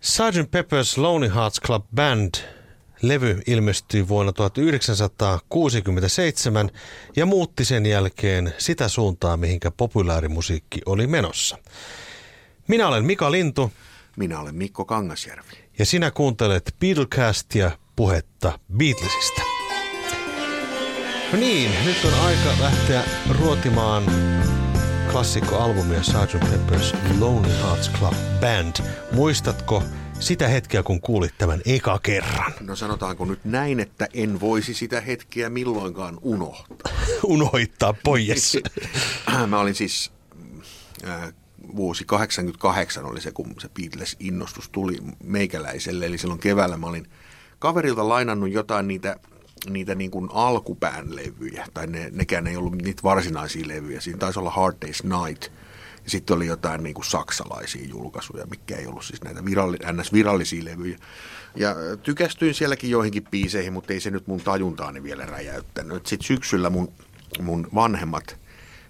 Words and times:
Sgt. 0.00 0.50
Pepper's 0.50 1.00
Lonely 1.00 1.34
Hearts 1.34 1.60
Club 1.60 1.84
Band 1.94 2.34
levy 3.02 3.42
ilmestyi 3.46 4.08
vuonna 4.08 4.32
1967 4.32 6.70
ja 7.16 7.26
muutti 7.26 7.64
sen 7.64 7.86
jälkeen 7.86 8.54
sitä 8.58 8.88
suuntaa, 8.88 9.36
mihinkä 9.36 9.70
populaarimusiikki 9.70 10.80
oli 10.86 11.06
menossa. 11.06 11.58
Minä 12.68 12.88
olen 12.88 13.04
Mika 13.04 13.32
Lintu. 13.32 13.72
Minä 14.16 14.40
olen 14.40 14.54
Mikko 14.54 14.84
Kangasjärvi. 14.84 15.52
Ja 15.78 15.86
sinä 15.86 16.10
kuuntelet 16.10 16.74
Beatlecastia 16.80 17.70
puhetta 17.96 18.58
Beatlesista. 18.76 19.42
No 21.32 21.38
niin, 21.38 21.70
nyt 21.84 22.04
on 22.04 22.14
aika 22.14 22.50
lähteä 22.60 23.04
ruotimaan 23.40 24.02
klassikkoalbumia 25.10 26.02
Sgt. 26.02 26.34
Pepper's 26.34 26.96
Lonely 27.18 27.54
Hearts 27.62 27.90
Club 27.90 28.14
Band. 28.40 28.76
Muistatko 29.12 29.82
sitä 30.20 30.48
hetkeä, 30.48 30.82
kun 30.82 31.00
kuulit 31.00 31.34
tämän 31.38 31.60
eka 31.66 31.98
kerran? 31.98 32.52
No 32.60 32.76
sanotaanko 32.76 33.24
nyt 33.24 33.44
näin, 33.44 33.80
että 33.80 34.08
en 34.14 34.40
voisi 34.40 34.74
sitä 34.74 35.00
hetkeä 35.00 35.50
milloinkaan 35.50 36.18
unohtaa. 36.22 36.92
Unohtaa 37.22 37.94
pois. 38.04 38.58
Mä 39.46 39.60
olin 39.60 39.74
siis, 39.74 40.12
äh, 41.08 41.32
vuosi 41.76 42.04
88 42.04 43.04
oli 43.04 43.20
se, 43.20 43.32
kun 43.32 43.54
se 43.58 43.68
Beatles-innostus 43.68 44.68
tuli 44.72 44.98
meikäläiselle. 45.24 46.06
Eli 46.06 46.18
silloin 46.18 46.40
keväällä 46.40 46.76
mä 46.76 46.86
olin 46.86 47.06
kaverilta 47.58 48.08
lainannut 48.08 48.50
jotain 48.50 48.88
niitä 48.88 49.16
niitä 49.68 49.94
niin 49.94 50.10
kuin 50.10 50.28
alkupään 50.32 51.16
levyjä, 51.16 51.66
tai 51.74 51.86
ne, 51.86 52.10
nekään 52.12 52.46
ei 52.46 52.56
ollut 52.56 52.82
niitä 52.82 53.02
varsinaisia 53.02 53.68
levyjä. 53.68 54.00
Siinä 54.00 54.18
taisi 54.18 54.38
olla 54.38 54.50
Hard 54.50 54.76
Day's 54.86 55.26
Night, 55.26 55.52
ja 56.04 56.10
sitten 56.10 56.36
oli 56.36 56.46
jotain 56.46 56.82
niin 56.82 56.94
kuin 56.94 57.04
saksalaisia 57.04 57.86
julkaisuja, 57.88 58.46
mikä 58.46 58.76
ei 58.76 58.86
ollut 58.86 59.04
siis 59.04 59.22
näitä 59.22 59.44
viralli, 59.44 59.76
NS-virallisia 59.76 60.64
levyjä. 60.64 60.98
Ja 61.56 61.74
tykästyin 62.02 62.54
sielläkin 62.54 62.90
joihinkin 62.90 63.24
biiseihin, 63.30 63.72
mutta 63.72 63.92
ei 63.92 64.00
se 64.00 64.10
nyt 64.10 64.26
mun 64.26 64.40
tajuntaani 64.40 65.02
vielä 65.02 65.26
räjäyttänyt. 65.26 66.06
Sitten 66.06 66.26
syksyllä 66.26 66.70
mun, 66.70 66.92
mun 67.40 67.68
vanhemmat 67.74 68.36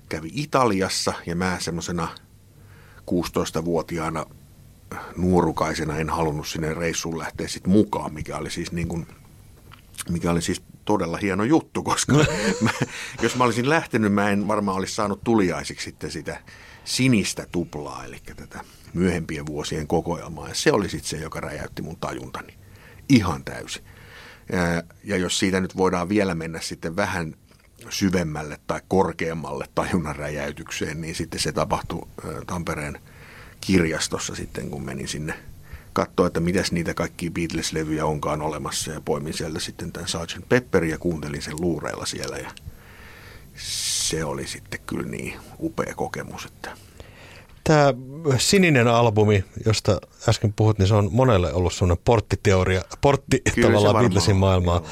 kävi 0.08 0.30
Italiassa, 0.34 1.12
ja 1.26 1.36
mä 1.36 1.56
semmoisena 1.60 2.08
16-vuotiaana 3.10 4.26
nuorukaisena 5.16 5.98
en 5.98 6.10
halunnut 6.10 6.48
sinne 6.48 6.74
reissuun 6.74 7.18
lähteä 7.18 7.48
sitten 7.48 7.72
mukaan, 7.72 8.14
mikä 8.14 8.36
oli 8.36 8.50
siis 8.50 8.72
niin 8.72 8.88
kuin– 8.88 9.06
mikä 10.08 10.30
oli 10.30 10.42
siis 10.42 10.62
todella 10.84 11.16
hieno 11.16 11.44
juttu, 11.44 11.82
koska 11.82 12.12
mä, 12.60 12.70
jos 13.22 13.36
mä 13.36 13.44
olisin 13.44 13.68
lähtenyt, 13.68 14.12
mä 14.12 14.30
en 14.30 14.48
varmaan 14.48 14.76
olisi 14.76 14.94
saanut 14.94 15.24
tuliaisiksi 15.24 15.84
sitten 15.84 16.10
sitä 16.10 16.40
sinistä 16.84 17.46
tuplaa, 17.52 18.04
eli 18.04 18.18
tätä 18.36 18.60
myöhempien 18.94 19.46
vuosien 19.46 19.86
kokoelmaa. 19.86 20.48
Ja 20.48 20.54
se 20.54 20.72
oli 20.72 20.88
sitten 20.88 21.08
se, 21.08 21.16
joka 21.16 21.40
räjäytti 21.40 21.82
mun 21.82 21.96
tajuntani 21.96 22.54
ihan 23.08 23.44
täysin. 23.44 23.84
Ja, 24.52 24.82
ja 25.04 25.16
jos 25.16 25.38
siitä 25.38 25.60
nyt 25.60 25.76
voidaan 25.76 26.08
vielä 26.08 26.34
mennä 26.34 26.60
sitten 26.60 26.96
vähän 26.96 27.34
syvemmälle 27.88 28.60
tai 28.66 28.80
korkeammalle 28.88 29.66
tajunnan 29.74 30.16
räjäytykseen, 30.16 31.00
niin 31.00 31.14
sitten 31.14 31.40
se 31.40 31.52
tapahtui 31.52 32.08
Tampereen 32.46 32.98
kirjastossa 33.60 34.34
sitten, 34.34 34.70
kun 34.70 34.84
menin 34.84 35.08
sinne– 35.08 35.34
katsoa, 35.92 36.26
että 36.26 36.40
mitäs 36.40 36.72
niitä 36.72 36.94
kaikki 36.94 37.30
Beatles-levyjä 37.30 38.04
onkaan 38.04 38.42
olemassa 38.42 38.90
ja 38.90 39.00
poimin 39.00 39.34
sieltä 39.34 39.60
sitten 39.60 39.92
tämän 39.92 40.08
Sgt. 40.08 40.48
Pepper 40.48 40.84
ja 40.84 40.98
kuuntelin 40.98 41.42
sen 41.42 41.60
luureilla 41.60 42.06
siellä 42.06 42.36
ja 42.36 42.50
se 44.10 44.24
oli 44.24 44.46
sitten 44.46 44.80
kyllä 44.86 45.08
niin 45.08 45.34
upea 45.60 45.94
kokemus, 45.94 46.44
että 46.44 46.70
Tämä 47.64 47.94
sininen 48.38 48.88
albumi, 48.88 49.44
josta 49.66 50.00
äsken 50.28 50.52
puhut, 50.52 50.78
niin 50.78 50.88
se 50.88 50.94
on 50.94 51.08
monelle 51.12 51.52
ollut 51.52 51.72
sellainen 51.72 52.02
porttiteoria, 52.04 52.82
portti 53.00 53.42
Kyllä 53.54 53.68
tavallaan 53.68 53.96
Beatlesin 53.96 54.36
maailmaa. 54.36 54.82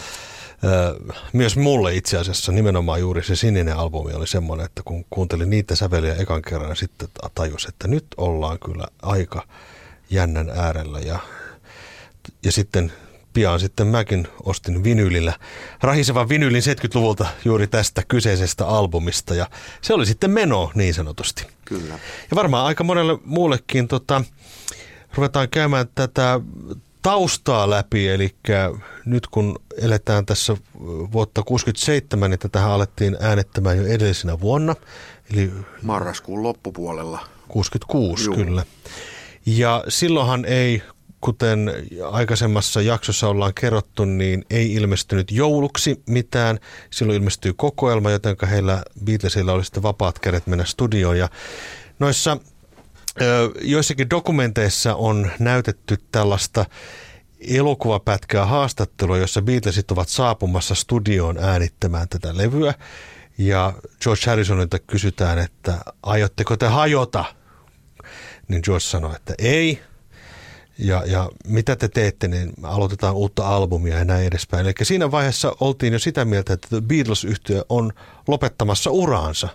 Myös 1.32 1.56
mulle 1.56 1.94
itse 1.94 2.18
asiassa 2.18 2.52
nimenomaan 2.52 3.00
juuri 3.00 3.22
se 3.22 3.36
sininen 3.36 3.76
albumi 3.76 4.12
oli 4.12 4.26
semmoinen, 4.26 4.66
että 4.66 4.82
kun 4.84 5.04
kuuntelin 5.10 5.50
niitä 5.50 5.76
säveliä 5.76 6.14
ekan 6.14 6.42
kerran, 6.42 6.68
niin 6.68 6.76
sitten 6.76 7.08
tajus, 7.34 7.64
että 7.64 7.88
nyt 7.88 8.06
ollaan 8.16 8.58
kyllä 8.58 8.86
aika 9.02 9.42
jännän 10.10 10.50
äärellä 10.50 11.00
ja, 11.00 11.18
ja 12.44 12.52
sitten 12.52 12.92
pian 13.32 13.60
sitten 13.60 13.86
mäkin 13.86 14.28
ostin 14.42 14.84
vinylillä, 14.84 15.32
rahisevan 15.80 16.28
vinylin 16.28 16.62
70-luvulta 16.62 17.26
juuri 17.44 17.66
tästä 17.66 18.02
kyseisestä 18.08 18.66
albumista 18.66 19.34
ja 19.34 19.46
se 19.80 19.94
oli 19.94 20.06
sitten 20.06 20.30
meno 20.30 20.70
niin 20.74 20.94
sanotusti. 20.94 21.46
Kyllä. 21.64 21.94
Ja 22.30 22.34
varmaan 22.34 22.66
aika 22.66 22.84
monelle 22.84 23.18
muullekin 23.24 23.88
tota, 23.88 24.24
ruvetaan 25.14 25.48
käymään 25.48 25.86
tätä 25.94 26.40
taustaa 27.02 27.70
läpi, 27.70 28.08
eli 28.08 28.34
nyt 29.04 29.26
kun 29.26 29.58
eletään 29.80 30.26
tässä 30.26 30.56
vuotta 31.12 31.42
67, 31.42 32.30
niin 32.30 32.40
tähän 32.52 32.70
alettiin 32.70 33.16
äänettämään 33.20 33.76
jo 33.76 33.86
edellisenä 33.86 34.40
vuonna. 34.40 34.74
Eli 35.32 35.52
Marraskuun 35.82 36.42
loppupuolella. 36.42 37.28
66, 37.48 38.24
Juu. 38.24 38.36
kyllä. 38.36 38.64
Ja 39.56 39.84
silloinhan 39.88 40.44
ei, 40.44 40.82
kuten 41.20 41.72
aikaisemmassa 42.10 42.82
jaksossa 42.82 43.28
ollaan 43.28 43.54
kerrottu, 43.54 44.04
niin 44.04 44.44
ei 44.50 44.74
ilmestynyt 44.74 45.30
jouluksi 45.30 46.02
mitään. 46.08 46.58
Silloin 46.90 47.16
ilmestyy 47.16 47.52
kokoelma, 47.52 48.10
joten 48.10 48.36
heillä 48.50 48.82
Beatlesilla 49.04 49.52
oli 49.52 49.64
sitten 49.64 49.82
vapaat 49.82 50.18
kädet 50.18 50.46
mennä 50.46 50.64
studioon. 50.64 51.18
Ja 51.18 51.28
noissa 51.98 52.36
joissakin 53.60 54.10
dokumenteissa 54.10 54.94
on 54.94 55.30
näytetty 55.38 55.98
tällaista 56.12 56.66
elokuvapätkää 57.40 58.46
haastattelua, 58.46 59.18
jossa 59.18 59.42
Beatlesit 59.42 59.90
ovat 59.90 60.08
saapumassa 60.08 60.74
studioon 60.74 61.38
äänittämään 61.38 62.08
tätä 62.08 62.36
levyä. 62.36 62.74
Ja 63.38 63.72
George 64.02 64.22
Harrisonilta 64.26 64.78
kysytään, 64.78 65.38
että 65.38 65.78
aiotteko 66.02 66.56
te 66.56 66.66
hajota 66.66 67.24
niin 68.48 68.62
George 68.64 68.80
sanoi, 68.80 69.16
että 69.16 69.34
ei. 69.38 69.82
Ja, 70.78 71.02
ja 71.06 71.28
mitä 71.46 71.76
te 71.76 71.88
teette, 71.88 72.28
niin 72.28 72.52
aloitetaan 72.62 73.14
uutta 73.14 73.48
albumia 73.48 73.98
ja 73.98 74.04
näin 74.04 74.26
edespäin. 74.26 74.66
Eli 74.66 74.74
siinä 74.82 75.10
vaiheessa 75.10 75.56
oltiin 75.60 75.92
jo 75.92 75.98
sitä 75.98 76.24
mieltä, 76.24 76.52
että 76.52 76.68
The 76.68 76.80
Beatles-yhtiö 76.80 77.64
on 77.68 77.92
lopettamassa 78.28 78.90
uraansa, 78.90 79.48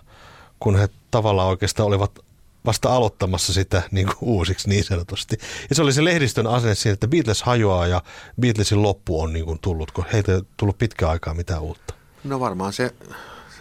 kun 0.60 0.76
he 0.76 0.88
tavallaan 1.10 1.48
oikeastaan 1.48 1.86
olivat 1.86 2.18
vasta 2.66 2.94
aloittamassa 2.94 3.52
sitä 3.52 3.82
niin 3.90 4.06
kuin 4.06 4.16
uusiksi 4.20 4.68
niin 4.68 4.84
sanotusti. 4.84 5.38
Ja 5.68 5.74
se 5.74 5.82
oli 5.82 5.92
se 5.92 6.04
lehdistön 6.04 6.46
asenne 6.46 6.74
siinä, 6.74 6.92
että 6.92 7.08
Beatles 7.08 7.42
hajoaa 7.42 7.86
ja 7.86 8.02
Beatlesin 8.40 8.82
loppu 8.82 9.20
on 9.20 9.32
niin 9.32 9.44
kuin 9.44 9.58
tullut, 9.58 9.90
kun 9.90 10.04
heitä 10.12 10.34
ei 10.34 10.42
tullut 10.56 10.78
pitkä 10.78 11.08
aikaa 11.08 11.34
mitään 11.34 11.62
uutta. 11.62 11.94
No 12.24 12.40
varmaan 12.40 12.72
se 12.72 12.94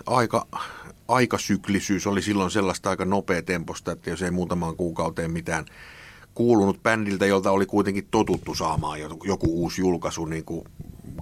aika 0.06 0.48
aikasyklisyys 1.08 2.08
oli 2.08 2.22
silloin 2.22 2.52
sellaista 2.52 2.90
aika 2.90 3.06
nopea 3.06 3.42
temposta, 3.42 3.92
että 3.92 4.10
jos 4.10 4.22
ei 4.22 4.32
muutamaan 4.32 4.76
kuukauteen 4.76 5.32
mitään 5.32 5.66
kuulunut 6.34 6.84
bändiltä, 6.84 7.26
jolta 7.26 7.52
oli 7.52 7.66
kuitenkin 7.66 8.08
totuttu 8.12 8.56
saamaan 8.56 9.00
joku 9.24 9.62
uusi 9.62 9.82
julkaisu 9.82 10.26
niin 10.26 10.46
kuin 10.46 10.66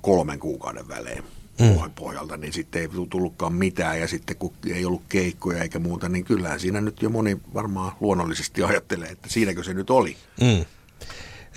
kolmen 0.02 0.40
kuukauden 0.40 0.88
välein 0.88 1.24
mm. 1.60 1.92
pohjalta, 1.96 2.38
niin 2.38 2.54
sitten 2.54 2.82
ei 2.82 2.90
tullutkaan 3.10 3.54
mitään 3.54 4.00
ja 4.00 4.08
sitten 4.08 4.36
kun 4.36 4.54
ei 4.68 4.86
ollut 4.86 5.04
keikkoja 5.10 5.64
eikä 5.64 5.80
muuta, 5.80 6.10
niin 6.10 6.26
kyllähän 6.26 6.60
siinä 6.60 6.82
nyt 6.82 7.02
jo 7.02 7.10
moni 7.10 7.38
varmaan 7.54 7.92
luonnollisesti 8.00 8.64
ajattelee, 8.64 9.10
että 9.10 9.30
siinäkö 9.30 9.64
se 9.64 9.74
nyt 9.74 9.90
oli. 9.90 10.18
Mm. 10.42 10.66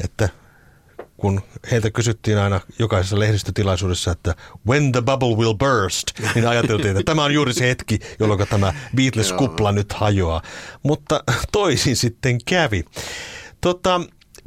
Että 0.04 0.28
kun 1.24 1.40
heiltä 1.70 1.90
kysyttiin 1.90 2.38
aina 2.38 2.60
jokaisessa 2.78 3.18
lehdistötilaisuudessa, 3.18 4.10
että 4.10 4.34
when 4.68 4.92
the 4.92 5.02
bubble 5.02 5.36
will 5.36 5.54
burst, 5.54 6.06
niin 6.34 6.48
ajateltiin, 6.48 6.90
että 6.90 7.02
tämä 7.12 7.24
on 7.24 7.34
juuri 7.34 7.54
se 7.54 7.68
hetki, 7.68 7.98
jolloin 8.20 8.48
tämä 8.48 8.72
Beatles-kupla 8.96 9.72
nyt 9.72 9.92
hajoaa. 9.92 10.42
Mutta 10.82 11.24
toisin 11.52 11.96
sitten 11.96 12.38
kävi. 12.44 12.84
Tota, 13.60 14.00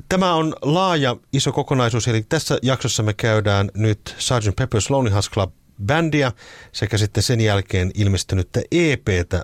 Tämä 0.10 0.34
on 0.34 0.56
laaja, 0.62 1.16
iso 1.34 1.52
kokonaisuus, 1.52 2.08
eli 2.08 2.22
tässä 2.30 2.58
jaksossa 2.62 3.04
me 3.04 3.14
käydään 3.14 3.72
nyt 3.74 4.16
Sgt. 4.18 4.62
Pepper's 4.62 4.86
Lonely 4.90 5.12
Hearts 5.12 5.30
Club 5.30 5.54
bändiä 5.86 6.32
sekä 6.72 6.98
sitten 6.98 7.24
sen 7.24 7.42
jälkeen 7.42 7.92
ilmestynyttä 7.94 8.62
EPtä 8.72 9.44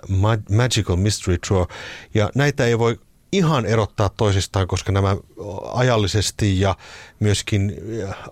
Magical 0.50 0.96
Mystery 0.96 1.38
Tour. 1.48 1.66
Ja 2.14 2.30
näitä 2.34 2.66
ei 2.66 2.78
voi 2.78 2.98
ihan 3.34 3.66
erottaa 3.66 4.08
toisistaan, 4.08 4.68
koska 4.68 4.92
nämä 4.92 5.16
ajallisesti 5.72 6.60
ja 6.60 6.76
myöskin 7.20 7.74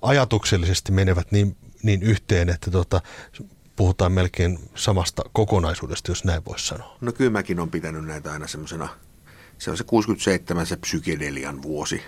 ajatuksellisesti 0.02 0.92
menevät 0.92 1.32
niin, 1.32 1.56
niin 1.82 2.02
yhteen, 2.02 2.48
että 2.48 2.70
tota, 2.70 3.00
puhutaan 3.76 4.12
melkein 4.12 4.58
samasta 4.74 5.22
kokonaisuudesta, 5.32 6.10
jos 6.10 6.24
näin 6.24 6.44
voisi 6.44 6.66
sanoa. 6.66 6.96
No 7.00 7.12
kyllä 7.12 7.30
mäkin 7.30 7.60
on 7.60 7.70
pitänyt 7.70 8.04
näitä 8.04 8.32
aina 8.32 8.46
semmoisena, 8.46 8.88
se 9.58 9.70
on 9.70 9.76
se 9.76 9.84
67 9.84 10.66
se 10.66 10.76
psykedelian 10.76 11.62
vuosi, 11.62 12.02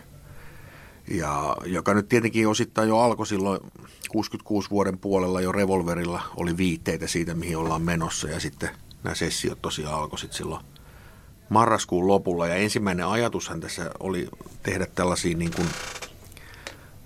ja 1.08 1.56
joka 1.64 1.94
nyt 1.94 2.08
tietenkin 2.08 2.48
osittain 2.48 2.88
jo 2.88 2.98
alkoi 2.98 3.26
silloin 3.26 3.60
66 4.08 4.70
vuoden 4.70 4.98
puolella 4.98 5.40
jo 5.40 5.52
revolverilla 5.52 6.22
oli 6.36 6.56
viitteitä 6.56 7.06
siitä, 7.06 7.34
mihin 7.34 7.56
ollaan 7.56 7.82
menossa 7.82 8.28
ja 8.28 8.40
sitten 8.40 8.70
nämä 9.04 9.14
sessiot 9.14 9.62
tosiaan 9.62 9.94
alkoi 9.94 10.18
sitten 10.18 10.36
silloin 10.36 10.64
marraskuun 11.48 12.08
lopulla. 12.08 12.46
Ja 12.46 12.54
ensimmäinen 12.54 13.06
ajatushan 13.06 13.60
tässä 13.60 13.90
oli 14.00 14.28
tehdä 14.62 14.86
tällaisia 14.94 15.36
niin 15.36 15.52
kuin, 15.56 15.68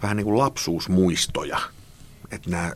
vähän 0.03 0.17
niin 0.17 0.25
kuin 0.25 0.39
lapsuusmuistoja. 0.39 1.61
Että 2.31 2.51
nämä 2.51 2.73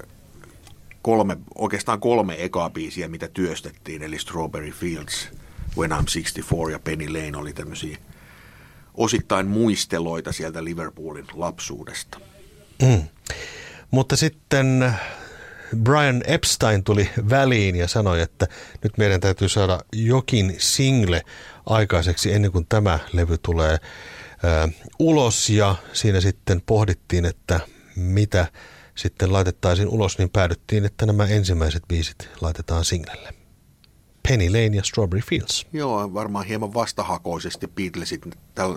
kolme, 1.03 1.37
oikeastaan 1.55 2.00
kolme 2.00 2.44
ekaa 2.44 2.70
biisiä, 2.70 3.09
mitä 3.09 3.29
työstettiin, 3.29 4.03
eli 4.03 4.19
Strawberry 4.19 4.70
Fields, 4.70 5.29
When 5.79 5.91
I'm 5.91 6.05
64 6.05 6.75
ja 6.75 6.79
Penny 6.79 7.09
Lane 7.09 7.37
oli 7.37 7.53
tämmöisiä 7.53 7.99
osittain 8.94 9.47
muisteloita 9.47 10.32
sieltä 10.32 10.65
Liverpoolin 10.65 11.26
lapsuudesta. 11.35 12.20
Mm. 12.82 13.03
Mutta 13.91 14.17
sitten 14.17 14.94
Brian 15.76 16.23
Epstein 16.26 16.85
tuli 16.85 17.11
väliin 17.31 17.76
ja 17.76 17.88
sanoi, 17.88 18.20
että 18.20 18.49
nyt 18.82 18.99
meidän 18.99 19.20
täytyy 19.20 19.49
saada 19.49 19.81
jokin 19.93 20.55
single 20.58 21.23
aikaiseksi 21.67 22.32
ennen 22.32 22.53
kuin 22.53 22.67
tämä 22.69 22.99
levy 23.12 23.38
tulee 23.38 23.73
ö, 23.73 24.69
ulos 24.99 25.50
ja 25.50 25.75
siinä 25.93 26.20
sitten 26.20 26.61
pohdittiin, 26.67 27.25
että 27.25 27.61
mitä 27.97 28.47
sitten 28.94 29.32
laitettaisiin 29.32 29.88
ulos, 29.88 30.19
niin 30.19 30.31
päädyttiin, 30.31 30.85
että 30.85 31.06
nämä 31.06 31.26
ensimmäiset 31.26 31.82
biisit 31.88 32.29
laitetaan 32.41 32.85
singlelle. 32.85 33.35
Penny 34.29 34.49
Lane 34.49 34.76
ja 34.76 34.82
Strawberry 34.82 35.23
Fields. 35.29 35.67
Joo, 35.73 36.14
varmaan 36.14 36.47
hieman 36.47 36.75
vastahakoisesti 36.75 37.67
Beatlesit 37.69 38.23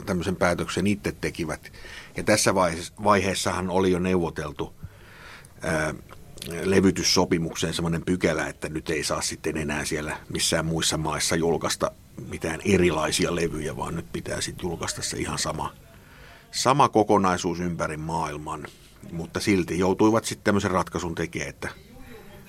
tämmöisen 0.05 0.35
päätöksen 0.35 0.88
itse 0.88 1.11
tekivät. 1.11 1.71
Ja 2.17 2.23
tässä 2.23 2.55
vaiheessahan 3.03 3.69
oli 3.69 3.91
jo 3.91 3.99
neuvoteltu 3.99 4.73
ää, 5.61 5.93
levytyssopimukseen 6.63 7.73
semmoinen 7.73 8.05
pykälä, 8.05 8.47
että 8.47 8.69
nyt 8.69 8.89
ei 8.89 9.03
saa 9.03 9.21
sitten 9.21 9.57
enää 9.57 9.85
siellä 9.85 10.17
missään 10.29 10.65
muissa 10.65 10.97
maissa 10.97 11.35
julkaista 11.35 11.91
mitään 12.29 12.59
erilaisia 12.65 13.35
levyjä, 13.35 13.77
vaan 13.77 13.95
nyt 13.95 14.12
pitää 14.12 14.41
sitten 14.41 14.63
julkaista 14.63 15.01
se 15.01 15.17
ihan 15.17 15.39
sama, 15.39 15.73
sama 16.51 16.89
kokonaisuus 16.89 17.59
ympäri 17.59 17.97
maailman. 17.97 18.67
Mutta 19.12 19.39
silti 19.39 19.79
joutuivat 19.79 20.25
sitten 20.25 20.44
tämmöisen 20.44 20.71
ratkaisun 20.71 21.15
tekemään, 21.15 21.50
että 21.50 21.69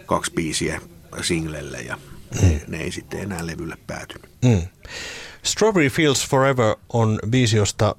kaksi 0.06 0.32
biisiä 0.32 0.80
singlelle 1.22 1.80
ja 1.80 1.98
ne, 2.42 2.62
ne 2.66 2.78
ei 2.78 2.92
sitten 2.92 3.20
enää 3.20 3.46
levylle 3.46 3.76
päätynyt. 3.86 4.30
Mm. 4.44 4.62
Strawberry 5.42 5.88
Fields 5.88 6.28
Forever 6.28 6.76
on 6.88 7.18
biisi, 7.30 7.56
josta 7.56 7.96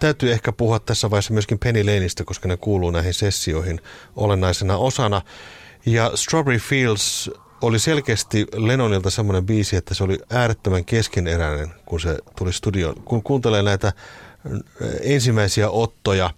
täytyy 0.00 0.32
ehkä 0.32 0.52
puhua 0.52 0.78
tässä 0.78 1.10
vaiheessa 1.10 1.32
myöskin 1.32 1.58
Penny 1.58 1.84
Laneista, 1.84 2.24
koska 2.24 2.48
ne 2.48 2.56
kuuluu 2.56 2.90
näihin 2.90 3.14
sessioihin 3.14 3.80
olennaisena 4.16 4.76
osana. 4.76 5.22
Ja 5.86 6.10
Strawberry 6.14 6.58
Fields 6.58 7.30
oli 7.62 7.78
selkeästi 7.78 8.46
Lennonilta 8.56 9.10
semmoinen 9.10 9.46
biisi, 9.46 9.76
että 9.76 9.94
se 9.94 10.04
oli 10.04 10.18
äärettömän 10.30 10.84
keskeneräinen, 10.84 11.74
kun 11.86 12.00
se 12.00 12.18
tuli 12.36 12.52
studioon. 12.52 12.94
Kun 13.04 13.22
kuuntelee 13.22 13.62
näitä 13.62 13.92
ensimmäisiä 15.02 15.70
ottoja, 15.70 16.30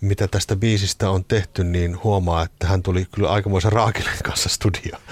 mitä 0.00 0.28
tästä 0.28 0.56
biisistä 0.56 1.10
on 1.10 1.24
tehty, 1.24 1.64
niin 1.64 2.02
huomaa, 2.04 2.42
että 2.42 2.66
hän 2.66 2.82
tuli 2.82 3.06
kyllä 3.14 3.30
aikamoisen 3.30 3.72
raakilen 3.72 4.18
kanssa 4.24 4.48
studioon. 4.48 5.02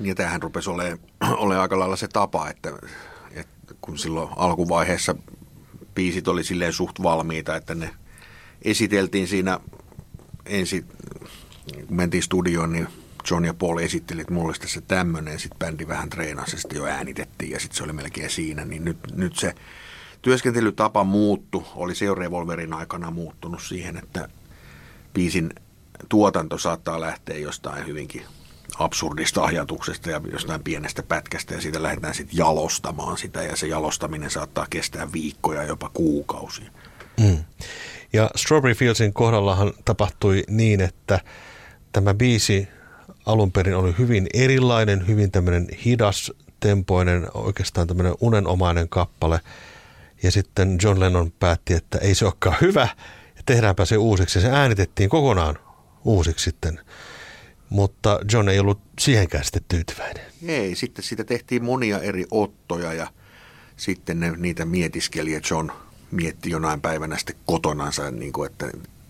Ja 0.00 0.14
tämähän 0.14 0.42
rupesi 0.42 0.70
olemaan, 0.70 0.98
olemaan 1.42 1.62
aika 1.62 1.78
lailla 1.78 1.96
se 1.96 2.08
tapa, 2.08 2.48
että, 2.48 2.72
että 3.32 3.74
kun 3.80 3.98
silloin 3.98 4.28
alkuvaiheessa 4.36 5.14
biisit 5.94 6.28
oli 6.28 6.44
silleen 6.44 6.72
suht 6.72 7.02
valmiita, 7.02 7.56
että 7.56 7.74
ne 7.74 7.90
esiteltiin 8.62 9.28
siinä 9.28 9.60
ensin, 10.46 10.86
kun 11.86 11.96
mentiin 11.96 12.22
studioon, 12.22 12.72
niin 12.72 12.88
John 13.30 13.44
ja 13.44 13.54
Paul 13.54 13.78
esitteli, 13.78 14.20
että 14.20 14.32
mulla 14.32 14.46
olisi 14.46 14.60
tässä 14.60 14.80
tämmöinen, 14.80 15.40
sitten 15.40 15.58
bändi 15.58 15.88
vähän 15.88 16.10
treenasi 16.10 16.58
sitten 16.58 16.76
jo 16.76 16.84
äänitettiin 16.84 17.50
ja 17.50 17.60
sitten 17.60 17.76
se 17.76 17.84
oli 17.84 17.92
melkein 17.92 18.30
siinä, 18.30 18.64
niin 18.64 18.84
nyt, 18.84 18.98
nyt 19.14 19.36
se 19.36 19.54
työskentelytapa 20.22 21.04
muuttu, 21.04 21.66
oli 21.74 21.94
se 21.94 22.04
jo 22.04 22.14
Revolverin 22.14 22.72
aikana 22.72 23.10
muuttunut 23.10 23.62
siihen, 23.62 23.96
että 23.96 24.28
biisin 25.14 25.50
tuotanto 26.08 26.58
saattaa 26.58 27.00
lähteä 27.00 27.38
jostain 27.38 27.86
hyvinkin 27.86 28.22
absurdista 28.78 29.44
ajatuksesta 29.44 30.10
ja 30.10 30.20
jostain 30.32 30.62
pienestä 30.62 31.02
pätkästä 31.02 31.54
ja 31.54 31.60
siitä 31.60 31.82
lähdetään 31.82 32.14
sitten 32.14 32.36
jalostamaan 32.36 33.18
sitä 33.18 33.42
ja 33.42 33.56
se 33.56 33.66
jalostaminen 33.66 34.30
saattaa 34.30 34.66
kestää 34.70 35.12
viikkoja, 35.12 35.62
jopa 35.62 35.90
kuukausia. 35.94 36.70
Mm. 37.20 37.44
Ja 38.12 38.30
Strawberry 38.36 38.74
Fieldsin 38.74 39.12
kohdallahan 39.12 39.72
tapahtui 39.84 40.44
niin, 40.48 40.80
että 40.80 41.20
tämä 41.92 42.14
biisi 42.14 42.68
alun 43.26 43.52
perin 43.52 43.76
oli 43.76 43.94
hyvin 43.98 44.26
erilainen, 44.34 45.06
hyvin 45.08 45.30
tämmöinen 45.30 45.66
hidas, 45.84 46.32
tempoinen, 46.60 47.26
oikeastaan 47.34 47.86
tämmöinen 47.86 48.14
unenomainen 48.20 48.88
kappale. 48.88 49.40
Ja 50.22 50.30
sitten 50.30 50.78
John 50.82 51.00
Lennon 51.00 51.32
päätti, 51.32 51.74
että 51.74 51.98
ei 51.98 52.14
se 52.14 52.24
olekaan 52.24 52.56
hyvä, 52.60 52.88
ja 53.36 53.42
tehdäänpä 53.46 53.84
se 53.84 53.96
uusiksi. 53.96 54.38
Ja 54.38 54.42
se 54.42 54.50
äänitettiin 54.50 55.10
kokonaan 55.10 55.58
uusiksi 56.04 56.44
sitten 56.44 56.80
mutta 57.68 58.20
John 58.32 58.48
ei 58.48 58.58
ollut 58.58 58.80
siihenkään 58.98 59.44
sitten 59.44 59.64
tyytyväinen. 59.68 60.24
Ei, 60.46 60.74
sitten 60.74 61.04
siitä 61.04 61.24
tehtiin 61.24 61.64
monia 61.64 61.98
eri 61.98 62.24
ottoja 62.30 62.92
ja 62.92 63.06
sitten 63.76 64.20
ne, 64.20 64.32
niitä 64.36 64.64
mietiskeli 64.64 65.32
ja 65.32 65.40
John 65.50 65.70
mietti 66.10 66.50
jonain 66.50 66.80
päivänä 66.80 67.16
sitten 67.16 67.36
kotonansa, 67.46 68.10
niin 68.10 68.32
kuin, 68.32 68.50
että, 68.50 68.66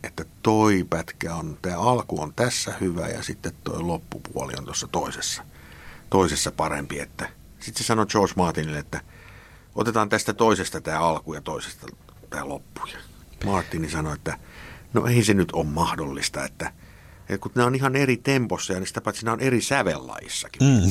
että 0.07 0.25
toi 0.43 0.87
pätkä 0.91 1.35
on, 1.35 1.59
tämä 1.63 1.79
alku 1.79 2.23
on 2.23 2.33
tässä 2.35 2.75
hyvä 2.81 3.09
ja 3.09 3.23
sitten 3.23 3.53
toi 3.65 3.83
loppupuoli 3.83 4.53
on 4.59 4.65
tuossa 4.65 4.89
toisessa, 4.89 5.45
toisessa 6.11 6.53
parempi. 6.53 7.01
Että, 7.01 7.29
sitten 7.61 7.83
se 7.83 7.87
sanoi 7.87 8.07
George 8.07 8.35
Martinille, 8.37 8.79
että 8.79 9.01
otetaan 9.75 10.09
tästä 10.09 10.33
toisesta 10.33 10.81
tämä 10.81 11.01
alku 11.01 11.35
ja 11.35 11.41
toisesta 11.41 11.87
tämä 12.31 12.49
loppu. 12.49 12.81
Ja 12.93 12.99
Martini 13.45 13.91
sanoi, 13.91 14.15
että 14.15 14.39
no 14.93 15.07
ei 15.07 15.25
se 15.25 15.35
nyt 15.35 15.53
ole 15.53 15.67
mahdollista, 15.67 16.45
että– 16.45 16.73
et 17.29 17.41
kun 17.41 17.53
ne 17.55 17.65
on 17.65 17.75
ihan 17.75 17.97
eri 17.97 18.17
tempossa 18.17 18.73
ja 18.73 18.87
sitä 18.87 19.01
paitsi 19.01 19.25
ne 19.25 19.31
on 19.31 19.41
eri 19.41 19.61
sävellaissakin. 19.61 20.63
Mm. 20.63 20.91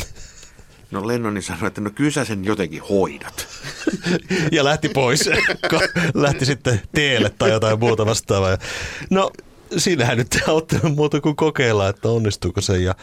No 0.91 1.07
Lennoni 1.07 1.41
sanoi, 1.41 1.67
että 1.67 1.81
no 1.81 1.89
kyllä 1.89 2.11
sä 2.11 2.25
sen 2.25 2.45
jotenkin 2.45 2.81
hoidat. 2.81 3.47
ja 4.51 4.63
lähti 4.63 4.89
pois. 4.89 5.29
lähti 6.13 6.45
sitten 6.45 6.81
teelle 6.95 7.29
tai 7.29 7.51
jotain 7.51 7.79
muuta 7.79 8.05
vastaavaa. 8.05 8.57
No 9.09 9.31
siinähän 9.77 10.17
nyt 10.17 10.35
ei 10.35 10.89
muuta 10.89 11.21
kuin 11.21 11.35
kokeilla, 11.35 11.89
että 11.89 12.09
onnistuuko 12.09 12.61
se. 12.61 12.77
Ja 12.77 12.95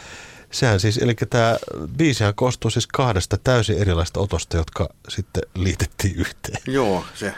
sehän 0.51 0.79
siis, 0.79 0.97
eli 0.97 1.15
tämä 1.29 1.57
biisihän 1.97 2.35
koostuu 2.35 2.71
siis 2.71 2.87
kahdesta 2.87 3.37
täysin 3.43 3.77
erilaista 3.77 4.19
otosta, 4.19 4.57
jotka 4.57 4.89
sitten 5.09 5.43
liitettiin 5.55 6.15
yhteen. 6.15 6.61
Joo, 6.67 7.05
se, 7.15 7.33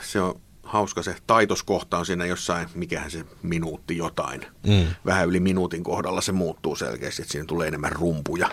se 0.00 0.20
on 0.20 0.40
hauska 0.70 1.02
se 1.02 1.16
taitoskohta 1.26 1.98
on 1.98 2.06
siinä 2.06 2.26
jossain, 2.26 2.68
mikähän 2.74 3.10
se 3.10 3.24
minuutti 3.42 3.96
jotain. 3.96 4.46
Mm. 4.66 4.86
Vähän 5.06 5.28
yli 5.28 5.40
minuutin 5.40 5.84
kohdalla 5.84 6.20
se 6.20 6.32
muuttuu 6.32 6.76
selkeästi, 6.76 7.22
että 7.22 7.32
siinä 7.32 7.46
tulee 7.46 7.68
enemmän 7.68 7.92
rumpuja, 7.92 8.50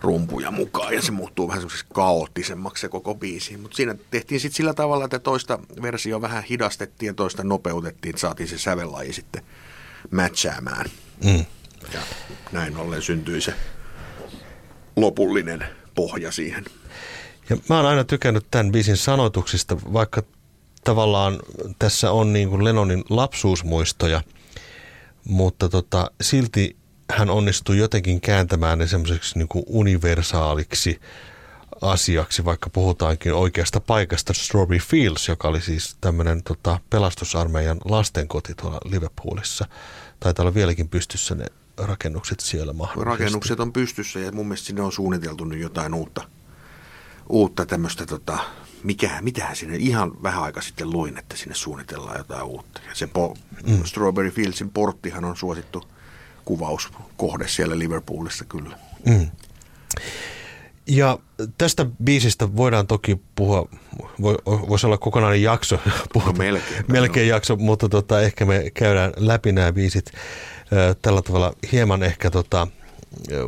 rumpuja 0.00 0.50
mukaan 0.50 0.94
ja 0.94 1.02
se 1.02 1.12
muuttuu 1.12 1.48
vähän 1.48 1.60
semmoiseksi 1.60 1.86
kaoottisemmaksi 1.94 2.80
se 2.80 2.88
koko 2.88 3.14
biisi. 3.14 3.56
Mutta 3.56 3.76
siinä 3.76 3.94
tehtiin 4.10 4.40
sitten 4.40 4.56
sillä 4.56 4.74
tavalla, 4.74 5.04
että 5.04 5.18
toista 5.18 5.58
versio 5.82 6.20
vähän 6.20 6.44
hidastettiin 6.44 7.06
ja 7.06 7.14
toista 7.14 7.44
nopeutettiin, 7.44 8.10
että 8.10 8.20
saatiin 8.20 8.48
se 8.48 8.58
sävellaji 8.58 9.12
sitten 9.12 9.42
matchaamaan. 10.10 10.86
Mm. 11.24 11.44
Ja 11.92 12.00
näin 12.52 12.76
ollen 12.76 13.02
syntyi 13.02 13.40
se 13.40 13.54
lopullinen 14.96 15.64
pohja 15.94 16.32
siihen. 16.32 16.64
Ja 17.50 17.56
mä 17.68 17.76
oon 17.76 17.86
aina 17.86 18.04
tykännyt 18.04 18.46
tämän 18.50 18.72
biisin 18.72 18.96
sanoituksista, 18.96 19.76
vaikka 19.92 20.22
tavallaan 20.84 21.38
tässä 21.78 22.10
on 22.10 22.32
niin 22.32 22.48
kuin 22.48 22.64
Lennonin 22.64 23.04
lapsuusmuistoja, 23.10 24.22
mutta 25.24 25.68
tota, 25.68 26.10
silti 26.20 26.76
hän 27.10 27.30
onnistui 27.30 27.78
jotenkin 27.78 28.20
kääntämään 28.20 28.78
ne 28.78 28.86
semmoiseksi 28.86 29.38
niin 29.38 29.48
universaaliksi 29.66 31.00
asiaksi, 31.82 32.44
vaikka 32.44 32.70
puhutaankin 32.70 33.34
oikeasta 33.34 33.80
paikasta 33.80 34.32
Strawberry 34.34 34.78
Fields, 34.78 35.28
joka 35.28 35.48
oli 35.48 35.60
siis 35.60 35.96
tämmöinen 36.00 36.42
tota, 36.42 36.80
pelastusarmeijan 36.90 37.78
lastenkoti 37.84 38.54
tuolla 38.54 38.80
Liverpoolissa. 38.84 39.66
Taitaa 40.20 40.42
olla 40.42 40.54
vieläkin 40.54 40.88
pystyssä 40.88 41.34
ne 41.34 41.46
rakennukset 41.78 42.40
siellä 42.40 42.72
mahdollisesti. 42.72 43.10
Rakennukset 43.10 43.60
on 43.60 43.72
pystyssä 43.72 44.18
ja 44.18 44.32
mun 44.32 44.46
mielestä 44.46 44.66
sinne 44.66 44.82
on 44.82 44.92
suunniteltu 44.92 45.44
nyt 45.44 45.60
jotain 45.60 45.94
uutta, 45.94 46.28
uutta 47.28 47.66
tämmöistä 47.66 48.06
tota, 48.06 48.38
mikä, 48.82 49.18
mitähän 49.22 49.56
sinne, 49.56 49.76
ihan 49.76 50.22
vähän 50.22 50.42
aika 50.42 50.60
sitten 50.60 50.90
luin, 50.90 51.18
että 51.18 51.36
sinne 51.36 51.54
suunnitellaan 51.54 52.18
jotain 52.18 52.42
uutta. 52.42 52.80
Ja 52.88 52.94
se 52.94 53.06
po, 53.06 53.36
mm. 53.66 53.84
Strawberry 53.84 54.30
Fieldsin 54.30 54.70
porttihan 54.70 55.24
on 55.24 55.36
suosittu 55.36 55.84
kuvauskohde 56.46 57.48
siellä 57.48 57.78
Liverpoolissa 57.78 58.44
kyllä. 58.44 58.78
Mm. 59.06 59.30
Ja 60.86 61.18
tästä 61.58 61.86
biisistä 62.04 62.56
voidaan 62.56 62.86
toki 62.86 63.20
puhua, 63.34 63.68
voi, 64.20 64.34
voisi 64.46 64.86
olla 64.86 64.98
kokonainen 64.98 65.42
jakso, 65.42 65.78
puhua, 66.12 66.32
no 66.32 66.38
melkein, 66.38 66.84
melkein 66.88 67.28
jakso, 67.28 67.56
mutta 67.56 67.88
tota, 67.88 68.20
ehkä 68.20 68.44
me 68.44 68.70
käydään 68.74 69.12
läpi 69.16 69.52
nämä 69.52 69.72
biisit 69.72 70.12
tällä 71.02 71.22
tavalla 71.22 71.52
hieman 71.72 72.02
ehkä 72.02 72.30
tota, 72.30 72.66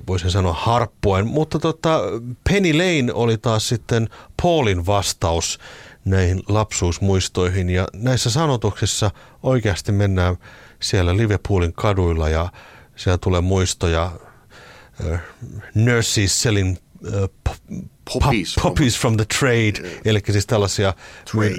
voisin 0.06 0.30
sanoa 0.30 0.52
harppuen. 0.52 1.26
Mutta 1.26 1.58
tota, 1.58 2.00
Penny 2.50 2.72
Lane 2.72 3.12
oli 3.12 3.38
taas 3.38 3.68
sitten 3.68 4.08
Paulin 4.42 4.86
vastaus 4.86 5.58
näihin 6.04 6.42
lapsuusmuistoihin. 6.48 7.70
Ja 7.70 7.88
näissä 7.92 8.30
sanotuksissa 8.30 9.10
oikeasti 9.42 9.92
mennään 9.92 10.36
siellä 10.80 11.16
Liverpoolin 11.16 11.72
kaduilla 11.72 12.28
ja 12.28 12.48
siellä 12.98 13.18
tulee 13.18 13.40
muistoja 13.40 14.12
uh, 15.04 15.18
nurses 15.74 16.42
selling 16.42 16.76
uh, 17.06 17.30
poppies, 18.12 18.56
poppies 18.62 18.98
from, 18.98 19.16
from 19.16 19.16
the 19.16 19.24
trade, 19.38 19.88
yeah. 19.88 20.00
eli 20.04 20.20
siis 20.30 20.46
tällaisia, 20.46 20.94
trade. 21.32 21.56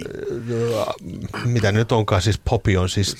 mitä 1.45 1.71
nyt 1.71 1.91
onkaan, 1.91 2.21
siis 2.21 2.41
popi 2.49 2.77
on 2.77 2.89
siis 2.89 3.15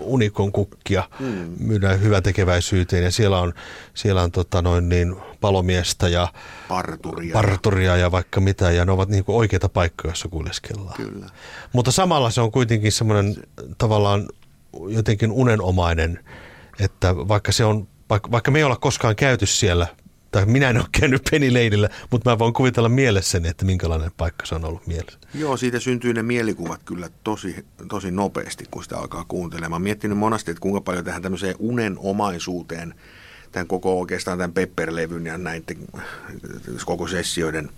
unikon 0.00 0.52
kukkia, 0.52 1.08
mm. 1.20 1.26
myydään 1.58 2.00
hyvän 2.00 2.22
tekeväisyyteen 2.22 3.04
ja 3.04 3.10
siellä 3.10 3.40
on, 3.40 3.52
siellä 3.94 4.22
on 4.22 4.32
tota 4.32 4.62
noin 4.62 4.88
niin, 4.88 5.16
palomiestä 5.40 6.08
ja 6.08 6.28
parturia. 6.68 7.32
parturia 7.32 7.96
ja 7.96 8.12
vaikka 8.12 8.40
mitä, 8.40 8.70
ja 8.70 8.84
ne 8.84 8.92
ovat 8.92 9.08
niin 9.08 9.24
kuin 9.24 9.36
oikeita 9.36 9.68
paikkoja, 9.68 10.10
joissa 10.10 10.28
kuljeskellaan. 10.28 10.96
Kyllä. 10.96 11.26
Mutta 11.72 11.92
samalla 11.92 12.30
se 12.30 12.40
on 12.40 12.52
kuitenkin 12.52 12.92
semmoinen 12.92 13.34
se. 13.34 13.42
tavallaan 13.78 14.28
jotenkin 14.88 15.30
unenomainen, 15.30 16.24
että 16.80 17.16
vaikka 17.16 17.52
se 17.52 17.64
on, 17.64 17.88
vaikka, 18.10 18.30
vaikka 18.30 18.50
me 18.50 18.58
ei 18.58 18.64
olla 18.64 18.76
koskaan 18.76 19.16
käyty 19.16 19.46
siellä 19.46 19.86
tai 20.30 20.46
minä 20.46 20.70
en 20.70 20.76
ole 20.76 20.86
käynyt 21.00 21.22
Penny 21.30 21.48
mutta 22.10 22.30
mä 22.30 22.38
voin 22.38 22.52
kuvitella 22.52 22.88
mielessäni, 22.88 23.48
että 23.48 23.64
minkälainen 23.64 24.10
paikka 24.16 24.46
se 24.46 24.54
on 24.54 24.64
ollut 24.64 24.86
mielessä. 24.86 25.18
Joo, 25.34 25.56
siitä 25.56 25.80
syntyy 25.80 26.14
ne 26.14 26.22
mielikuvat 26.22 26.80
kyllä 26.84 27.08
tosi, 27.24 27.64
tosi 27.88 28.10
nopeasti, 28.10 28.64
kun 28.70 28.82
sitä 28.82 28.98
alkaa 28.98 29.24
kuuntelemaan. 29.28 29.70
Mä 29.70 29.74
oon 29.74 29.82
miettinyt 29.82 30.18
monasti, 30.18 30.50
että 30.50 30.60
kuinka 30.60 30.80
paljon 30.80 31.04
tähän 31.04 31.22
tämmöiseen 31.22 31.54
unenomaisuuteen, 31.58 32.94
tämän 33.52 33.66
koko 33.66 34.00
oikeastaan 34.00 34.38
tämän 34.38 34.52
Pepper-levyn 34.52 35.26
ja 35.26 35.38
näiden 35.38 35.76
koko 36.86 37.06
sessioiden 37.06 37.70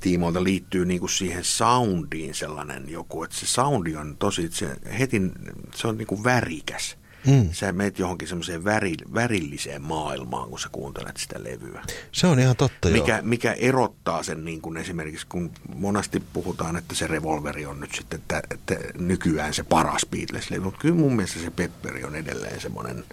tiimoilta 0.00 0.44
liittyy 0.44 0.84
niin 0.84 1.00
kuin 1.00 1.10
siihen 1.10 1.44
soundiin 1.44 2.34
sellainen 2.34 2.88
joku, 2.88 3.24
että 3.24 3.36
se 3.36 3.46
soundi 3.46 3.96
on 3.96 4.16
tosi, 4.18 4.48
se 4.52 4.68
heti, 4.98 5.22
se 5.74 5.88
on 5.88 5.98
niin 5.98 6.06
kuin 6.06 6.24
värikäs. 6.24 6.96
Mm. 7.26 7.48
Sä 7.52 7.72
meet 7.72 7.98
johonkin 7.98 8.28
semmoiseen 8.28 8.64
väri, 8.64 8.94
värilliseen 9.14 9.82
maailmaan, 9.82 10.48
kun 10.48 10.60
sä 10.60 10.68
kuuntelet 10.72 11.16
sitä 11.16 11.42
levyä. 11.42 11.82
Se 12.12 12.26
on 12.26 12.38
ihan 12.38 12.56
totta, 12.56 12.88
mikä, 12.88 13.12
joo. 13.12 13.22
Mikä 13.22 13.52
erottaa 13.52 14.22
sen 14.22 14.44
niin 14.44 14.60
kuin 14.60 14.76
esimerkiksi, 14.76 15.26
kun 15.26 15.50
monasti 15.74 16.20
puhutaan, 16.32 16.76
että 16.76 16.94
se 16.94 17.06
revolveri 17.06 17.66
on 17.66 17.80
nyt 17.80 17.94
sitten 17.94 18.20
että, 18.20 18.42
että 18.50 18.74
nykyään 18.98 19.54
se 19.54 19.62
paras 19.62 20.06
Beatles-levy, 20.10 20.60
mutta 20.60 20.80
kyllä 20.80 20.94
mun 20.94 21.16
mielestä 21.16 21.40
se 21.40 21.50
Pepperi 21.50 22.04
on 22.04 22.14
edelleen 22.14 22.60
semmoinen, 22.60 23.04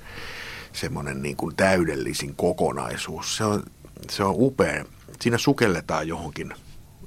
semmoinen 0.74 1.22
niin 1.22 1.36
kuin 1.36 1.56
täydellisin 1.56 2.36
kokonaisuus. 2.36 3.38
Se 3.38 3.44
on, 3.44 3.64
se 4.12 4.24
on 4.24 4.36
upea. 4.38 4.86
Siinä 5.22 5.38
sukelletaan 5.38 6.08
johonkin 6.08 6.54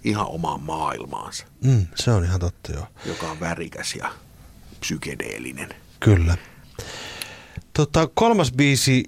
ihan 0.04 0.26
omaan 0.26 0.60
maailmaansa. 0.60 1.46
Mm, 1.64 1.86
se 1.94 2.10
on 2.10 2.24
ihan 2.24 2.40
totta, 2.40 2.72
joo. 2.72 2.86
Joka 3.06 3.30
on 3.30 3.40
värikäs 3.40 3.94
ja 3.94 4.12
psykedeellinen. 4.80 5.68
Kyllä. 6.00 6.36
Tota, 7.76 8.08
kolmas 8.14 8.52
biisi, 8.52 9.04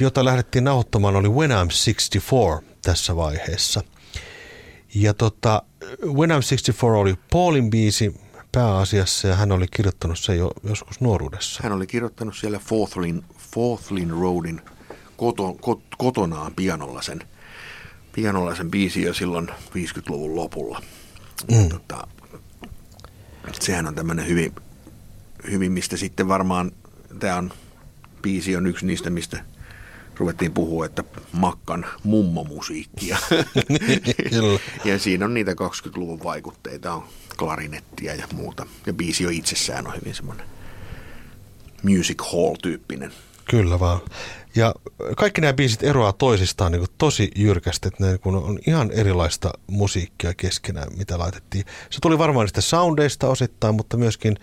jota 0.00 0.24
lähdettiin 0.24 0.64
nauhoittamaan, 0.64 1.16
oli 1.16 1.28
When 1.28 1.50
I'm 1.50 1.68
64 1.94 2.76
tässä 2.82 3.16
vaiheessa. 3.16 3.82
Ja 4.94 5.14
tota, 5.14 5.62
When 6.04 6.30
I'm 6.30 6.42
64 6.48 7.00
oli 7.00 7.14
Paulin 7.32 7.70
biisi 7.70 8.20
pääasiassa 8.52 9.28
ja 9.28 9.36
hän 9.36 9.52
oli 9.52 9.66
kirjoittanut 9.76 10.18
sen 10.18 10.38
jo 10.38 10.50
joskus 10.64 11.00
nuoruudessa. 11.00 11.60
Hän 11.62 11.72
oli 11.72 11.86
kirjoittanut 11.86 12.36
siellä 12.36 12.58
Forthlin, 12.58 13.24
Forthlin 13.54 14.10
Roadin 14.10 14.60
koto, 15.16 15.56
kot, 15.60 15.82
kotonaan 15.98 16.54
pianolla 16.54 17.02
sen, 17.02 17.20
pianolla 18.12 18.54
sen 18.54 18.70
biisi 18.70 19.02
jo 19.02 19.14
silloin 19.14 19.48
50-luvun 19.48 20.36
lopulla. 20.36 20.82
Mm. 21.52 21.68
Tota, 21.68 22.06
sehän 23.60 23.86
on 23.86 23.94
tämmöinen 23.94 24.26
hyvin, 24.26 24.54
hyvin, 25.50 25.72
mistä 25.72 25.96
sitten 25.96 26.28
varmaan 26.28 26.72
tämä 27.18 27.36
on, 27.36 27.52
biisi 28.28 28.56
on 28.56 28.66
yksi 28.66 28.86
niistä, 28.86 29.10
mistä 29.10 29.40
ruvettiin 30.16 30.52
puhua, 30.52 30.86
että 30.86 31.04
makkan 31.32 31.86
mummomusiikkia. 32.04 33.18
ja 34.84 34.98
siinä 34.98 35.24
on 35.24 35.34
niitä 35.34 35.52
20-luvun 35.52 36.22
vaikutteita, 36.24 36.92
on 36.92 37.04
klarinettia 37.38 38.14
ja 38.14 38.26
muuta. 38.34 38.66
Ja 38.86 38.92
biisi 38.92 39.24
jo 39.24 39.30
itsessään 39.30 39.86
on 39.86 39.94
hyvin 40.00 40.14
semmoinen 40.14 40.46
music 41.82 42.22
hall-tyyppinen. 42.32 43.12
Kyllä 43.50 43.80
vaan. 43.80 44.00
Ja 44.54 44.74
kaikki 45.16 45.40
nämä 45.40 45.52
biisit 45.52 45.82
eroaa 45.82 46.12
toisistaan 46.12 46.72
niin 46.72 46.86
tosi 46.98 47.30
jyrkästi, 47.36 47.88
että 47.88 48.06
ne 48.06 48.18
kun 48.18 48.36
on 48.36 48.58
ihan 48.66 48.90
erilaista 48.90 49.50
musiikkia 49.66 50.34
keskenään, 50.34 50.88
mitä 50.98 51.18
laitettiin. 51.18 51.64
Se 51.90 51.98
tuli 52.02 52.18
varmaan 52.18 52.44
niistä 52.44 52.60
soundeista 52.60 53.28
osittain, 53.28 53.74
mutta 53.74 53.96
myöskin 53.96 54.36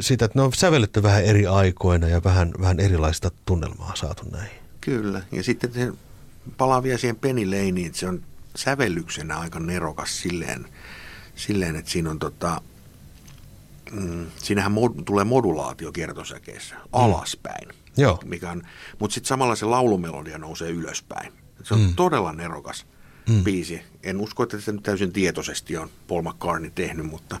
siitä, 0.00 0.24
että 0.24 0.38
ne 0.38 0.42
on 0.42 0.52
sävelletty 0.52 1.02
vähän 1.02 1.24
eri 1.24 1.46
aikoina 1.46 2.08
ja 2.08 2.24
vähän, 2.24 2.52
vähän 2.60 2.80
erilaista 2.80 3.30
tunnelmaa 3.44 3.96
saatu 3.96 4.22
näihin. 4.30 4.58
Kyllä, 4.80 5.22
ja 5.32 5.42
sitten 5.42 5.72
se 5.72 5.92
palaa 6.56 6.82
vielä 6.82 6.98
siihen 6.98 7.16
Penny 7.16 7.44
Laneen, 7.44 7.86
että 7.86 7.98
se 7.98 8.08
on 8.08 8.22
sävellyksenä 8.56 9.38
aika 9.38 9.60
nerokas 9.60 10.20
silleen, 10.22 10.66
silleen 11.36 11.76
että 11.76 11.90
siinä 11.90 12.10
on 12.10 12.18
tota, 12.18 12.60
mm, 13.90 14.26
siinähän 14.36 14.72
mod, 14.72 14.92
tulee 15.04 15.24
modulaatio 15.24 15.92
kertosäkeessä 15.92 16.74
mm. 16.74 16.80
alaspäin. 16.92 17.68
Joo. 17.96 18.18
Mikä 18.24 18.50
on, 18.50 18.62
mutta 18.98 19.14
sitten 19.14 19.28
samalla 19.28 19.56
se 19.56 19.66
laulumelodia 19.66 20.38
nousee 20.38 20.70
ylöspäin. 20.70 21.32
Se 21.62 21.74
on 21.74 21.80
mm. 21.80 21.94
todella 21.94 22.32
nerokas 22.32 22.86
mm. 23.28 23.44
biisi. 23.44 23.80
En 24.02 24.20
usko, 24.20 24.42
että 24.42 24.58
sitä 24.58 24.72
nyt 24.72 24.82
täysin 24.82 25.12
tietoisesti 25.12 25.76
on 25.76 25.90
Paul 26.08 26.22
McCartney 26.22 26.70
tehnyt, 26.74 27.06
mutta 27.06 27.40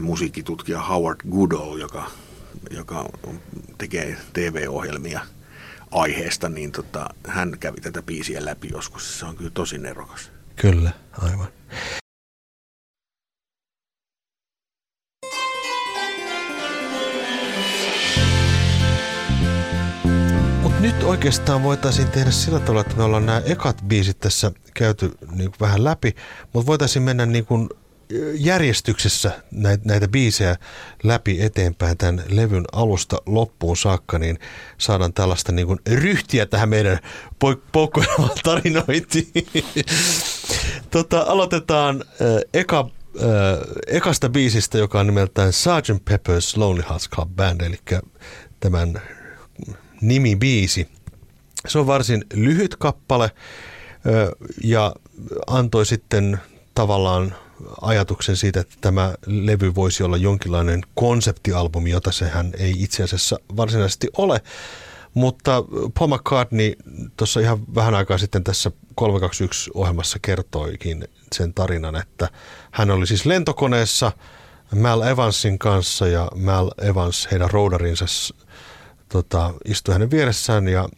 musiikkitutkija 0.00 0.82
Howard 0.82 1.20
Goodall, 1.30 1.78
joka, 1.78 2.10
joka 2.70 3.08
tekee 3.78 4.16
TV-ohjelmia 4.32 5.20
aiheesta, 5.90 6.48
niin 6.48 6.72
tota, 6.72 7.10
hän 7.26 7.56
kävi 7.60 7.80
tätä 7.80 8.02
biisiä 8.02 8.44
läpi 8.44 8.68
joskus. 8.72 9.18
Se 9.18 9.26
on 9.26 9.36
kyllä 9.36 9.50
tosi 9.50 9.78
nerokas. 9.78 10.30
Kyllä, 10.56 10.90
aivan. 11.18 11.48
Nyt 20.80 21.02
oikeastaan 21.02 21.62
voitaisiin 21.62 22.08
tehdä 22.08 22.30
sillä 22.30 22.60
tavalla, 22.60 22.80
että 22.80 22.96
me 22.96 23.02
ollaan 23.02 23.26
nämä 23.26 23.42
ekat 23.44 23.82
biisit 23.86 24.18
tässä 24.18 24.52
käyty 24.74 25.12
niin 25.30 25.50
vähän 25.60 25.84
läpi, 25.84 26.14
mutta 26.52 26.66
voitaisiin 26.66 27.02
mennä 27.02 27.26
niin 27.26 27.46
kuin 27.46 27.68
järjestyksessä 28.34 29.42
näitä, 29.84 30.08
biisejä 30.08 30.56
läpi 31.02 31.42
eteenpäin 31.42 31.98
tämän 31.98 32.22
levyn 32.28 32.64
alusta 32.72 33.16
loppuun 33.26 33.76
saakka, 33.76 34.18
niin 34.18 34.38
saadaan 34.78 35.12
tällaista 35.12 35.52
niin 35.52 35.66
kuin 35.66 35.78
ryhtiä 35.86 36.46
tähän 36.46 36.68
meidän 36.68 36.98
poukkoilevaan 37.72 38.30
tarinointiin. 38.44 39.32
tota, 40.90 41.20
aloitetaan 41.20 42.04
äh, 42.06 42.26
eka, 42.54 42.90
äh, 43.16 43.26
ekasta 43.86 44.28
biisistä, 44.28 44.78
joka 44.78 45.00
on 45.00 45.06
nimeltään 45.06 45.52
Sgt. 45.52 46.10
Pepper's 46.10 46.56
Lonely 46.58 46.84
Hearts 46.88 47.10
Club 47.10 47.30
Band, 47.36 47.60
eli 47.60 47.78
tämän 48.60 49.02
nimibiisi. 50.00 50.88
Se 51.68 51.78
on 51.78 51.86
varsin 51.86 52.24
lyhyt 52.34 52.76
kappale 52.76 53.24
äh, 53.24 53.32
ja 54.64 54.94
antoi 55.46 55.86
sitten 55.86 56.40
tavallaan 56.74 57.34
ajatuksen 57.80 58.36
siitä, 58.36 58.60
että 58.60 58.76
tämä 58.80 59.14
levy 59.26 59.74
voisi 59.74 60.02
olla 60.02 60.16
jonkinlainen 60.16 60.82
konseptialbumi, 60.94 61.90
jota 61.90 62.12
sehän 62.12 62.52
ei 62.58 62.74
itse 62.78 63.02
asiassa 63.02 63.38
varsinaisesti 63.56 64.08
ole. 64.16 64.40
Mutta 65.14 65.64
Paul 65.98 66.16
McCartney 66.16 66.72
tuossa 67.16 67.40
ihan 67.40 67.74
vähän 67.74 67.94
aikaa 67.94 68.18
sitten 68.18 68.44
tässä 68.44 68.70
321-ohjelmassa 69.00 70.18
kertoikin 70.22 71.08
sen 71.32 71.54
tarinan, 71.54 71.96
että 71.96 72.28
hän 72.70 72.90
oli 72.90 73.06
siis 73.06 73.26
lentokoneessa 73.26 74.12
Mal 74.74 75.02
Evansin 75.02 75.58
kanssa 75.58 76.06
ja 76.06 76.28
Mal 76.34 76.70
Evans, 76.82 77.28
heidän 77.30 77.50
roudarinsa, 77.50 78.04
tota, 79.08 79.54
istui 79.64 79.92
hänen 79.92 80.10
vieressään 80.10 80.68
ja 80.68 80.88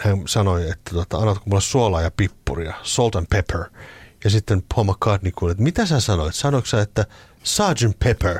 hän 0.00 0.22
sanoi, 0.26 0.70
että 0.70 0.94
tota, 0.94 1.16
annatko 1.16 1.42
mulle 1.46 1.60
suolaa 1.60 2.02
ja 2.02 2.10
pippuria, 2.16 2.74
salt 2.82 3.16
and 3.16 3.26
pepper– 3.30 3.64
ja 4.24 4.30
sitten 4.30 4.62
Paul 4.74 4.84
McCartney 4.84 5.32
kuuli, 5.32 5.52
että 5.52 5.62
mitä 5.62 5.86
sä 5.86 6.00
sanoit? 6.00 6.34
Sanoitko 6.34 6.66
sä, 6.66 6.80
että 6.80 7.06
Sgt. 7.42 7.98
Pepper? 7.98 8.38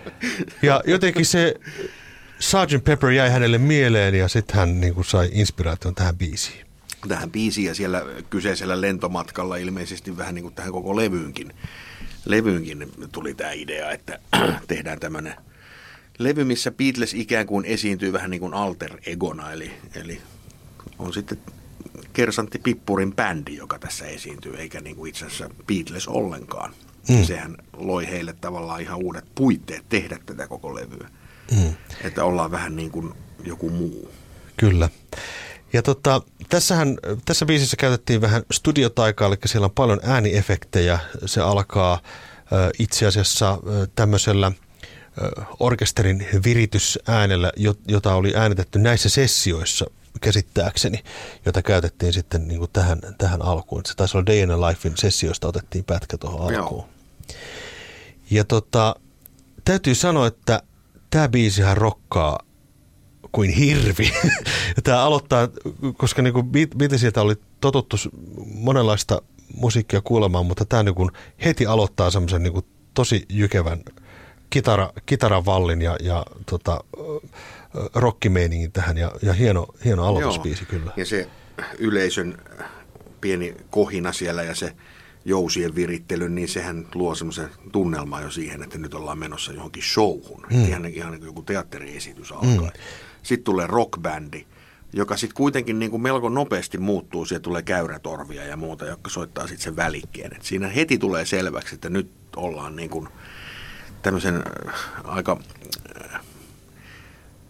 ja 0.62 0.82
jotenkin 0.86 1.26
se 1.26 1.54
Sgt. 2.38 2.84
Pepper 2.84 3.10
jäi 3.10 3.30
hänelle 3.30 3.58
mieleen 3.58 4.14
ja 4.14 4.28
sitten 4.28 4.56
hän 4.56 4.80
niin 4.80 4.94
kuin 4.94 5.04
sai 5.04 5.28
inspiraation 5.32 5.94
tähän 5.94 6.16
biisiin. 6.16 6.66
Tähän 7.08 7.30
biisiin 7.30 7.66
ja 7.66 7.74
siellä 7.74 8.02
kyseisellä 8.30 8.80
lentomatkalla 8.80 9.56
ilmeisesti 9.56 10.16
vähän 10.16 10.34
niin 10.34 10.42
kuin 10.42 10.54
tähän 10.54 10.72
koko 10.72 10.96
levyynkin, 10.96 11.52
levyynkin 12.24 12.92
tuli 13.12 13.34
tämä 13.34 13.52
idea, 13.52 13.90
että 13.90 14.18
tehdään 14.68 15.00
tämmöinen 15.00 15.34
levy, 16.18 16.44
missä 16.44 16.70
Beatles 16.70 17.14
ikään 17.14 17.46
kuin 17.46 17.64
esiintyy 17.64 18.12
vähän 18.12 18.30
niin 18.30 18.40
kuin 18.40 18.54
alter 18.54 18.96
egona, 19.06 19.52
eli, 19.52 19.70
eli 19.94 20.20
on 20.98 21.12
sitten 21.12 21.38
Kersantti 22.12 22.58
Pippurin 22.58 23.14
bändi, 23.14 23.56
joka 23.56 23.78
tässä 23.78 24.06
esiintyy, 24.06 24.56
eikä 24.56 24.80
niin 24.80 24.96
kuin 24.96 25.08
itse 25.08 25.26
asiassa 25.26 25.50
Beatles 25.66 26.08
ollenkaan. 26.08 26.74
Mm. 27.08 27.24
Sehän 27.24 27.56
loi 27.76 28.06
heille 28.06 28.34
tavallaan 28.40 28.80
ihan 28.80 29.04
uudet 29.04 29.24
puitteet 29.34 29.88
tehdä 29.88 30.18
tätä 30.26 30.48
koko 30.48 30.74
levyä. 30.74 31.08
Mm. 31.50 31.74
Että 32.04 32.24
ollaan 32.24 32.50
vähän 32.50 32.76
niin 32.76 32.90
kuin 32.90 33.14
joku 33.44 33.70
muu. 33.70 34.10
Kyllä. 34.56 34.88
Ja 35.72 35.82
tota, 35.82 36.22
tässähän, 36.48 36.98
tässä 37.24 37.46
biisissä 37.46 37.76
käytettiin 37.76 38.20
vähän 38.20 38.42
studiotaikaa, 38.52 39.28
eli 39.28 39.36
siellä 39.46 39.64
on 39.64 39.70
paljon 39.70 40.00
ääniefektejä. 40.02 40.98
Se 41.26 41.40
alkaa 41.40 41.92
äh, 41.92 42.00
itse 42.78 43.06
asiassa 43.06 43.50
äh, 43.50 43.58
tämmöisellä 43.94 44.46
äh, 44.46 45.46
orkesterin 45.60 46.26
viritysäänellä, 46.44 47.52
jota 47.88 48.14
oli 48.14 48.32
äänitetty 48.36 48.78
näissä 48.78 49.08
sessioissa 49.08 49.86
käsittääkseni, 50.20 51.04
jota 51.46 51.62
käytettiin 51.62 52.12
sitten 52.12 52.48
niin 52.48 52.58
kuin 52.58 52.70
tähän, 52.72 52.98
tähän 53.18 53.42
alkuun. 53.42 53.82
Se 53.86 53.94
taisi 53.94 54.16
olla 54.16 54.26
Day 54.26 54.38
in 54.38 54.60
Lifein 54.60 54.96
sessioista 54.96 55.48
otettiin 55.48 55.84
pätkä 55.84 56.18
tuohon 56.18 56.56
alkuun. 56.56 56.84
Ja 58.30 58.44
tota, 58.44 58.96
täytyy 59.64 59.94
sanoa, 59.94 60.26
että 60.26 60.62
tämä 61.10 61.28
biisihän 61.28 61.76
rokkaa 61.76 62.38
kuin 63.32 63.50
hirvi. 63.50 64.12
Tämä 64.84 65.02
aloittaa, 65.02 65.48
koska 65.96 66.22
niin 66.22 66.34
Beatlesilta 66.78 67.22
oli 67.22 67.34
totuttu 67.60 67.96
monenlaista 68.46 69.22
musiikkia 69.54 70.00
kuulemaan, 70.00 70.46
mutta 70.46 70.64
tämä 70.64 70.82
niin 70.82 71.10
heti 71.44 71.66
aloittaa 71.66 72.10
semmoisen 72.10 72.42
niin 72.42 72.64
tosi 72.94 73.26
jykevän 73.28 73.82
kitara, 74.50 74.92
kitaravallin 75.06 75.82
ja, 75.82 75.96
ja 76.00 76.26
tota, 76.50 76.84
rockimeiningin 77.94 78.72
tähän 78.72 78.98
ja, 78.98 79.12
ja 79.22 79.32
hieno, 79.32 79.66
hieno 79.84 80.06
aloituspiisi 80.06 80.64
kyllä. 80.64 80.92
Ja 80.96 81.06
se 81.06 81.28
yleisön 81.78 82.38
pieni 83.20 83.54
kohina 83.70 84.12
siellä 84.12 84.42
ja 84.42 84.54
se 84.54 84.72
jousien 85.24 85.74
virittely, 85.74 86.28
niin 86.28 86.48
sehän 86.48 86.86
luo 86.94 87.14
semmoisen 87.14 87.48
tunnelman 87.72 88.22
jo 88.22 88.30
siihen, 88.30 88.62
että 88.62 88.78
nyt 88.78 88.94
ollaan 88.94 89.18
menossa 89.18 89.52
johonkin 89.52 89.82
showhun. 89.82 90.46
Mm. 90.50 90.64
Ihan, 90.64 90.86
ihan 90.86 91.10
niin 91.10 91.20
kuin 91.20 91.28
joku 91.28 91.42
teatteriesitys 91.42 92.32
alkaa. 92.32 92.70
Mm. 92.74 92.80
Sitten 93.22 93.44
tulee 93.44 93.66
rockbändi, 93.66 94.46
joka 94.92 95.16
sitten 95.16 95.36
kuitenkin 95.36 95.78
niin 95.78 95.90
kuin 95.90 96.02
melko 96.02 96.28
nopeasti 96.28 96.78
muuttuu. 96.78 97.24
Siellä 97.24 97.42
tulee 97.42 97.62
käyrätorvia 97.62 98.44
ja 98.44 98.56
muuta, 98.56 98.86
jotka 98.86 99.10
soittaa 99.10 99.46
sitten 99.46 99.64
sen 99.64 99.76
välikkeen. 99.76 100.36
Et 100.36 100.42
siinä 100.42 100.68
heti 100.68 100.98
tulee 100.98 101.26
selväksi, 101.26 101.74
että 101.74 101.90
nyt 101.90 102.10
ollaan 102.36 102.76
niin 102.76 102.90
kuin 102.90 103.08
tämmöisen 104.02 104.36
äh, 104.68 104.74
aika 105.04 105.40
äh, 106.04 106.20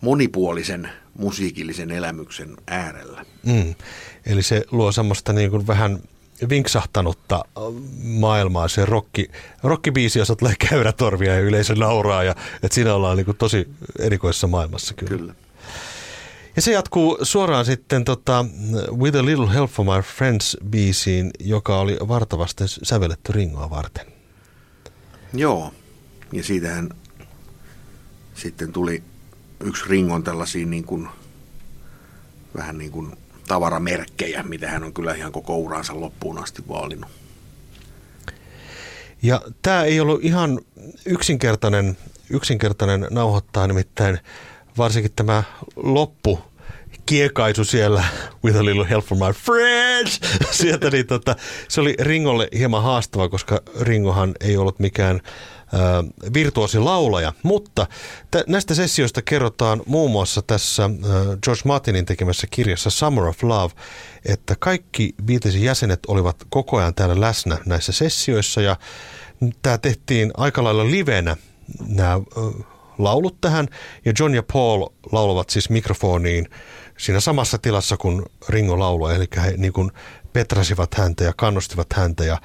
monipuolisen 0.01 0.89
musiikillisen 1.19 1.91
elämyksen 1.91 2.57
äärellä. 2.67 3.25
Mm. 3.47 3.75
Eli 4.27 4.43
se 4.43 4.65
luo 4.71 4.93
semmoista 4.93 5.33
niin 5.33 5.51
kuin 5.51 5.67
vähän 5.67 5.99
vinksahtanutta 6.49 7.45
maailmaa, 8.03 8.69
se 8.69 8.85
rokki, 8.85 9.31
rokkibiisi, 9.63 10.19
jossa 10.19 10.37
tulee 10.37 10.55
käyrätorvia 10.69 11.35
ja 11.35 11.41
yleisö 11.41 11.75
nauraa, 11.75 12.25
ja 12.25 12.35
että 12.63 12.75
siinä 12.75 12.95
ollaan 12.95 13.17
niin 13.17 13.25
kuin 13.25 13.37
tosi 13.37 13.69
erikoisessa 13.99 14.47
maailmassa 14.47 14.95
kyllä. 14.95 15.17
kyllä. 15.17 15.35
Ja 16.57 16.63
se 16.63 16.73
jatkuu 16.73 17.19
suoraan 17.23 17.65
sitten 17.65 18.05
tota, 18.05 18.45
With 18.97 19.19
a 19.19 19.25
Little 19.25 19.55
Help 19.55 19.71
from 19.71 19.87
My 19.87 20.03
Friends 20.03 20.57
biisiin, 20.71 21.31
joka 21.41 21.81
oli 21.81 21.97
vartavasti 22.09 22.65
sävelletty 22.67 23.33
Ringoa 23.33 23.71
varten. 23.71 24.07
Joo, 25.33 25.73
ja 26.33 26.45
siitähän 26.45 26.91
sitten 28.35 28.73
tuli 28.73 29.03
yksi 29.65 29.85
Ringon 29.89 30.23
tällaisia 30.23 30.67
niin 30.67 30.85
kuin, 30.85 31.09
vähän 32.57 32.79
niin 32.79 32.91
kuin 32.91 33.17
tavaramerkkejä, 33.49 34.43
mitä 34.43 34.71
hän 34.71 34.85
on 34.85 34.93
kyllä 34.93 35.15
ihan 35.15 35.33
koko 35.33 35.57
uransa 35.57 36.01
loppuun 36.01 36.39
asti 36.39 36.63
vaalinut. 36.69 37.11
Ja 39.23 39.43
tämä 39.63 39.85
ei 39.85 40.01
ollut 40.01 40.25
ihan 40.25 40.61
yksinkertainen, 41.07 41.97
yksinkertainen 42.31 43.07
nauhoittaa, 43.11 43.67
nimittäin 43.67 44.19
varsinkin 44.79 45.13
tämä 45.17 45.43
loppu 45.77 46.39
kiekaisu 47.07 47.65
siellä 47.65 48.05
with 48.45 48.59
a 48.59 48.65
little 48.65 48.89
help 48.91 49.05
from 49.05 49.19
my 49.19 49.33
friends 49.33 50.21
sieltä, 50.51 50.91
niin 50.91 51.07
tota, 51.07 51.37
se 51.69 51.81
oli 51.81 51.95
Ringolle 52.01 52.49
hieman 52.59 52.83
haastava, 52.83 53.29
koska 53.29 53.61
Ringohan 53.81 54.35
ei 54.41 54.57
ollut 54.57 54.79
mikään 54.79 55.21
virtuosi 56.35 56.79
laulaja. 56.79 57.33
Mutta 57.43 57.87
t- 58.31 58.47
näistä 58.47 58.75
sessioista 58.75 59.23
kerrotaan 59.23 59.83
muun 59.87 60.11
muassa 60.11 60.43
tässä 60.43 60.91
George 61.45 61.63
Martinin 61.65 62.07
tekemässä 62.07 62.47
kirjassa 62.51 62.91
Summer 62.91 63.25
of 63.25 63.43
Love, 63.43 63.75
että 64.25 64.57
kaikki 64.59 65.15
Beatlesin 65.25 65.63
jäsenet 65.63 66.01
olivat 66.09 66.37
koko 66.51 66.77
ajan 66.77 66.95
täällä 66.95 67.21
läsnä 67.21 67.59
näissä 67.67 67.93
sessioissa 67.93 68.61
ja 68.61 68.77
tämä 69.63 69.79
tehtiin 69.79 70.31
aika 70.37 70.65
lailla 70.65 70.91
livenä 70.91 71.37
nämä 71.87 72.21
laulut 72.99 73.41
tähän 73.41 73.69
ja 74.05 74.13
John 74.19 74.35
ja 74.35 74.43
Paul 74.53 74.87
laulavat 75.13 75.51
siis 75.51 75.71
mikrofoniin 75.71 76.49
siinä 76.99 77.21
samassa 77.21 77.59
tilassa 77.59 77.97
kuin 77.97 78.23
Ringo 78.49 78.79
lauloi, 78.79 79.15
eli 79.15 79.27
he 79.37 79.55
niin 79.57 79.73
kuin 79.73 79.91
petrasivat 80.33 80.95
häntä 80.95 81.25
ja 81.25 81.33
kannustivat 81.37 81.93
häntä 81.93 82.25
ja, 82.25 82.39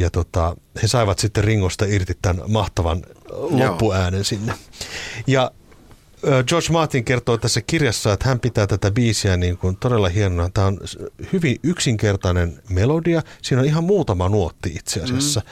ja 0.00 0.10
tota, 0.10 0.56
he 0.82 0.88
saivat 0.88 1.18
sitten 1.18 1.44
Ringosta 1.44 1.84
irti 1.84 2.18
tämän 2.22 2.42
mahtavan 2.48 3.02
loppuäänen 3.30 4.18
Joo. 4.18 4.24
sinne. 4.24 4.54
Ja 5.26 5.50
George 6.46 6.72
Martin 6.72 7.04
kertoo 7.04 7.36
tässä 7.36 7.60
kirjassa, 7.60 8.12
että 8.12 8.28
hän 8.28 8.40
pitää 8.40 8.66
tätä 8.66 8.90
biisiä 8.90 9.36
niin 9.36 9.58
kuin 9.58 9.76
todella 9.76 10.08
hienona. 10.08 10.50
Tämä 10.54 10.66
on 10.66 10.78
hyvin 11.32 11.56
yksinkertainen 11.62 12.62
melodia. 12.68 13.22
Siinä 13.42 13.60
on 13.60 13.66
ihan 13.66 13.84
muutama 13.84 14.28
nuotti 14.28 14.68
itse 14.68 15.02
asiassa. 15.02 15.40
Mm. 15.40 15.46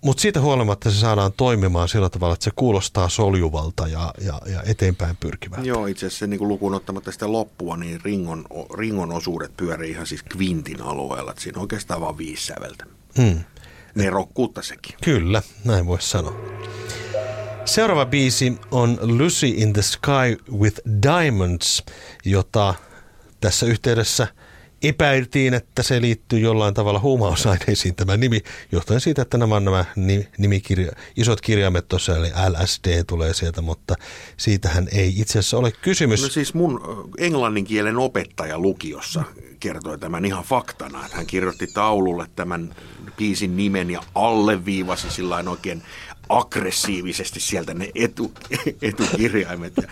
Mutta 0.00 0.20
siitä 0.20 0.40
huolimatta 0.40 0.90
se 0.90 0.96
saadaan 0.96 1.32
toimimaan 1.32 1.88
sillä 1.88 2.08
tavalla, 2.08 2.34
että 2.34 2.44
se 2.44 2.50
kuulostaa 2.56 3.08
soljuvalta 3.08 3.88
ja, 3.88 4.14
ja, 4.20 4.40
ja 4.46 4.62
eteenpäin 4.62 5.16
pyrkivältä. 5.16 5.66
Joo, 5.66 5.86
itse 5.86 6.06
asiassa 6.06 6.26
niin 6.26 6.48
lukuun 6.48 6.74
ottamatta 6.74 7.12
sitä 7.12 7.32
loppua, 7.32 7.76
niin 7.76 8.00
ringon, 8.04 8.44
ringon 8.78 9.12
osuudet 9.12 9.56
pyörii 9.56 9.90
ihan 9.90 10.06
siis 10.06 10.22
kvintin 10.22 10.82
alueella. 10.82 11.30
Että 11.30 11.42
siinä 11.42 11.58
on 11.58 11.62
oikeastaan 11.62 12.00
vain 12.00 12.18
viisi 12.18 12.46
säveltä. 12.46 12.86
Hmm. 13.16 13.40
Ne 13.94 14.10
rokkuutta 14.10 14.62
sekin. 14.62 14.96
Kyllä, 15.04 15.42
näin 15.64 15.86
voisi 15.86 16.10
sanoa. 16.10 16.36
Seuraava 17.64 18.06
biisi 18.06 18.58
on 18.70 18.98
Lucy 19.02 19.46
in 19.46 19.72
the 19.72 19.82
Sky 19.82 20.52
with 20.58 20.80
Diamonds, 21.02 21.82
jota 22.24 22.74
tässä 23.40 23.66
yhteydessä– 23.66 24.26
epäiltiin, 24.82 25.54
että 25.54 25.82
se 25.82 26.00
liittyy 26.00 26.38
jollain 26.38 26.74
tavalla 26.74 27.00
huumausaineisiin 27.00 27.94
tämä 27.94 28.16
nimi, 28.16 28.40
johtuen 28.72 29.00
siitä, 29.00 29.22
että 29.22 29.38
nämä, 29.38 29.60
nämä 29.60 29.84
nimikirja, 30.38 30.92
isot 31.16 31.40
kirjaimet 31.40 31.88
tuossa, 31.88 32.16
eli 32.16 32.28
LSD 32.28 33.04
tulee 33.04 33.34
sieltä, 33.34 33.62
mutta 33.62 33.94
siitähän 34.36 34.88
ei 34.92 35.20
itse 35.20 35.38
asiassa 35.38 35.58
ole 35.58 35.72
kysymys. 35.72 36.22
No 36.22 36.28
siis 36.28 36.54
mun 36.54 36.80
englannin 37.18 37.64
kielen 37.64 37.96
opettaja 37.96 38.58
lukiossa 38.58 39.24
kertoi 39.60 39.98
tämän 39.98 40.24
ihan 40.24 40.44
faktana, 40.44 41.04
että 41.04 41.16
hän 41.16 41.26
kirjoitti 41.26 41.66
taululle 41.66 42.26
tämän 42.36 42.74
biisin 43.16 43.56
nimen 43.56 43.90
ja 43.90 44.02
alleviivasi 44.14 45.10
sillä 45.10 45.44
oikein 45.48 45.82
aggressiivisesti 46.28 47.40
sieltä 47.40 47.74
ne 47.74 47.90
etu, 47.94 48.32
etukirjaimet 48.82 49.72
ja 49.76 49.88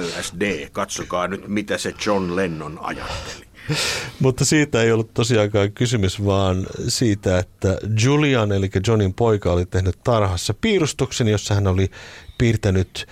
LSD, 0.00 0.68
katsokaa 0.72 1.28
nyt 1.28 1.48
mitä 1.48 1.78
se 1.78 1.94
John 2.06 2.36
Lennon 2.36 2.78
ajatteli. 2.82 3.46
Mutta 4.20 4.44
siitä 4.44 4.82
ei 4.82 4.92
ollut 4.92 5.14
tosiaankaan 5.14 5.72
kysymys, 5.72 6.24
vaan 6.24 6.66
siitä, 6.88 7.38
että 7.38 7.78
Julian, 8.04 8.52
eli 8.52 8.70
Johnin 8.86 9.14
poika, 9.14 9.52
oli 9.52 9.66
tehnyt 9.66 9.98
tarhassa 10.04 10.54
piirustuksen, 10.60 11.28
jossa 11.28 11.54
hän 11.54 11.66
oli 11.66 11.90
piirtänyt 12.38 13.06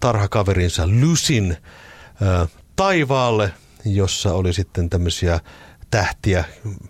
tarhakaverinsa 0.00 0.82
äh, 0.82 2.48
taivaalle, 2.76 3.52
jossa 3.84 4.32
oli 4.34 4.52
sitten 4.52 4.90
tämmöisiä 4.90 5.40
tähtiä 5.90 6.44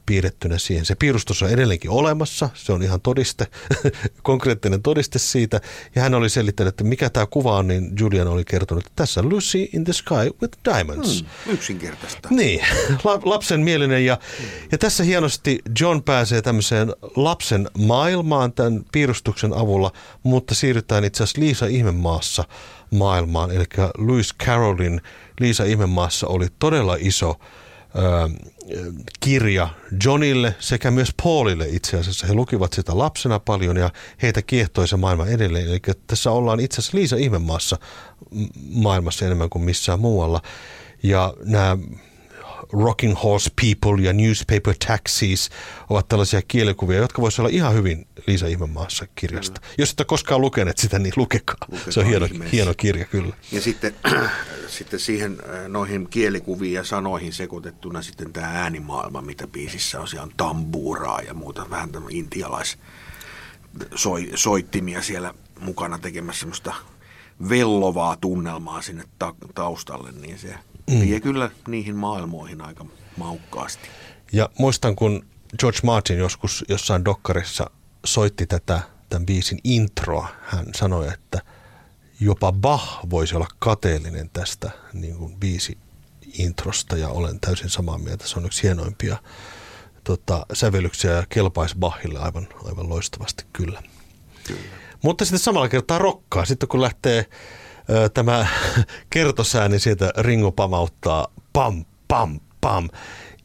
piirrettynä 0.06 0.58
siihen. 0.58 0.84
Se 0.84 0.94
piirustus 0.94 1.42
on 1.42 1.50
edelleenkin 1.50 1.90
olemassa, 1.90 2.48
se 2.54 2.72
on 2.72 2.82
ihan 2.82 3.00
todiste, 3.00 3.46
konkreettinen 4.22 4.82
todiste 4.82 5.18
siitä. 5.18 5.60
Ja 5.94 6.02
hän 6.02 6.14
oli 6.14 6.28
selittänyt, 6.28 6.68
että 6.68 6.84
mikä 6.84 7.10
tämä 7.10 7.26
kuva 7.26 7.56
on, 7.56 7.68
niin 7.68 7.92
Julian 8.00 8.28
oli 8.28 8.44
kertonut, 8.44 8.86
että 8.86 8.96
tässä 8.96 9.20
on 9.20 9.28
Lucy 9.28 9.68
in 9.72 9.84
the 9.84 9.92
Sky 9.92 10.30
with 10.42 10.58
Diamonds. 10.64 11.24
Hmm, 11.44 11.54
yksinkertaista. 11.54 12.28
Niin, 12.30 12.60
lapsen 13.24 13.60
mielinen. 13.60 14.04
Ja, 14.04 14.18
ja 14.72 14.78
tässä 14.78 15.04
hienosti 15.04 15.58
John 15.80 16.02
pääsee 16.02 16.42
tämmöiseen 16.42 16.92
lapsen 17.16 17.68
maailmaan 17.78 18.52
tämän 18.52 18.84
piirustuksen 18.92 19.52
avulla, 19.54 19.92
mutta 20.22 20.54
siirrytään 20.54 21.04
itse 21.04 21.22
asiassa 21.22 21.40
Liisa 21.40 21.66
Ihmemaassa 21.66 22.44
maailmaan. 22.90 23.50
Eli 23.50 23.64
Louis 23.98 24.34
Carrollin 24.44 25.00
Liisa 25.40 25.64
Ihmemaassa 25.64 26.26
oli 26.26 26.46
todella 26.58 26.96
iso 27.00 27.40
kirja 29.20 29.68
Johnille 30.04 30.54
sekä 30.58 30.90
myös 30.90 31.08
Paulille 31.22 31.68
itse 31.68 31.98
asiassa. 31.98 32.26
He 32.26 32.34
lukivat 32.34 32.72
sitä 32.72 32.98
lapsena 32.98 33.38
paljon 33.38 33.76
ja 33.76 33.90
heitä 34.22 34.42
kiehtoi 34.42 34.88
se 34.88 34.96
maailma 34.96 35.26
edelleen. 35.26 35.68
Eli 35.68 35.80
tässä 36.06 36.30
ollaan 36.30 36.60
itse 36.60 36.80
asiassa 36.80 36.98
Liisa 36.98 37.16
Ihmemaassa 37.16 37.78
maailmassa 38.70 39.26
enemmän 39.26 39.50
kuin 39.50 39.64
missään 39.64 40.00
muualla. 40.00 40.42
Ja 41.02 41.34
nämä 41.44 41.76
Rocking 42.72 43.22
Horse 43.22 43.50
People 43.60 44.02
ja 44.02 44.12
Newspaper 44.12 44.74
Taxis 44.86 45.50
ovat 45.90 46.08
tällaisia 46.08 46.42
kielikuvia, 46.48 46.98
jotka 46.98 47.22
voisivat 47.22 47.40
olla 47.40 47.56
ihan 47.56 47.74
hyvin 47.74 48.06
Liisa 48.26 48.46
Ihmemaassa 48.46 49.06
kirjasta. 49.14 49.60
Kyllä. 49.60 49.74
Jos 49.78 49.90
ette 49.90 50.04
koskaan 50.04 50.40
lukeneet 50.40 50.78
sitä, 50.78 50.98
niin 50.98 51.12
lukekaa. 51.16 51.56
lukekaa 51.70 51.92
Se 51.92 52.00
on 52.00 52.06
hieno, 52.06 52.26
hieno 52.52 52.74
kirja 52.76 53.04
kyllä. 53.04 53.36
Ja 53.52 53.60
sitten, 53.60 53.94
sitten 54.78 55.00
siihen 55.00 55.38
äh, 55.48 55.68
noihin 55.68 56.08
kielikuviin 56.08 56.72
ja 56.72 56.84
sanoihin 56.84 57.32
sekoitettuna 57.32 58.02
sitten 58.02 58.32
tämä 58.32 58.46
äänimaailma, 58.46 59.22
mitä 59.22 59.46
biisissä 59.46 60.00
on. 60.00 60.08
Siellä 60.08 60.24
on 60.24 60.32
tambuuraa 60.36 61.20
ja 61.20 61.34
muuta, 61.34 61.70
vähän 61.70 61.90
intialais 62.10 62.78
soi, 63.94 64.30
soittimia 64.34 65.02
siellä 65.02 65.34
mukana 65.60 65.98
tekemässä 65.98 66.40
semmoista 66.40 66.74
vellovaa 67.48 68.16
tunnelmaa 68.16 68.82
sinne 68.82 69.04
ta- 69.18 69.34
taustalle, 69.54 70.12
niin 70.12 70.38
se 70.38 70.54
mm. 70.88 71.00
vie 71.00 71.20
kyllä 71.20 71.50
niihin 71.68 71.96
maailmoihin 71.96 72.60
aika 72.60 72.86
maukkaasti. 73.16 73.88
Ja 74.32 74.48
muistan, 74.58 74.96
kun 74.96 75.26
George 75.58 75.78
Martin 75.82 76.18
joskus 76.18 76.64
jossain 76.68 77.04
dokkarissa 77.04 77.70
soitti 78.06 78.46
tätä 78.46 78.80
tämän 79.08 79.26
biisin 79.26 79.58
introa, 79.64 80.28
hän 80.42 80.66
sanoi, 80.74 81.08
että 81.08 81.42
jopa 82.20 82.52
Bach 82.52 82.84
voisi 83.10 83.34
olla 83.34 83.48
kateellinen 83.58 84.30
tästä 84.32 84.70
niin 84.92 85.16
kuin 85.16 85.36
biisi 85.36 85.78
introsta 86.38 86.96
ja 86.96 87.08
olen 87.08 87.40
täysin 87.40 87.70
samaa 87.70 87.98
mieltä. 87.98 88.28
Se 88.28 88.38
on 88.38 88.46
yksi 88.46 88.62
hienoimpia 88.62 89.16
tota, 90.04 90.46
sävellyksiä 90.52 91.12
ja 91.12 91.26
kelpaisi 91.28 91.76
Bachille 91.78 92.18
aivan, 92.18 92.48
aivan 92.64 92.88
loistavasti 92.88 93.44
kyllä. 93.52 93.82
kyllä. 94.44 94.60
Mutta 95.02 95.24
sitten 95.24 95.38
samalla 95.38 95.68
kertaa 95.68 95.98
rokkaa. 95.98 96.44
Sitten 96.44 96.68
kun 96.68 96.80
lähtee 96.80 97.26
tämä 98.14 98.46
kertosääni 99.10 99.78
sieltä 99.78 100.12
Ringo 100.18 100.52
pamauttaa 100.52 101.28
pam, 101.52 101.84
pam, 102.08 102.40
pam. 102.60 102.88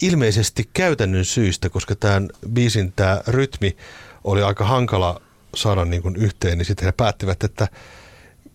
Ilmeisesti 0.01 0.69
käytännön 0.73 1.25
syistä, 1.25 1.69
koska 1.69 1.95
tämän 1.95 2.29
biisin 2.53 2.93
tämä 2.95 3.21
rytmi 3.27 3.77
oli 4.23 4.43
aika 4.43 4.65
hankala 4.65 5.21
saada 5.55 5.85
niin 5.85 6.01
kuin 6.01 6.15
yhteen, 6.15 6.57
niin 6.57 6.65
sitten 6.65 6.85
he 6.85 6.91
päättivät, 6.91 7.43
että 7.43 7.67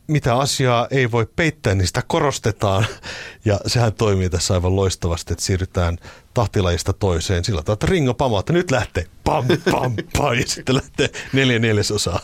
mitä 0.09 0.37
asiaa 0.37 0.87
ei 0.91 1.11
voi 1.11 1.27
peittää, 1.37 1.75
niin 1.75 1.87
sitä 1.87 2.03
korostetaan. 2.07 2.87
Ja 3.45 3.61
sehän 3.67 3.93
toimii 3.93 4.31
tässä 4.31 4.55
aivan 4.55 4.77
loistavasti, 4.77 5.33
että 5.33 5.45
siirrytään 5.45 5.99
tahtilajista 6.35 6.93
toiseen 6.93 7.45
sillä 7.45 7.63
tavalla, 7.63 7.75
että 7.75 7.87
Ringo 7.87 8.15
pamautta, 8.15 8.53
nyt 8.53 8.71
lähtee 8.71 9.07
pam, 9.25 9.47
pam, 9.71 9.97
pam, 10.19 10.35
ja 10.35 10.47
sitten 10.47 10.75
lähtee 10.75 11.11
neljä 11.33 11.59
neljäsosaa. 11.59 12.21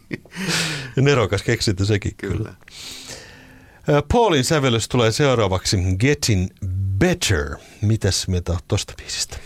Nerokas 0.96 1.42
keksintö 1.42 1.84
sekin 1.84 2.14
kyllä. 2.16 2.54
Paulin 4.12 4.44
sävellys 4.44 4.88
tulee 4.88 5.12
seuraavaksi 5.12 5.76
Getting 5.98 6.48
Better. 6.98 7.56
Mitäs 7.82 8.28
mieltä 8.28 8.56
tuosta 8.68 8.94
biisistä? 8.96 9.36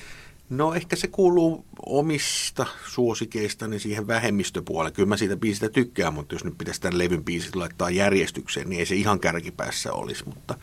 No 0.50 0.74
ehkä 0.74 0.96
se 0.96 1.08
kuuluu 1.08 1.64
omista 1.86 2.66
suosikeistani 2.88 3.78
siihen 3.78 4.06
vähemmistöpuolelle. 4.06 4.94
Kyllä 4.94 5.08
mä 5.08 5.16
siitä 5.16 5.36
biisistä 5.36 5.68
tykkään, 5.68 6.14
mutta 6.14 6.34
jos 6.34 6.44
nyt 6.44 6.58
pitäisi 6.58 6.80
tämän 6.80 6.98
levyn 6.98 7.24
biisit 7.24 7.56
laittaa 7.56 7.90
järjestykseen, 7.90 8.68
niin 8.68 8.78
ei 8.80 8.86
se 8.86 8.94
ihan 8.94 9.20
kärkipäässä 9.20 9.92
olisi. 9.92 10.24
Mutta 10.24 10.54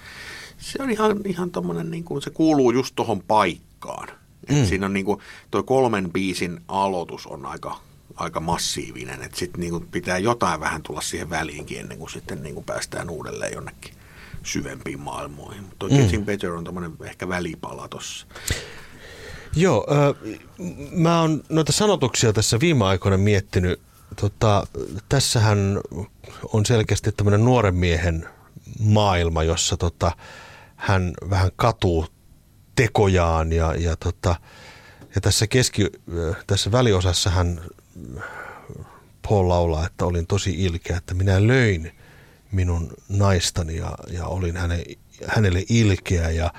se 0.58 0.84
on 0.84 0.90
ihan, 0.90 1.22
ihan 1.26 1.52
tommonen, 1.52 1.92
niin 1.92 2.04
kuin, 2.04 2.22
se 2.22 2.30
kuuluu 2.30 2.72
just 2.72 2.96
tuohon 2.96 3.24
paikkaan. 3.28 4.08
Mm. 4.50 4.66
siinä 4.66 4.86
on 4.86 4.94
niin 4.94 5.06
kuin, 5.06 5.20
toi 5.52 5.64
kolmen 5.64 6.12
biisin 6.12 6.62
aloitus 6.68 7.28
on 7.28 7.46
aika, 7.46 7.80
aika 8.16 8.40
massiivinen, 8.40 9.24
että 9.24 9.38
sitten 9.38 9.62
niin 9.62 9.88
pitää 9.92 10.18
jotain 10.18 10.60
vähän 10.60 10.84
tulla 10.84 11.02
siihen 11.02 11.30
väliinkin 11.30 11.80
ennen 11.80 11.98
kuin 11.98 12.10
sitten 12.10 12.44
niin 12.44 12.54
kuin 12.56 12.66
päästään 12.66 13.10
uudelleen 13.10 13.54
jonnekin 13.54 13.94
syvempiin 14.44 15.00
maailmoihin. 15.00 15.64
Mutta 15.64 15.88
mm. 15.88 15.96
Getting 15.96 16.26
Better 16.26 16.52
on 16.52 16.64
tommonen 16.64 16.92
ehkä 17.04 17.30
välipala 17.30 17.88
tossa. 17.88 18.28
Joo, 19.58 19.88
äh, 19.92 20.38
mä 20.92 21.22
oon 21.22 21.44
noita 21.50 21.72
sanotuksia 21.72 22.34
tässä 22.34 22.60
viime 22.60 22.86
aikoina 22.86 23.18
miettinyt. 23.18 23.80
Tota, 24.22 24.68
tässähän 25.10 25.80
on 26.54 26.66
selkeästi 26.66 27.12
tämmöinen 27.12 27.46
nuoren 27.46 27.76
miehen 27.76 28.28
maailma, 28.80 29.44
jossa 29.44 29.78
tota, 29.78 30.12
hän 30.76 31.14
vähän 31.30 31.52
katuu 31.56 32.06
tekojaan 32.76 33.52
ja, 33.52 33.76
ja, 33.76 33.96
tota, 33.96 34.36
ja 35.16 35.22
tässä, 35.22 35.48
keski, 35.48 35.92
tässä 36.48 36.72
väliosassa 36.72 37.30
hän 37.30 37.62
Paul 39.30 39.50
laulaa, 39.50 39.86
että 39.86 40.06
olin 40.06 40.28
tosi 40.28 40.64
ilkeä, 40.64 40.98
että 40.98 41.14
minä 41.14 41.48
löin 41.48 41.92
minun 42.52 42.94
naistani 43.10 43.76
ja, 43.76 43.98
ja 44.08 44.26
olin 44.26 44.58
häne, 44.58 44.84
hänelle 45.28 45.64
ilkeä 45.70 46.30
ja 46.30 46.54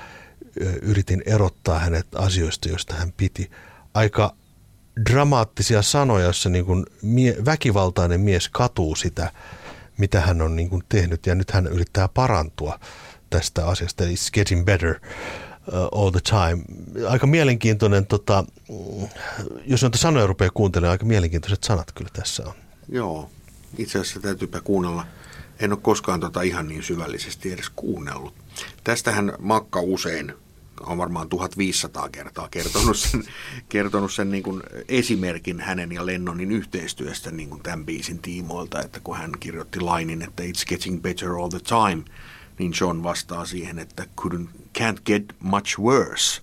yritin 0.83 1.23
erottaa 1.27 1.79
hänet 1.79 2.07
asioista, 2.15 2.69
joista 2.69 2.95
hän 2.95 3.13
piti. 3.17 3.51
Aika 3.95 4.35
dramaattisia 5.11 5.83
sanoja, 5.83 6.27
jossa 6.27 6.49
niin 6.49 6.65
kuin 6.65 6.87
mie, 7.03 7.37
väkivaltainen 7.45 8.21
mies 8.21 8.49
katuu 8.49 8.97
sitä, 8.97 9.33
mitä 9.99 10.21
hän 10.21 10.43
on 10.43 10.57
niin 10.57 10.71
kuin 10.71 10.83
tehnyt 10.89 11.27
ja 11.27 11.35
nyt 11.35 11.51
hän 11.51 11.67
yrittää 11.67 12.09
parantua 12.09 12.81
tästä 13.31 13.67
asiasta. 13.67 14.05
It's 14.05 14.31
getting 14.33 14.65
better 14.65 15.01
uh, 15.69 16.01
all 16.01 16.11
the 16.11 16.21
time. 16.21 16.65
Aika 17.09 17.27
mielenkiintoinen, 17.27 18.07
tota, 18.07 18.45
jos 19.67 19.83
noita 19.83 19.99
sanoja 19.99 20.27
rupeaa 20.27 20.51
kuuntelemaan, 20.55 20.93
aika 20.93 21.05
mielenkiintoiset 21.05 21.65
sanat 21.65 21.93
kyllä 21.93 22.11
tässä 22.13 22.43
on. 22.47 22.53
Joo, 22.89 23.31
itse 23.79 23.99
asiassa 23.99 24.21
täytyypä 24.21 24.61
kuunnella. 24.61 25.07
En 25.61 25.73
ole 25.73 25.81
koskaan 25.83 26.21
tota 26.21 26.43
ihan 26.43 26.69
niin 26.69 26.83
syvällisesti 26.83 27.53
edes 27.53 27.71
kuunnellut. 27.77 28.35
Tästähän 28.85 29.33
Makka 29.39 29.81
usein 29.81 30.33
on 30.81 30.99
varmaan 30.99 31.29
1500 31.29 32.09
kertaa 32.09 32.49
kertonut 32.49 32.97
sen, 32.97 33.25
kertonut 33.69 34.13
sen 34.13 34.31
niin 34.31 34.43
kuin 34.43 34.63
esimerkin 34.89 35.61
hänen 35.61 35.93
ja 35.93 36.07
Lennonin 36.07 36.53
yhteistyöstä 36.53 37.31
niin 37.31 37.49
kuin 37.49 37.63
tämän 37.63 37.87
biisin 37.87 38.19
tiimoilta, 38.19 38.83
että 38.83 39.01
kun 39.01 39.17
hän 39.17 39.33
kirjoitti 39.41 39.81
lainin, 39.81 40.23
että 40.23 40.43
it's 40.43 40.67
getting 40.69 41.03
better 41.03 41.31
all 41.31 41.49
the 41.49 41.61
time, 41.61 42.05
niin 42.59 42.73
John 42.81 43.03
vastaa 43.03 43.45
siihen, 43.45 43.79
että 43.79 44.07
couldn't, 44.21 44.49
can't 44.79 45.01
get 45.05 45.35
much 45.41 45.81
worse. 45.81 46.43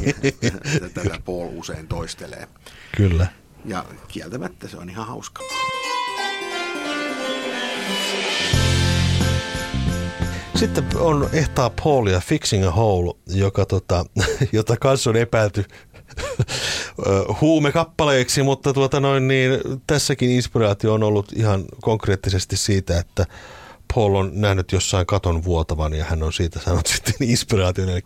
Tätä 0.94 1.20
Paul 1.24 1.48
usein 1.52 1.88
toistelee. 1.88 2.48
Kyllä. 2.96 3.26
Ja 3.64 3.84
kieltämättä 4.08 4.68
se 4.68 4.76
on 4.76 4.90
ihan 4.90 5.06
hauska. 5.06 5.42
Sitten 10.58 10.84
on 10.96 11.28
ehtaa 11.32 11.70
Paulia 11.70 12.20
Fixing 12.20 12.66
a 12.66 12.70
Hole, 12.70 13.14
joka 13.26 13.66
tota, 13.66 14.04
jota 14.52 14.76
kanssa 14.76 15.10
on 15.10 15.16
epäilty 15.16 15.64
huumekappaleeksi, 17.40 18.42
mutta 18.42 18.72
tuota 18.72 19.00
noin, 19.00 19.28
niin 19.28 19.50
tässäkin 19.86 20.30
inspiraatio 20.30 20.94
on 20.94 21.02
ollut 21.02 21.32
ihan 21.32 21.64
konkreettisesti 21.82 22.56
siitä, 22.56 22.98
että 22.98 23.26
Paul 23.94 24.14
on 24.14 24.30
nähnyt 24.34 24.72
jossain 24.72 25.06
katon 25.06 25.44
vuotavan 25.44 25.94
ja 25.94 26.04
hän 26.04 26.22
on 26.22 26.32
siitä 26.32 26.60
saanut 26.60 26.86
sitten 26.92 27.14
inspiraation. 27.20 27.88
Eli 27.88 28.02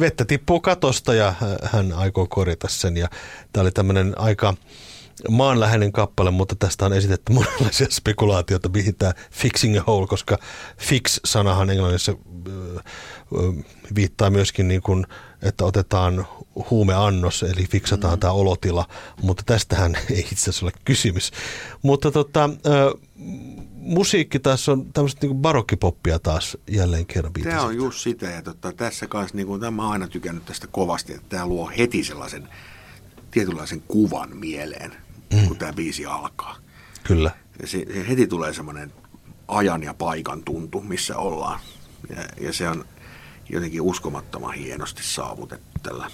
vettä 0.00 0.24
tippuu 0.24 0.60
katosta 0.60 1.14
ja 1.14 1.34
hän 1.62 1.92
aikoo 1.92 2.26
korjata 2.26 2.68
sen. 2.68 2.96
Ja 2.96 3.08
tämä 3.52 3.62
oli 3.62 3.70
tämmöinen 3.70 4.18
aika 4.18 4.54
maanläheinen 5.28 5.92
kappale, 5.92 6.30
mutta 6.30 6.54
tästä 6.58 6.86
on 6.86 6.92
esitetty 6.92 7.32
monenlaisia 7.32 7.86
spekulaatioita, 7.90 8.68
mihin 8.68 8.94
tämä 8.94 9.12
fixing 9.30 9.78
a 9.78 9.82
hole, 9.86 10.06
koska 10.06 10.38
fix-sanahan 10.78 11.70
englannissa 11.70 12.14
viittaa 13.94 14.30
myöskin 14.30 14.68
niin 14.68 14.82
kuin, 14.82 15.06
että 15.42 15.64
otetaan 15.64 16.26
huumeannos, 16.70 17.42
eli 17.42 17.66
fiksataan 17.66 18.14
mm. 18.14 18.20
tämä 18.20 18.32
olotila, 18.32 18.86
mutta 19.22 19.42
tästähän 19.46 19.94
ei 20.10 20.20
itse 20.20 20.50
asiassa 20.50 20.66
ole 20.66 20.72
kysymys. 20.84 21.30
Mutta 21.82 22.10
tota, 22.10 22.50
musiikki 23.74 24.38
taas 24.38 24.68
on 24.68 24.92
tämmöistä 24.92 25.26
niin 25.26 25.36
barokkipoppia 25.36 26.18
taas 26.18 26.56
jälleen 26.70 27.06
kerran. 27.06 27.32
Tämä 27.32 27.62
on 27.62 27.76
just 27.76 27.98
sitä, 27.98 28.26
ja 28.26 28.42
tota, 28.42 28.72
tässä 28.72 29.06
kanssa, 29.06 29.36
niin 29.36 29.46
kuin, 29.46 29.60
tämä 29.60 29.90
aina 29.90 30.08
tykännyt 30.08 30.44
tästä 30.44 30.66
kovasti, 30.66 31.14
että 31.14 31.28
tämä 31.28 31.46
luo 31.46 31.70
heti 31.78 32.04
sellaisen 32.04 32.48
tietynlaisen 33.30 33.82
kuvan 33.88 34.36
mieleen 34.36 35.07
mm. 35.32 35.48
kun 35.48 35.58
tämä 35.58 35.72
biisi 35.72 36.06
alkaa. 36.06 36.56
Kyllä. 37.04 37.30
Ja 37.60 37.66
se, 37.66 37.84
se 37.94 38.08
heti 38.08 38.26
tulee 38.26 38.52
semmoinen 38.52 38.92
ajan 39.48 39.82
ja 39.82 39.94
paikan 39.94 40.42
tuntu, 40.44 40.80
missä 40.80 41.16
ollaan. 41.16 41.60
Ja, 42.16 42.24
ja 42.40 42.52
se 42.52 42.68
on 42.68 42.84
jotenkin 43.48 43.80
uskomattoman 43.80 44.54
hienosti 44.54 45.02
saavutettu 45.02 45.78
tällä. 45.82 46.10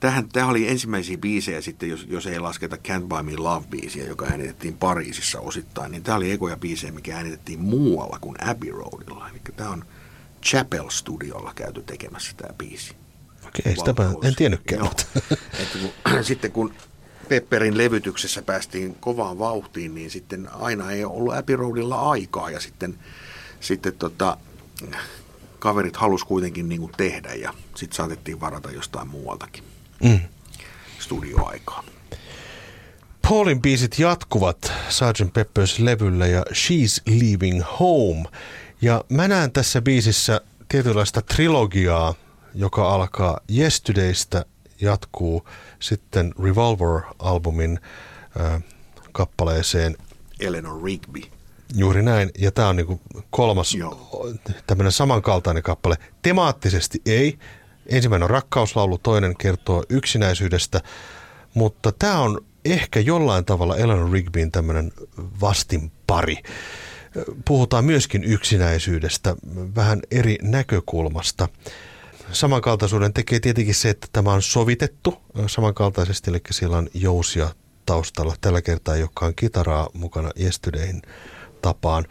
Tähän, 0.00 0.28
tämä 0.28 0.46
oli 0.46 0.68
ensimmäisiä 0.68 1.18
biisejä 1.18 1.60
sitten, 1.60 1.88
jos, 1.88 2.06
jos 2.08 2.26
ei 2.26 2.38
lasketa 2.38 2.76
Can't 2.76 3.06
Buy 3.08 3.22
Me 3.22 3.36
Love-biisiä, 3.36 4.08
joka 4.08 4.26
äänitettiin 4.26 4.76
Pariisissa 4.76 5.40
osittain, 5.40 5.92
niin 5.92 6.02
tämä 6.02 6.16
oli 6.16 6.30
ekoja 6.30 6.56
biisejä, 6.56 6.92
mikä 6.92 7.16
äänitettiin 7.16 7.60
muualla 7.60 8.18
kuin 8.20 8.48
Abbey 8.48 8.70
Roadilla. 8.70 9.28
Eli 9.28 9.40
tämä 9.56 9.70
on 9.70 9.84
Chapel 10.42 10.90
Studiolla 10.90 11.52
käyty 11.54 11.82
tekemässä 11.82 12.32
tämä 12.36 12.54
biisi. 12.58 12.94
Okei, 13.46 13.76
sitä 13.76 13.94
en 14.22 14.34
tiennytkään. 14.36 14.80
Joo. 14.80 14.92
Että 15.62 15.78
kun, 15.78 16.24
sitten 16.24 16.52
kun 16.52 16.74
Pepperin 17.28 17.78
levytyksessä 17.78 18.42
päästiin 18.42 18.94
kovaan 19.00 19.38
vauhtiin, 19.38 19.94
niin 19.94 20.10
sitten 20.10 20.48
aina 20.54 20.90
ei 20.92 21.04
ollut 21.04 21.34
Abbey 21.34 21.56
Roadilla 21.56 22.10
aikaa 22.10 22.50
ja 22.50 22.60
sitten, 22.60 22.98
sitten 23.60 23.92
tota, 23.92 24.36
kaverit 25.58 25.96
halus 25.96 26.24
kuitenkin 26.24 26.68
niin 26.68 26.80
kuin 26.80 26.92
tehdä 26.96 27.34
ja 27.34 27.54
sitten 27.74 27.96
saatettiin 27.96 28.40
varata 28.40 28.70
jostain 28.70 29.08
muualtakin 29.08 29.64
Mm. 30.04 30.20
studioaikaa. 30.98 31.84
Paulin 33.28 33.62
biisit 33.62 33.98
jatkuvat 33.98 34.72
Sgt. 34.88 35.32
Peppers 35.32 35.78
levyllä 35.78 36.26
ja 36.26 36.44
She's 36.52 37.02
Leaving 37.06 37.62
Home. 37.80 38.24
Ja 38.82 39.04
mä 39.08 39.28
näen 39.28 39.52
tässä 39.52 39.82
biisissä 39.82 40.40
tietynlaista 40.68 41.22
trilogiaa, 41.22 42.14
joka 42.54 42.90
alkaa 42.94 43.40
Yesterdaystä, 43.58 44.44
jatkuu 44.80 45.48
sitten 45.80 46.34
Revolver-albumin 46.42 47.78
äh, 48.40 48.62
kappaleeseen 49.12 49.96
Eleanor 50.40 50.84
Rigby. 50.84 51.20
Juuri 51.74 52.02
näin, 52.02 52.30
ja 52.38 52.52
tämä 52.52 52.68
on 52.68 52.76
niinku 52.76 53.00
kolmas 53.30 53.74
Joo. 53.74 54.34
tämmöinen 54.66 54.92
samankaltainen 54.92 55.62
kappale. 55.62 55.96
Temaattisesti 56.22 57.02
ei. 57.06 57.38
Ensimmäinen 57.86 58.24
on 58.24 58.30
rakkauslaulu, 58.30 58.98
toinen 58.98 59.36
kertoo 59.36 59.84
yksinäisyydestä, 59.88 60.80
mutta 61.54 61.92
tämä 61.92 62.20
on 62.20 62.44
ehkä 62.64 63.00
jollain 63.00 63.44
tavalla 63.44 63.76
Eleanor 63.76 64.12
Rigbyin 64.12 64.52
tämmöinen 64.52 64.92
vastinpari. 65.40 66.36
Puhutaan 67.44 67.84
myöskin 67.84 68.24
yksinäisyydestä 68.24 69.36
vähän 69.76 70.00
eri 70.10 70.38
näkökulmasta. 70.42 71.48
Samankaltaisuuden 72.32 73.12
tekee 73.12 73.40
tietenkin 73.40 73.74
se, 73.74 73.90
että 73.90 74.06
tämä 74.12 74.32
on 74.32 74.42
sovitettu 74.42 75.16
samankaltaisesti, 75.46 76.30
eli 76.30 76.40
siellä 76.50 76.76
on 76.78 76.88
jousia 76.94 77.50
taustalla. 77.86 78.34
Tällä 78.40 78.62
kertaa 78.62 78.94
ei 78.94 79.02
olekaan 79.02 79.34
kitaraa 79.34 79.88
mukana 79.92 80.30
Yesterdayn 80.40 81.02
tapaan. 81.62 82.04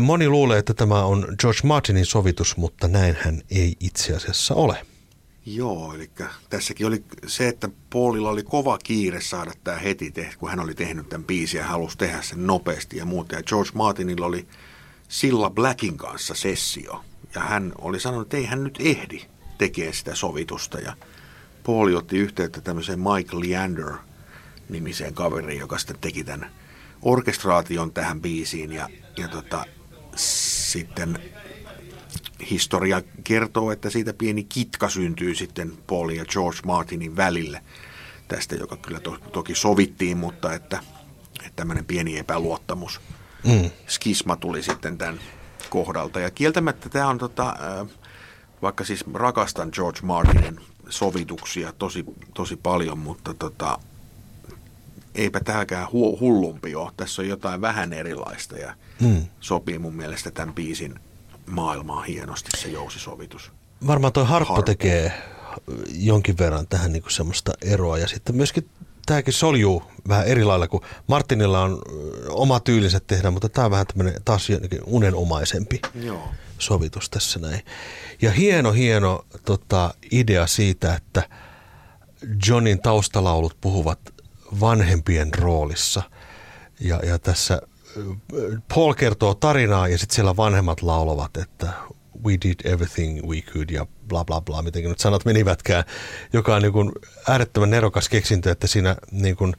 Moni 0.00 0.28
luulee, 0.28 0.58
että 0.58 0.74
tämä 0.74 1.04
on 1.04 1.26
George 1.40 1.60
Martinin 1.64 2.06
sovitus, 2.06 2.56
mutta 2.56 2.88
näin 2.88 3.16
hän 3.20 3.42
ei 3.50 3.76
itse 3.80 4.16
asiassa 4.16 4.54
ole. 4.54 4.86
Joo, 5.46 5.94
eli 5.94 6.10
tässäkin 6.50 6.86
oli 6.86 7.04
se, 7.26 7.48
että 7.48 7.68
Paulilla 7.92 8.30
oli 8.30 8.42
kova 8.42 8.78
kiire 8.78 9.20
saada 9.20 9.52
tämä 9.64 9.76
heti 9.76 10.10
tehty, 10.10 10.36
kun 10.38 10.50
hän 10.50 10.60
oli 10.60 10.74
tehnyt 10.74 11.08
tämän 11.08 11.24
biisin 11.24 11.58
ja 11.58 11.66
halusi 11.66 11.98
tehdä 11.98 12.22
sen 12.22 12.46
nopeasti 12.46 12.96
ja 12.96 13.04
muuta. 13.04 13.34
Ja 13.34 13.42
George 13.42 13.70
Martinilla 13.74 14.26
oli 14.26 14.48
Silla 15.08 15.50
Blackin 15.50 15.96
kanssa 15.96 16.34
sessio. 16.34 17.04
Ja 17.34 17.40
hän 17.40 17.72
oli 17.78 18.00
sanonut, 18.00 18.26
että 18.26 18.36
ei 18.36 18.46
hän 18.46 18.64
nyt 18.64 18.78
ehdi 18.80 19.22
tekemään 19.58 19.94
sitä 19.94 20.14
sovitusta. 20.14 20.78
Ja 20.78 20.96
Pauli 21.66 21.94
otti 21.94 22.18
yhteyttä 22.18 22.60
tämmöiseen 22.60 23.00
Mike 23.00 23.36
Leander 23.36 23.92
nimiseen 24.68 25.14
kaveriin, 25.14 25.60
joka 25.60 25.78
sitten 25.78 25.98
teki 26.00 26.24
tämän 26.24 26.50
orkestraation 27.02 27.92
tähän 27.92 28.20
biisiin. 28.20 28.72
Ja, 28.72 28.88
ja 29.16 29.28
tota, 29.28 29.64
sitten 30.16 31.18
historia 32.50 33.02
kertoo, 33.24 33.72
että 33.72 33.90
siitä 33.90 34.12
pieni 34.12 34.44
kitka 34.44 34.88
syntyy 34.88 35.34
sitten 35.34 35.72
Paul 35.86 36.08
ja 36.08 36.24
George 36.24 36.58
Martinin 36.66 37.16
välille 37.16 37.62
tästä, 38.28 38.54
joka 38.54 38.76
kyllä 38.76 39.00
to, 39.00 39.18
toki 39.32 39.54
sovittiin, 39.54 40.16
mutta 40.16 40.54
että, 40.54 40.80
että 41.40 41.56
tämmöinen 41.56 41.84
pieni 41.84 42.18
epäluottamus. 42.18 43.00
Mm. 43.44 43.70
Skisma 43.86 44.36
tuli 44.36 44.62
sitten 44.62 44.98
tämän 44.98 45.20
kohdalta. 45.70 46.20
Ja 46.20 46.30
kieltämättä 46.30 46.88
tämä 46.88 47.08
on, 47.08 47.18
tota, 47.18 47.48
äh, 47.48 47.88
vaikka 48.62 48.84
siis 48.84 49.04
rakastan 49.14 49.68
George 49.72 50.00
Martinin 50.02 50.60
sovituksia 50.88 51.72
tosi, 51.78 52.04
tosi 52.34 52.56
paljon, 52.56 52.98
mutta 52.98 53.34
tota, 53.34 53.78
eipä 55.14 55.40
tämäkään 55.40 55.86
hu- 55.86 56.20
hullumpi 56.20 56.74
ole. 56.74 56.92
Tässä 56.96 57.22
on 57.22 57.28
jotain 57.28 57.60
vähän 57.60 57.92
erilaista 57.92 58.56
ja 58.58 58.74
Mm. 59.00 59.26
sopii 59.40 59.78
mun 59.78 59.94
mielestä 59.94 60.30
tämän 60.30 60.54
biisin 60.54 60.94
maailmaa 61.46 62.02
hienosti 62.02 62.48
se 62.58 62.68
jousisovitus. 62.68 63.52
Varmaan 63.86 64.12
toi 64.12 64.24
harppo, 64.26 64.54
Harppo. 64.54 64.66
tekee 64.66 65.12
jonkin 65.92 66.38
verran 66.38 66.66
tähän 66.66 66.92
niinku 66.92 67.10
semmoista 67.10 67.52
eroa. 67.62 67.98
Ja 67.98 68.08
sitten 68.08 68.36
myöskin 68.36 68.68
tämäkin 69.06 69.34
soljuu 69.34 69.82
vähän 70.08 70.26
eri 70.26 70.44
lailla, 70.44 70.68
kun 70.68 70.80
Martinilla 71.06 71.62
on 71.62 71.82
oma 72.28 72.60
tyylinsä 72.60 73.00
tehdä, 73.06 73.30
mutta 73.30 73.48
tämä 73.48 73.64
on 73.64 73.70
vähän 73.70 73.86
tämmöinen 73.86 74.22
taas 74.24 74.48
unenomaisempi 74.86 75.80
Joo. 75.94 76.28
Sovitus 76.58 77.10
tässä 77.10 77.38
näin. 77.38 77.60
Ja 78.22 78.30
hieno, 78.30 78.72
hieno 78.72 79.24
tota, 79.44 79.94
idea 80.10 80.46
siitä, 80.46 80.94
että 80.94 81.28
Johnin 82.48 82.82
taustalaulut 82.82 83.56
puhuvat 83.60 83.98
vanhempien 84.60 85.34
roolissa. 85.34 86.02
Ja, 86.80 87.00
ja 87.06 87.18
tässä 87.18 87.62
Paul 88.74 88.94
kertoo 88.94 89.34
tarinaa 89.34 89.88
ja 89.88 89.98
sitten 89.98 90.14
siellä 90.14 90.36
vanhemmat 90.36 90.82
laulavat, 90.82 91.36
että 91.36 91.72
we 92.24 92.32
did 92.32 92.60
everything 92.64 93.26
we 93.26 93.40
could 93.40 93.70
ja 93.70 93.86
bla 94.08 94.24
bla 94.24 94.40
bla, 94.40 94.62
miten 94.62 94.84
nyt 94.84 94.98
sanat 94.98 95.24
menivätkään, 95.24 95.84
joka 96.32 96.56
on 96.56 96.62
niin 96.62 96.72
kuin 96.72 96.92
äärettömän 97.28 97.70
nerokas 97.70 98.08
keksintö, 98.08 98.50
että 98.50 98.66
siinä 98.66 98.96
niin 99.10 99.36
kuin 99.36 99.54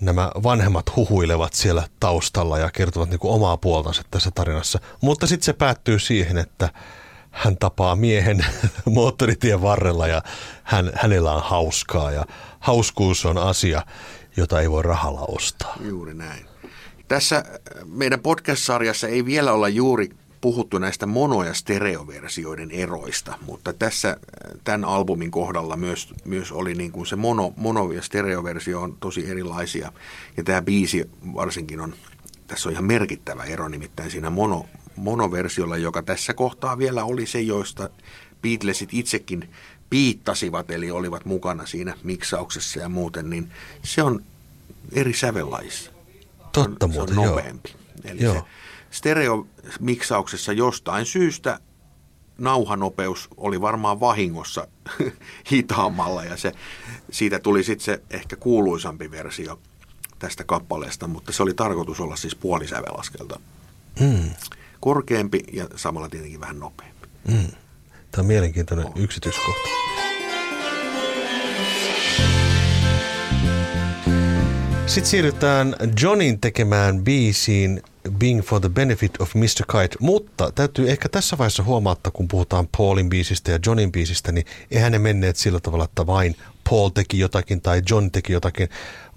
nämä 0.00 0.30
vanhemmat 0.42 0.96
huhuilevat 0.96 1.52
siellä 1.52 1.88
taustalla 2.00 2.58
ja 2.58 2.70
kertovat 2.70 3.10
niin 3.10 3.18
kuin 3.18 3.34
omaa 3.34 3.56
puoltansa 3.56 4.02
tässä 4.10 4.30
tarinassa. 4.34 4.78
Mutta 5.00 5.26
sitten 5.26 5.44
se 5.44 5.52
päättyy 5.52 5.98
siihen, 5.98 6.38
että 6.38 6.68
hän 7.30 7.56
tapaa 7.56 7.96
miehen 7.96 8.46
moottoritien 8.94 9.62
varrella 9.62 10.06
ja 10.06 10.22
hän, 10.64 10.92
hänellä 10.94 11.32
on 11.32 11.42
hauskaa 11.42 12.12
ja 12.12 12.24
hauskuus 12.58 13.26
on 13.26 13.38
asia, 13.38 13.82
jota 14.36 14.60
ei 14.60 14.70
voi 14.70 14.82
rahalla 14.82 15.24
ostaa. 15.28 15.76
Juuri 15.80 16.14
näin. 16.14 16.46
Tässä 17.08 17.44
meidän 17.84 18.20
podcast-sarjassa 18.20 19.08
ei 19.08 19.24
vielä 19.24 19.52
olla 19.52 19.68
juuri 19.68 20.10
puhuttu 20.40 20.78
näistä 20.78 21.06
mono- 21.06 21.44
ja 21.44 21.54
stereoversioiden 21.54 22.70
eroista, 22.70 23.38
mutta 23.46 23.72
tässä 23.72 24.08
äh, 24.08 24.16
tämän 24.64 24.84
albumin 24.84 25.30
kohdalla 25.30 25.76
myös, 25.76 26.14
myös 26.24 26.52
oli 26.52 26.74
niin 26.74 26.92
kuin 26.92 27.06
se 27.06 27.16
mono, 27.16 27.52
mono- 27.56 27.92
ja 27.92 28.02
stereoversio 28.02 28.82
on 28.82 28.96
tosi 29.00 29.30
erilaisia. 29.30 29.92
Ja 30.36 30.44
tämä 30.44 30.62
biisi 30.62 31.10
varsinkin 31.34 31.80
on, 31.80 31.94
tässä 32.46 32.68
on 32.68 32.72
ihan 32.72 32.84
merkittävä 32.84 33.44
ero 33.44 33.68
nimittäin 33.68 34.10
siinä 34.10 34.30
mono, 34.30 34.66
monoversiolla, 34.96 35.76
joka 35.76 36.02
tässä 36.02 36.34
kohtaa 36.34 36.78
vielä 36.78 37.04
oli 37.04 37.26
se, 37.26 37.40
joista 37.40 37.90
Beatlesit 38.42 38.88
itsekin 38.92 39.50
piittasivat, 39.90 40.70
eli 40.70 40.90
olivat 40.90 41.24
mukana 41.24 41.66
siinä 41.66 41.94
miksauksessa 42.02 42.80
ja 42.80 42.88
muuten, 42.88 43.30
niin 43.30 43.50
se 43.82 44.02
on 44.02 44.22
eri 44.92 45.14
sävellajissa. 45.14 45.90
Totta 46.52 46.86
on, 46.86 46.92
muuten, 46.92 47.14
se 47.14 47.20
on 47.20 47.26
joo. 47.26 47.36
nopeampi. 47.36 47.74
Eli 48.04 48.22
Joo. 48.22 48.34
se 48.34 48.40
stereomiksauksessa 48.90 50.52
jostain 50.52 51.06
syystä 51.06 51.60
nauhanopeus 52.38 53.28
oli 53.36 53.60
varmaan 53.60 54.00
vahingossa 54.00 54.68
hitaammalla 55.52 56.24
ja 56.24 56.36
se, 56.36 56.52
siitä 57.10 57.38
tuli 57.38 57.64
sitten 57.64 57.84
se 57.84 58.02
ehkä 58.10 58.36
kuuluisampi 58.36 59.10
versio 59.10 59.58
tästä 60.18 60.44
kappaleesta, 60.44 61.06
mutta 61.06 61.32
se 61.32 61.42
oli 61.42 61.54
tarkoitus 61.54 62.00
olla 62.00 62.16
siis 62.16 62.34
puolisävelaskelta 62.34 63.40
Mm, 64.00 64.30
korkeampi 64.80 65.44
ja 65.52 65.68
samalla 65.76 66.08
tietenkin 66.08 66.40
vähän 66.40 66.58
nopeampi. 66.58 67.08
mm. 67.28 67.46
Tämä 68.10 68.20
on 68.22 68.26
mielenkiintoinen 68.26 68.86
yksityiskohta. 68.96 69.68
Sitten 74.86 75.10
siirrytään 75.10 75.76
Johnin 76.02 76.40
tekemään 76.40 77.04
biisiin 77.04 77.82
Being 78.18 78.42
for 78.42 78.60
the 78.60 78.68
Benefit 78.68 79.20
of 79.20 79.34
Mr. 79.34 79.64
Kite, 79.72 79.96
mutta 80.00 80.52
täytyy 80.52 80.90
ehkä 80.90 81.08
tässä 81.08 81.38
vaiheessa 81.38 81.62
huomauttaa, 81.62 82.12
kun 82.12 82.28
puhutaan 82.28 82.68
Paulin 82.76 83.08
biisistä 83.08 83.50
ja 83.50 83.58
Johnin 83.66 83.92
biisistä, 83.92 84.32
niin 84.32 84.46
eihän 84.70 84.92
ne 84.92 84.98
menneet 84.98 85.36
sillä 85.36 85.60
tavalla, 85.60 85.84
että 85.84 86.06
vain 86.06 86.36
Paul 86.70 86.88
teki 86.88 87.18
jotakin 87.18 87.60
tai 87.60 87.82
John 87.90 88.10
teki 88.10 88.32
jotakin, 88.32 88.68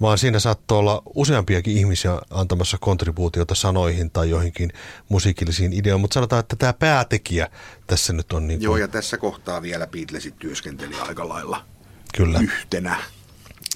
vaan 0.02 0.18
siinä 0.18 0.40
saattoi 0.40 0.80
olla 0.80 1.02
useampiakin 1.16 1.78
ihmisiä 1.78 2.22
antamassa 2.30 2.78
kontribuutiota 2.78 3.56
sanoihin 3.56 4.12
tai 4.12 4.30
joihinkin 4.30 4.74
musiikillisiin 5.10 5.74
ideoihin, 5.74 6.02
mutta 6.02 6.14
sanotaan, 6.14 6.40
että 6.40 6.56
tämä 6.56 6.74
päätekijä 6.74 7.50
tässä 7.88 8.14
nyt 8.14 8.34
on 8.34 8.48
niin 8.48 8.60
kuin, 8.60 8.66
Joo, 8.66 8.78
ja 8.78 8.88
tässä 8.88 9.18
kohtaa 9.18 9.62
vielä 9.62 9.88
Beatlesit 9.88 10.40
työskenteli 10.40 10.96
aika 10.96 11.30
lailla 11.30 11.66
kyllä. 12.14 12.40
yhtenä, 12.40 12.98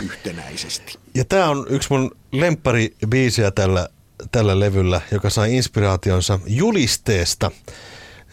yhtenäisesti. 0.03 0.99
Ja 1.15 1.25
tämä 1.25 1.49
on 1.49 1.65
yksi 1.69 1.87
mun 1.91 2.11
lempparibiisejä 2.31 3.51
tällä, 3.51 3.89
tällä 4.31 4.59
levyllä, 4.59 5.01
joka 5.11 5.29
sai 5.29 5.55
inspiraationsa 5.55 6.39
julisteesta, 6.47 7.51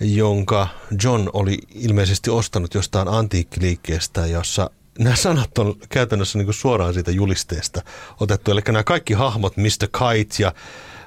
jonka 0.01 0.69
John 1.05 1.31
oli 1.33 1.59
ilmeisesti 1.75 2.31
ostanut 2.31 2.75
jostain 2.75 3.09
antiikkiliikkeestä, 3.09 4.27
jossa 4.27 4.71
nämä 4.99 5.17
sanat 5.17 5.59
on 5.59 5.75
käytännössä 5.89 6.39
niin 6.39 6.55
suoraan 6.55 6.95
siitä 6.95 7.11
julisteesta 7.11 7.83
otettu. 8.21 8.51
Eli 8.51 8.61
nämä 8.67 8.85
kaikki 8.85 9.15
hahmot, 9.15 9.57
Mr. 9.57 9.89
Kite 9.99 10.43
ja 10.43 10.49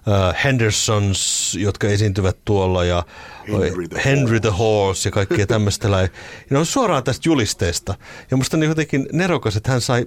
uh, 0.07 0.43
Hendersons, 0.43 1.55
jotka 1.59 1.88
esiintyvät 1.88 2.38
tuolla 2.45 2.85
ja 2.85 3.03
Henry 3.47 3.88
the 3.88 4.01
Henry 4.05 4.39
the 4.39 4.49
Horse 4.49 5.09
ja 5.09 5.11
kaikkea 5.11 5.47
tämmöistä. 5.47 6.09
ne 6.49 6.57
on 6.57 6.65
suoraan 6.65 7.03
tästä 7.03 7.29
julisteesta. 7.29 7.95
Ja 8.31 8.38
musta 8.38 8.57
on 8.57 8.59
niin 8.59 8.69
jotenkin 8.69 9.07
nerokas, 9.13 9.55
että 9.55 9.71
hän 9.71 9.81
sai 9.81 10.05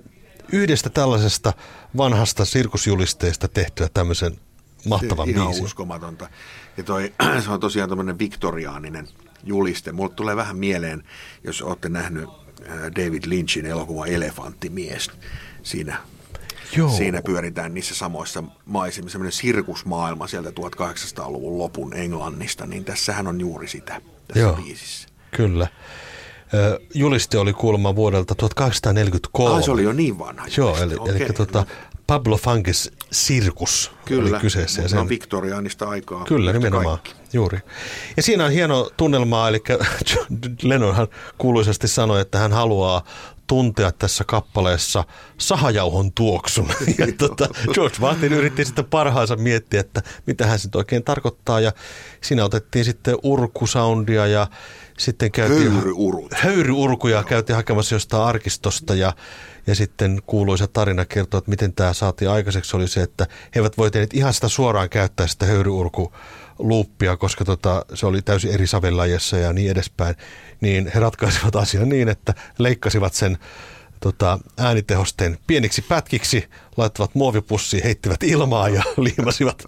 yhdestä 0.53 0.91
tällaisesta 0.91 1.53
vanhasta 1.97 2.45
sirkusjulisteesta 2.45 3.49
tehtyä 3.49 3.89
tämmöisen 3.95 4.37
mahtava 4.85 5.23
se, 5.23 5.33
biisi. 5.33 5.41
Ihan 5.41 5.65
uskomatonta. 5.65 6.29
Ja 6.77 6.83
toi, 6.85 7.13
se 7.45 7.51
on 7.51 7.61
tosiaan 7.61 7.89
tämmöinen 7.89 8.19
viktoriaaninen 8.19 9.09
juliste. 9.45 9.93
Mulle 9.93 10.15
tulee 10.15 10.37
vähän 10.37 10.57
mieleen, 10.57 11.05
jos 11.45 11.63
olette 11.63 11.89
nähnyt 11.89 12.29
äh, 12.69 12.77
David 12.77 13.23
Lynchin 13.27 13.67
elokuva 13.67 14.07
Elefanttimies. 14.07 15.11
Siinä 15.63 15.97
Joo. 16.77 16.89
Siinä 16.89 17.23
pyöritään 17.23 17.75
niissä 17.75 17.95
samoissa 17.95 18.45
maisemissa, 18.67 19.13
semmoinen 19.13 19.33
sirkusmaailma 19.33 20.27
sieltä 20.27 20.51
1800-luvun 20.51 21.59
lopun 21.59 21.95
Englannista, 21.95 22.67
niin 22.67 22.85
tässähän 22.85 23.27
on 23.27 23.41
juuri 23.41 23.69
sitä 23.69 24.01
tässä 24.29 24.41
Joo, 24.41 24.53
biisissä. 24.53 25.09
Kyllä. 25.31 25.69
Juliste 26.95 27.39
oli 27.39 27.53
kuulemma 27.53 27.97
vuodelta 27.97 28.35
1843. 28.35 29.57
Ah, 29.57 29.65
se 29.65 29.71
oli 29.71 29.83
jo 29.83 29.93
niin 29.93 30.19
vanha. 30.19 30.47
Joo, 30.57 30.77
eli, 30.77 30.95
okay. 30.95 31.17
eli 31.17 31.27
tuota, 31.27 31.67
Pablo 32.07 32.37
Funkis 32.37 32.91
Sirkus 33.13 33.93
Kyllä, 34.05 34.31
oli 34.31 34.41
kyseessä. 34.41 34.83
Kyllä, 34.83 34.89
sen... 34.89 35.09
viktoriaanista 35.09 35.89
aikaa. 35.89 36.25
Kyllä, 36.25 36.53
nimenomaan. 36.53 36.99
Kaikki. 36.99 37.15
Juuri. 37.33 37.59
Ja 38.17 38.23
siinä 38.23 38.45
on 38.45 38.51
hieno 38.51 38.91
tunnelma, 38.97 39.49
eli 39.49 39.63
Lennonhan 40.63 41.09
kuuluisesti 41.39 41.89
sanoi, 41.89 42.21
että 42.21 42.39
hän 42.39 42.53
haluaa 42.53 43.05
tuntea 43.49 43.93
tässä 43.93 44.25
kappaleessa 44.25 45.05
sahajauhon 45.39 46.13
tuoksun. 46.13 46.69
Ja 46.99 47.07
tuota, 47.19 47.49
George 47.75 47.97
Martin 48.01 48.33
yritti 48.33 48.65
sitten 48.65 48.85
parhaansa 48.85 49.37
miettiä, 49.37 49.81
että 49.81 50.03
mitä 50.27 50.47
hän 50.47 50.59
sitten 50.59 50.79
oikein 50.79 51.05
tarkoittaa. 51.05 51.61
Ja 51.61 51.73
siinä 52.21 52.45
otettiin 52.45 52.85
sitten 52.85 53.17
urkusoundia 53.23 54.27
ja 54.27 54.47
sitten 54.99 55.33
käytiin... 55.33 55.73
Höyryurut. 55.73 56.33
Höyryurkuja 56.35 57.25
käytiin 57.25 57.57
hakemassa 57.57 57.95
jostain 57.95 58.23
arkistosta 58.23 58.95
ja, 58.95 59.13
ja 59.67 59.75
sitten 59.75 60.23
kuuluisa 60.27 60.67
tarina 60.67 61.05
kertoo, 61.05 61.39
että 61.39 61.51
miten 61.51 61.73
tämä 61.73 61.93
saatiin 61.93 62.31
aikaiseksi 62.31 62.77
oli 62.77 62.89
se, 62.89 63.03
että 63.03 63.27
he 63.31 63.61
eivät 63.61 63.79
voineet 63.79 64.15
ihan 64.15 64.35
sitä 64.35 64.49
suoraan 64.49 64.91
käyttää 64.91 65.27
sitä 65.27 65.47
höyryurku 65.47 66.13
luuppia, 66.59 67.17
koska 67.17 67.45
tota, 67.45 67.85
se 67.95 68.07
oli 68.07 68.23
täysin 68.23 68.51
eri 68.51 68.67
savellajassa 68.67 69.37
ja 69.37 69.53
niin 69.53 69.71
edespäin, 69.71 70.15
niin 70.61 70.91
he 70.95 71.01
ratkaisivat 71.01 71.57
asian 71.57 71.89
niin, 71.89 72.09
että 72.09 72.35
leikkasivat 72.59 73.15
sen 73.15 73.39
tota, 74.01 74.39
äänitehosten 74.59 75.39
pieniksi 75.47 75.83
pätkiksi, 75.83 76.45
laittavat 76.77 77.15
muovipussiin, 77.15 77.85
heittivät 77.85 78.23
ilmaa 78.23 78.69
ja 78.69 78.83
liimasivat. 78.97 79.65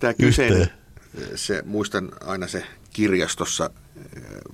Tämä 0.00 0.14
kyseinen, 0.14 0.70
se, 1.34 1.62
muistan 1.66 2.12
aina 2.20 2.48
se 2.48 2.66
kirjastossa 2.92 3.70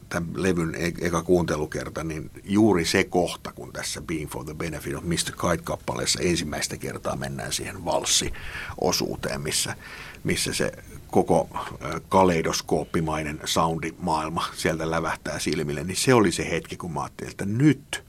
tämän 0.08 0.30
levyn 0.34 0.74
e-, 0.74 1.06
eka 1.06 1.22
kuuntelukerta, 1.22 2.04
niin 2.04 2.30
juuri 2.44 2.84
se 2.84 3.04
kohta, 3.04 3.52
kun 3.52 3.72
tässä 3.72 4.00
Being 4.02 4.30
for 4.30 4.44
the 4.44 4.54
Benefit 4.54 4.94
of 4.96 5.04
Mr. 5.04 5.32
Kite-kappaleessa 5.32 6.20
ensimmäistä 6.22 6.76
kertaa 6.76 7.16
mennään 7.16 7.52
siihen 7.52 7.84
valssiosuuteen, 7.84 9.40
missä 9.40 9.76
missä 10.24 10.52
se 10.52 10.72
koko 11.10 11.48
kaleidoskooppimainen 12.08 13.40
soundimaailma 13.44 14.48
sieltä 14.56 14.90
lävähtää 14.90 15.38
silmille, 15.38 15.84
niin 15.84 15.96
se 15.96 16.14
oli 16.14 16.32
se 16.32 16.50
hetki, 16.50 16.76
kun 16.76 16.92
mä 16.92 17.00
ajattelin, 17.00 17.30
että 17.30 17.44
nyt, 17.44 18.04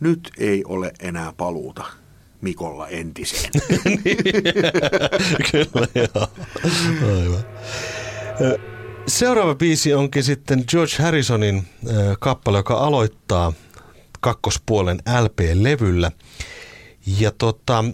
nyt 0.00 0.30
ei 0.38 0.64
ole 0.64 0.92
enää 1.00 1.32
paluuta 1.36 1.84
Mikolla 2.40 2.88
entiseen. 2.88 3.50
Kyllä, 5.50 5.86
joo. 5.94 6.28
Aivan. 7.22 7.44
Seuraava 9.06 9.54
biisi 9.54 9.94
onkin 9.94 10.24
sitten 10.24 10.64
George 10.68 10.92
Harrisonin 11.02 11.66
kappale, 12.20 12.58
joka 12.58 12.74
aloittaa 12.74 13.52
kakkospuolen 14.20 14.98
LP-levyllä. 15.20 16.10
Ja 17.06 17.32
tota, 17.38 17.84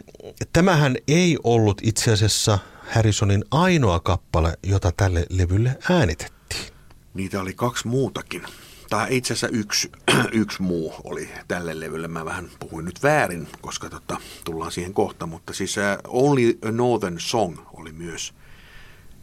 tämähän 0.52 0.96
ei 1.08 1.38
ollut 1.44 1.80
itse 1.82 2.12
asiassa 2.12 2.58
Harrisonin 2.94 3.44
ainoa 3.50 4.00
kappale, 4.00 4.58
jota 4.62 4.92
tälle 4.96 5.26
levylle 5.30 5.78
äänitettiin. 5.90 6.72
Niitä 7.14 7.40
oli 7.40 7.54
kaksi 7.54 7.88
muutakin. 7.88 8.42
Tai 8.90 9.06
itse 9.10 9.32
asiassa 9.32 9.56
yksi, 9.56 9.92
yksi 10.32 10.62
muu 10.62 10.94
oli 11.04 11.28
tälle 11.48 11.80
levylle. 11.80 12.08
Mä 12.08 12.24
vähän 12.24 12.50
puhuin 12.60 12.84
nyt 12.84 13.02
väärin, 13.02 13.48
koska 13.60 13.90
tota, 13.90 14.20
tullaan 14.44 14.72
siihen 14.72 14.94
kohta. 14.94 15.26
Mutta 15.26 15.52
siis 15.52 15.76
uh, 15.76 16.26
Only 16.26 16.58
a 16.68 16.70
Northern 16.70 17.20
Song 17.20 17.58
oli 17.72 17.92
myös 17.92 18.34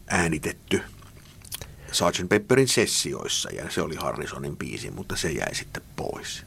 äänitetty 0.06 0.82
Sgt. 1.92 2.28
Pepperin 2.28 2.68
sessioissa. 2.68 3.50
Ja 3.50 3.70
se 3.70 3.82
oli 3.82 3.96
Harrisonin 3.96 4.56
biisi, 4.56 4.90
mutta 4.90 5.16
se 5.16 5.30
jäi 5.30 5.54
sitten 5.54 5.82
pois. 5.96 6.42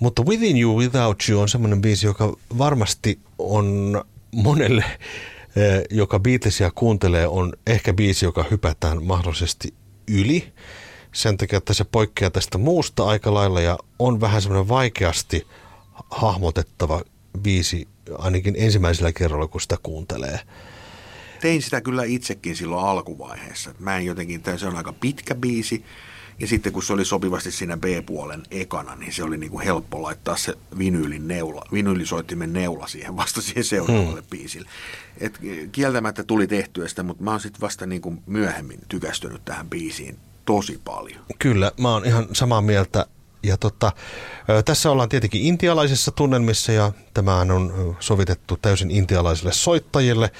Mutta 0.00 0.22
Within 0.22 0.60
You, 0.60 0.78
Without 0.78 1.22
You 1.28 1.40
on 1.40 1.48
semmoinen 1.48 1.82
biisi, 1.82 2.06
joka 2.06 2.36
varmasti 2.58 3.18
on 3.38 4.02
monelle 4.30 4.84
joka 5.90 6.18
Beatlesia 6.18 6.70
kuuntelee, 6.74 7.26
on 7.26 7.52
ehkä 7.66 7.92
biisi, 7.92 8.24
joka 8.24 8.44
hypätään 8.50 9.02
mahdollisesti 9.02 9.74
yli. 10.08 10.52
Sen 11.12 11.36
takia, 11.36 11.56
että 11.56 11.74
se 11.74 11.84
poikkeaa 11.84 12.30
tästä 12.30 12.58
muusta 12.58 13.04
aika 13.04 13.34
lailla 13.34 13.60
ja 13.60 13.78
on 13.98 14.20
vähän 14.20 14.42
semmoinen 14.42 14.68
vaikeasti 14.68 15.46
hahmotettava 16.10 17.02
biisi, 17.38 17.88
ainakin 18.18 18.54
ensimmäisellä 18.58 19.12
kerralla, 19.12 19.48
kun 19.48 19.60
sitä 19.60 19.76
kuuntelee. 19.82 20.40
Tein 21.40 21.62
sitä 21.62 21.80
kyllä 21.80 22.04
itsekin 22.04 22.56
silloin 22.56 22.86
alkuvaiheessa. 22.86 23.74
Mä 23.78 23.96
en 23.96 24.04
jotenkin, 24.04 24.42
se 24.56 24.66
on 24.66 24.76
aika 24.76 24.92
pitkä 24.92 25.34
biisi, 25.34 25.84
ja 26.38 26.46
sitten 26.46 26.72
kun 26.72 26.82
se 26.82 26.92
oli 26.92 27.04
sopivasti 27.04 27.50
siinä 27.50 27.76
B-puolen 27.76 28.42
ekana, 28.50 28.96
niin 28.96 29.12
se 29.12 29.24
oli 29.24 29.38
niin 29.38 29.50
kuin 29.50 29.64
helppo 29.64 30.02
laittaa 30.02 30.36
se 30.36 30.54
vinyylin 30.78 31.28
neula, 31.28 31.64
vinyylisoittimen 31.72 32.52
neula 32.52 32.86
siihen 32.86 33.16
vasta 33.22 33.42
siihen 33.42 33.64
seuraavalle 33.64 34.20
hmm. 34.20 34.30
biisille. 34.30 34.68
Et 35.20 35.38
kieltämättä 35.72 36.24
tuli 36.24 36.46
tehtyä 36.46 36.88
sitä, 36.88 37.02
mutta 37.02 37.24
mä 37.24 37.30
oon 37.30 37.40
sitten 37.40 37.60
vasta 37.60 37.86
niin 37.86 38.02
kuin 38.02 38.22
myöhemmin 38.26 38.80
tykästynyt 38.88 39.44
tähän 39.44 39.70
biisiin 39.70 40.18
tosi 40.44 40.80
paljon. 40.84 41.24
Kyllä, 41.38 41.72
mä 41.80 41.92
oon 41.92 42.04
ihan 42.04 42.26
samaa 42.32 42.60
mieltä. 42.60 43.06
Ja 43.44 43.56
tota, 43.56 43.92
tässä 44.64 44.90
ollaan 44.90 45.08
tietenkin 45.08 45.42
intialaisissa 45.42 46.10
tunnelmissa 46.10 46.72
ja 46.72 46.92
tämä 47.14 47.40
on 47.40 47.96
sovitettu 48.00 48.58
täysin 48.62 48.90
intialaisille 48.90 49.52
soittajille. 49.52 50.30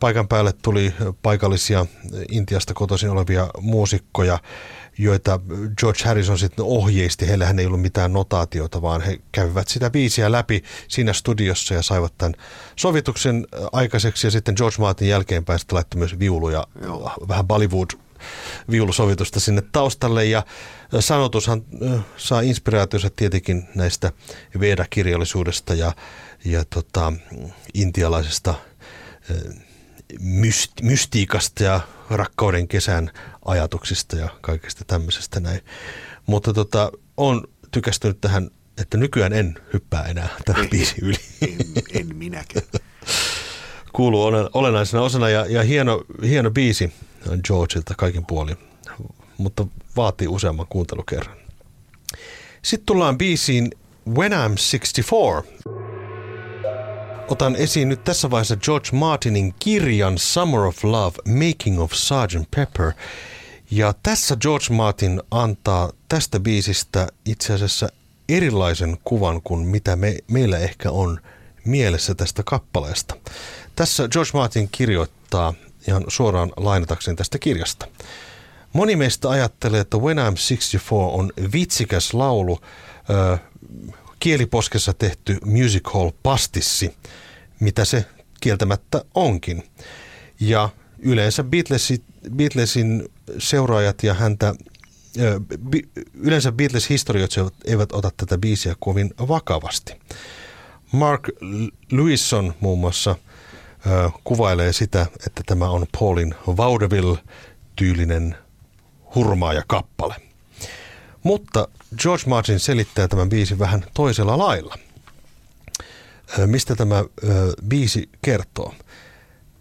Paikan 0.00 0.28
päälle 0.28 0.52
tuli 0.62 0.94
paikallisia 1.22 1.86
Intiasta 2.30 2.74
kotoisin 2.74 3.10
olevia 3.10 3.48
muusikkoja 3.60 4.38
joita 4.98 5.40
George 5.78 6.04
Harrison 6.04 6.38
sitten 6.38 6.64
ohjeisti. 6.64 7.28
Heillähän 7.28 7.58
ei 7.58 7.66
ollut 7.66 7.80
mitään 7.80 8.12
notaatiota, 8.12 8.82
vaan 8.82 9.00
he 9.00 9.18
kävivät 9.32 9.68
sitä 9.68 9.90
biisiä 9.90 10.32
läpi 10.32 10.62
siinä 10.88 11.12
studiossa 11.12 11.74
ja 11.74 11.82
saivat 11.82 12.14
tämän 12.18 12.34
sovituksen 12.76 13.46
aikaiseksi. 13.72 14.26
Ja 14.26 14.30
sitten 14.30 14.54
George 14.56 14.76
Martin 14.78 15.08
jälkeenpäin 15.08 15.58
sitten 15.58 15.76
laittoi 15.76 15.98
myös 15.98 16.18
viuluja, 16.18 16.66
Joo. 16.82 17.12
vähän 17.28 17.46
Bollywood 17.46 17.90
viulusovitusta 18.70 19.40
sinne 19.40 19.62
taustalle 19.72 20.24
ja 20.24 20.42
sanotushan 21.00 21.62
saa 22.16 22.40
inspiraationsa 22.40 23.10
tietenkin 23.16 23.68
näistä 23.74 24.12
Veda-kirjallisuudesta 24.60 25.74
ja, 25.74 25.92
ja 26.44 26.64
tota, 26.64 27.12
intialaisesta 27.74 28.54
myst- 30.20 30.82
mystiikasta 30.82 31.64
ja 31.64 31.80
rakkauden 32.10 32.68
kesän 32.68 33.10
ajatuksista 33.44 34.16
ja 34.16 34.28
kaikesta 34.40 34.84
tämmöisestä 34.86 35.40
näin. 35.40 35.60
Mutta 36.26 36.52
tota, 36.52 36.92
on 37.16 37.44
tykästynyt 37.70 38.20
tähän, 38.20 38.50
että 38.78 38.96
nykyään 38.96 39.32
en 39.32 39.54
hyppää 39.72 40.02
enää 40.02 40.28
tähän 40.44 40.68
biisi 40.68 40.94
yli. 41.02 41.16
En, 41.42 41.58
en 41.92 42.16
minäkään. 42.16 42.66
Kuuluu 43.92 44.22
olennaisena 44.54 45.02
osana 45.02 45.28
ja, 45.28 45.46
ja 45.46 45.62
hieno, 45.62 46.04
hieno 46.22 46.50
biisi 46.50 46.92
Georgeilta 47.46 47.94
kaikin 47.96 48.26
puolin, 48.26 48.56
mutta 49.38 49.66
vaatii 49.96 50.28
useamman 50.28 50.66
kuuntelukerran. 50.68 51.36
Sitten 52.62 52.86
tullaan 52.86 53.18
biisiin 53.18 53.70
When 54.08 54.32
I'm 54.32 54.56
64. 54.80 55.89
Otan 57.30 57.56
esiin 57.56 57.88
nyt 57.88 58.04
tässä 58.04 58.30
vaiheessa 58.30 58.56
George 58.56 58.88
Martinin 58.92 59.54
kirjan 59.58 60.18
Summer 60.18 60.60
of 60.60 60.84
Love, 60.84 61.16
Making 61.24 61.80
of 61.80 61.92
Sgt. 61.92 62.50
Pepper. 62.56 62.92
Ja 63.70 63.94
tässä 64.02 64.36
George 64.36 64.66
Martin 64.70 65.22
antaa 65.30 65.92
tästä 66.08 66.40
biisistä 66.40 67.08
itse 67.24 67.52
asiassa 67.52 67.88
erilaisen 68.28 68.98
kuvan 69.04 69.42
kuin 69.42 69.66
mitä 69.66 69.96
me, 69.96 70.16
meillä 70.30 70.58
ehkä 70.58 70.90
on 70.90 71.20
mielessä 71.64 72.14
tästä 72.14 72.42
kappaleesta. 72.46 73.16
Tässä 73.76 74.08
George 74.08 74.30
Martin 74.34 74.68
kirjoittaa 74.72 75.54
ihan 75.88 76.04
suoraan 76.08 76.52
lainatakseni 76.56 77.16
tästä 77.16 77.38
kirjasta. 77.38 77.86
Moni 78.72 78.96
meistä 78.96 79.30
ajattelee, 79.30 79.80
että 79.80 79.96
When 79.96 80.18
I'm 80.18 80.36
64 80.36 81.06
on 81.14 81.32
vitsikäs 81.52 82.14
laulu, 82.14 82.60
äh, 83.10 83.40
kieliposkessa 84.20 84.92
tehty 84.92 85.38
music 85.44 85.92
hall 85.94 86.10
pastissi, 86.22 86.94
mitä 87.60 87.84
se 87.84 88.04
kieltämättä 88.40 89.04
onkin. 89.14 89.62
Ja 90.40 90.68
yleensä 90.98 91.44
Beatlesin, 91.44 92.04
Beatlesin 92.36 93.08
seuraajat 93.38 94.02
ja 94.02 94.14
häntä, 94.14 94.54
yleensä 96.14 96.52
Beatles-historioitsijat 96.52 97.54
eivät 97.64 97.92
ota 97.92 98.10
tätä 98.16 98.38
biisiä 98.38 98.74
kovin 98.78 99.10
vakavasti. 99.28 99.92
Mark 100.92 101.28
Lewison 101.92 102.54
muun 102.60 102.78
muassa 102.78 103.16
kuvailee 104.24 104.72
sitä, 104.72 105.06
että 105.26 105.42
tämä 105.46 105.70
on 105.70 105.86
Paulin 105.98 106.34
Vaudeville-tyylinen 106.46 108.36
hurmaaja 109.14 109.62
kappale. 109.66 110.14
Mutta 111.22 111.68
George 112.02 112.24
Martin 112.26 112.60
selittää 112.60 113.08
tämän 113.08 113.28
biisin 113.28 113.58
vähän 113.58 113.84
toisella 113.94 114.38
lailla. 114.38 114.78
Mistä 116.46 116.76
tämä 116.76 117.04
biisi 117.68 118.08
kertoo? 118.22 118.74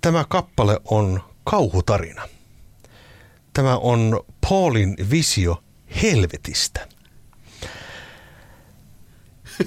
Tämä 0.02 0.26
kappale 0.30 0.80
on 0.86 1.22
kauhutarina. 1.44 2.30
Tämä 3.54 3.78
on 3.78 4.20
Paulin 4.50 4.96
visio 5.12 5.64
helvetistä. 6.02 6.88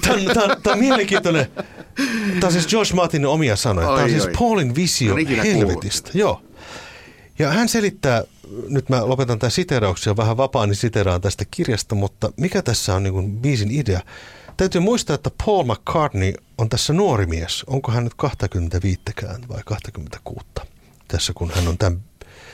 Tämä 0.01 0.15
on, 0.15 0.25
tämä, 0.35 0.45
on, 0.45 0.63
tämä 0.63 0.75
on 0.75 0.79
mielenkiintoinen. 0.79 1.47
Tämä 2.41 2.47
on 2.47 2.53
siis 2.53 2.67
George 2.67 2.95
Martinin 2.95 3.27
omia 3.27 3.57
sanoja. 3.57 3.87
Tämä 3.87 4.03
on 4.03 4.11
siis 4.11 4.29
Paulin 4.39 4.75
visio 4.75 5.17
helvetistä. 5.45 6.11
Joo. 6.15 6.43
Ja 7.39 7.51
hän 7.51 7.69
selittää, 7.69 8.25
nyt 8.69 8.89
mä 8.89 9.09
lopetan 9.09 9.39
tämän 9.39 9.51
siterauksen 9.51 10.17
vähän 10.17 10.37
vapaan, 10.37 10.69
niin 10.69 10.77
siteraan 10.77 11.21
tästä 11.21 11.45
kirjasta, 11.51 11.95
mutta 11.95 12.33
mikä 12.37 12.63
tässä 12.63 12.95
on 12.95 13.03
niin 13.03 13.13
kuin 13.13 13.41
biisin 13.41 13.71
idea? 13.71 14.01
Täytyy 14.57 14.81
muistaa, 14.81 15.15
että 15.15 15.31
Paul 15.45 15.65
McCartney 15.65 16.33
on 16.59 16.69
tässä 16.69 16.93
nuori 16.93 17.27
mies. 17.27 17.65
Onko 17.67 17.93
hän 17.93 18.05
nyt 18.05 18.15
25 18.15 19.03
vai 19.49 19.63
26 19.65 20.47
tässä, 21.09 21.33
kun 21.33 21.51
hän 21.55 21.69
on 21.69 21.79
tämän 21.79 22.01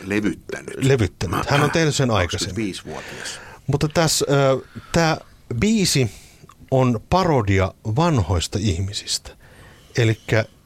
levyttänyt. 0.05 0.84
levyttänyt. 0.84 1.51
Hän 1.51 1.62
on 1.62 1.70
tehnyt 1.70 1.94
sen 1.94 2.11
aikaisemmin. 2.11 2.74
vuotias 2.84 3.40
Mutta 3.66 3.88
tässä, 3.88 4.26
äh, 4.30 4.82
tämä 4.92 5.16
biisi 5.61 6.11
on 6.70 7.01
parodia 7.11 7.74
vanhoista 7.84 8.59
ihmisistä. 8.61 9.30
Eli 9.99 10.20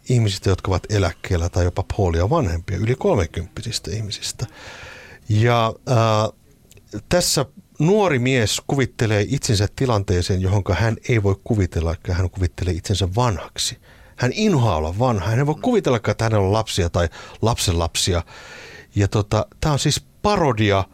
ihmisistä, 0.08 0.50
jotka 0.50 0.70
ovat 0.70 0.86
eläkkeellä 0.90 1.48
tai 1.48 1.64
jopa 1.64 1.84
puolia 1.96 2.30
vanhempia, 2.30 2.76
yli 2.76 2.94
30 2.94 3.60
ihmisistä. 3.90 4.46
Ja 5.28 5.74
äh, 5.90 6.38
tässä 7.08 7.46
nuori 7.86 8.18
mies 8.18 8.62
kuvittelee 8.66 9.26
itsensä 9.28 9.68
tilanteeseen, 9.76 10.40
johon 10.40 10.62
hän 10.72 10.96
ei 11.08 11.22
voi 11.22 11.36
kuvitella, 11.44 11.92
että 11.92 12.14
hän 12.14 12.30
kuvittelee 12.30 12.74
itsensä 12.74 13.08
vanhaksi. 13.16 13.78
Hän 14.16 14.32
inhoaa 14.34 14.76
olla 14.76 14.98
vanha. 14.98 15.30
Hän 15.30 15.38
ei 15.38 15.46
voi 15.46 15.54
kuvitella, 15.62 16.00
että 16.08 16.24
hänellä 16.24 16.46
on 16.46 16.52
lapsia 16.52 16.90
tai 16.90 17.08
lapsenlapsia. 17.42 18.22
Ja 18.94 19.08
tota, 19.08 19.46
tämä 19.60 19.72
on 19.72 19.78
siis 19.78 20.06
parodia 20.22 20.84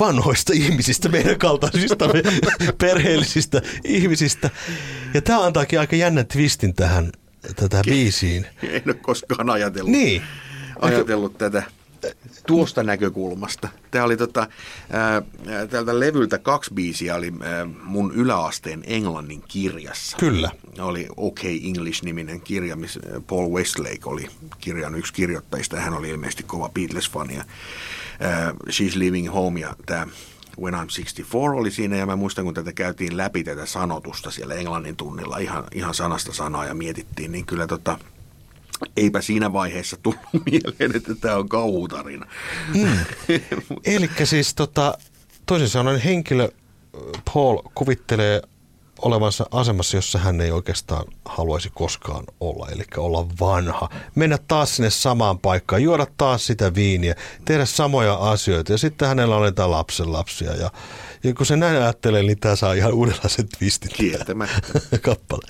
vanhoista 0.00 0.52
ihmisistä, 0.52 1.08
meidän 1.08 1.38
kaltaisista 1.38 2.08
perheellisistä 2.80 3.62
ihmisistä. 3.84 4.50
Ja 5.14 5.22
tämä 5.22 5.44
antaakin 5.44 5.80
aika 5.80 5.96
jännän 5.96 6.26
twistin 6.26 6.74
tähän 6.74 7.12
tätä 7.56 7.82
biisiin. 7.84 8.46
En 8.62 8.82
ole 8.86 8.94
koskaan 8.94 9.50
ajatellut, 9.50 9.90
niin. 9.90 10.22
ajatellut 10.80 11.38
tätä 11.38 11.62
tuosta 12.46 12.82
näkökulmasta. 12.82 13.68
Tämä 13.90 14.04
oli 14.04 14.16
tota, 14.16 14.46
ää, 14.90 15.22
tältä 15.70 16.00
levyltä 16.00 16.38
kaksi 16.38 16.74
biisiä 16.74 17.14
oli 17.14 17.32
ää, 17.40 17.64
mun 17.84 18.12
yläasteen 18.14 18.82
englannin 18.86 19.42
kirjassa. 19.48 20.16
Kyllä. 20.16 20.50
Oli 20.78 21.08
OK 21.16 21.44
English-niminen 21.44 22.40
kirja, 22.40 22.76
missä 22.76 23.00
Paul 23.26 23.50
Westlake 23.50 24.00
oli 24.04 24.28
kirjan 24.60 24.94
yksi 24.94 25.12
kirjoittajista. 25.12 25.80
Hän 25.80 25.94
oli 25.94 26.08
ilmeisesti 26.08 26.42
kova 26.42 26.68
Beatles-fani. 26.68 27.34
Ja, 27.34 27.44
ää, 28.20 28.50
She's 28.50 28.98
Living 28.98 29.32
Home 29.34 29.60
ja 29.60 29.76
tämä 29.86 30.06
When 30.60 30.74
I'm 30.74 30.86
64 30.86 31.60
oli 31.60 31.70
siinä 31.70 31.96
ja 31.96 32.06
mä 32.06 32.16
muistan, 32.16 32.44
kun 32.44 32.54
tätä 32.54 32.72
käytiin 32.72 33.16
läpi 33.16 33.44
tätä 33.44 33.66
sanotusta 33.66 34.30
siellä 34.30 34.54
englannin 34.54 34.96
tunnilla 34.96 35.38
ihan, 35.38 35.64
ihan 35.74 35.94
sanasta 35.94 36.32
sanaa 36.32 36.64
ja 36.64 36.74
mietittiin, 36.74 37.32
niin 37.32 37.46
kyllä 37.46 37.66
tota, 37.66 37.98
eipä 38.96 39.20
siinä 39.20 39.52
vaiheessa 39.52 39.96
tullut 40.02 40.20
mieleen, 40.50 40.96
että 40.96 41.14
tämä 41.14 41.36
on 41.36 41.48
kauhutarina. 41.48 42.26
Mm. 42.74 42.98
Eli 43.94 44.10
siis 44.24 44.54
tota, 44.54 44.98
toisin 45.46 45.68
sanoen 45.68 46.00
henkilö 46.00 46.48
Paul 47.34 47.62
kuvittelee 47.74 48.42
olevansa 49.02 49.46
asemassa, 49.50 49.96
jossa 49.96 50.18
hän 50.18 50.40
ei 50.40 50.50
oikeastaan 50.50 51.04
haluaisi 51.24 51.70
koskaan 51.74 52.24
olla, 52.40 52.68
eli 52.72 52.84
olla 52.96 53.28
vanha. 53.40 53.88
Mennä 54.14 54.38
taas 54.48 54.76
sinne 54.76 54.90
samaan 54.90 55.38
paikkaan, 55.38 55.82
juoda 55.82 56.06
taas 56.16 56.46
sitä 56.46 56.74
viiniä, 56.74 57.14
tehdä 57.44 57.64
samoja 57.64 58.14
asioita 58.14 58.72
ja 58.72 58.78
sitten 58.78 59.08
hänellä 59.08 59.36
on 59.36 59.42
näitä 59.42 59.70
lapsenlapsia 59.70 60.54
ja, 60.56 60.70
ja 61.24 61.34
kun 61.34 61.46
se 61.46 61.56
näin 61.56 61.82
ajattelee, 61.82 62.22
niin 62.22 62.40
tämä 62.40 62.56
saa 62.56 62.72
ihan 62.72 62.92
uudenlaiset 62.92 63.46
twistit. 63.58 63.92
Kieltämättä. 63.92 64.80
kappale. 65.02 65.42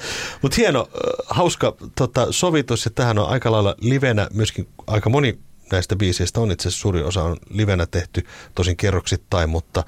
Mutta 0.42 0.56
hieno, 0.56 0.88
hauska 1.26 1.76
tota, 1.96 2.26
sovitus 2.30 2.84
ja 2.84 2.90
tähän 2.90 3.18
on 3.18 3.28
aika 3.28 3.52
lailla 3.52 3.74
livenä 3.80 4.28
myöskin 4.32 4.68
aika 4.86 5.10
moni 5.10 5.38
näistä 5.72 5.96
biiseistä 5.96 6.40
on 6.40 6.50
itse 6.50 6.68
asiassa 6.68 6.82
suurin 6.82 7.04
osa 7.04 7.22
on 7.22 7.36
livenä 7.50 7.86
tehty, 7.86 8.26
tosin 8.54 8.76
kerroksittain, 8.76 9.50
mutta 9.50 9.84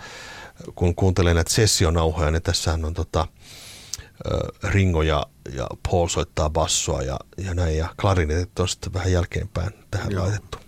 kun 0.74 0.94
kuuntelee 0.94 1.34
näitä 1.34 1.54
sessionauhoja, 1.54 2.30
niin 2.30 2.42
tässähän 2.42 2.84
on 2.84 2.94
tota, 2.94 3.26
Ringo 4.62 5.02
ja, 5.02 5.26
ja 5.54 5.66
Paul 5.90 6.08
soittaa 6.08 6.50
bassoa 6.50 7.02
ja, 7.02 7.18
ja 7.36 7.54
näin, 7.54 7.78
ja 7.78 7.94
klarinetit 8.00 8.58
on 8.58 8.68
sitten 8.68 8.94
vähän 8.94 9.12
jälkeenpäin 9.12 9.70
tähän 9.90 10.12
Joo. 10.12 10.22
laitettu. 10.22 10.58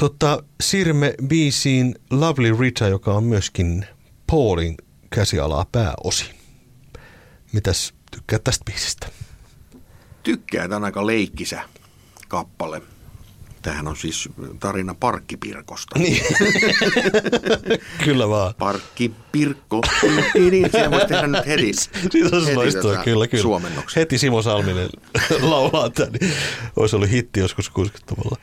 Tota, 0.00 0.42
siirrymme 0.60 1.14
biisiin 1.26 1.94
Lovely 2.10 2.56
Rita, 2.60 2.88
joka 2.88 3.14
on 3.14 3.24
myöskin 3.24 3.86
Paulin 4.30 4.76
käsialaa 5.10 5.66
pääosi. 5.72 6.30
Mitäs 7.52 7.94
tykkää 8.10 8.38
tästä 8.38 8.64
biisistä? 8.64 9.08
Tykkää, 10.22 10.68
tämä 10.68 10.76
on 10.76 10.84
aika 10.84 11.06
leikkisä 11.06 11.62
kappale. 12.28 12.82
Tämähän 13.66 13.88
on 13.88 13.96
siis 13.96 14.28
tarina 14.60 14.94
Parkkipirkosta. 14.94 15.98
Niin. 15.98 16.22
kyllä 18.04 18.28
vaan. 18.28 18.54
Parkkipirkko. 18.58 19.80
Niin, 20.34 20.70
se 20.72 20.90
voisi 20.90 21.06
tehdä 21.06 21.26
nyt 21.26 21.46
heti. 21.46 21.72
Siitä 21.72 22.36
olisi 22.36 22.54
loistua, 22.54 22.96
kyllä, 22.96 23.26
kyllä. 23.26 23.60
Heti 23.96 24.18
Simo 24.18 24.42
Salminen 24.42 24.88
laulaa 25.40 25.90
tämän, 25.90 26.12
niin 26.12 26.32
olisi 26.76 26.96
ollut 26.96 27.10
hitti 27.10 27.40
joskus 27.40 27.72
60-luvulla. 27.78 28.36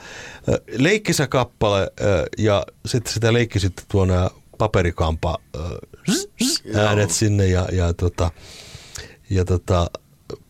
Leikkisä 0.77 1.27
kappale 1.27 1.91
ja 2.37 2.65
sitten 2.85 3.13
sitä 3.13 3.33
leikki 3.33 3.59
sitten 3.59 3.85
tuo 3.91 4.05
nämä 4.05 4.29
paperikampa 4.57 5.37
äänet 6.75 7.11
sinne 7.11 7.47
ja, 7.47 7.67
ja, 7.71 7.93
tota, 7.93 8.31
ja 9.29 9.45
tota, 9.45 9.91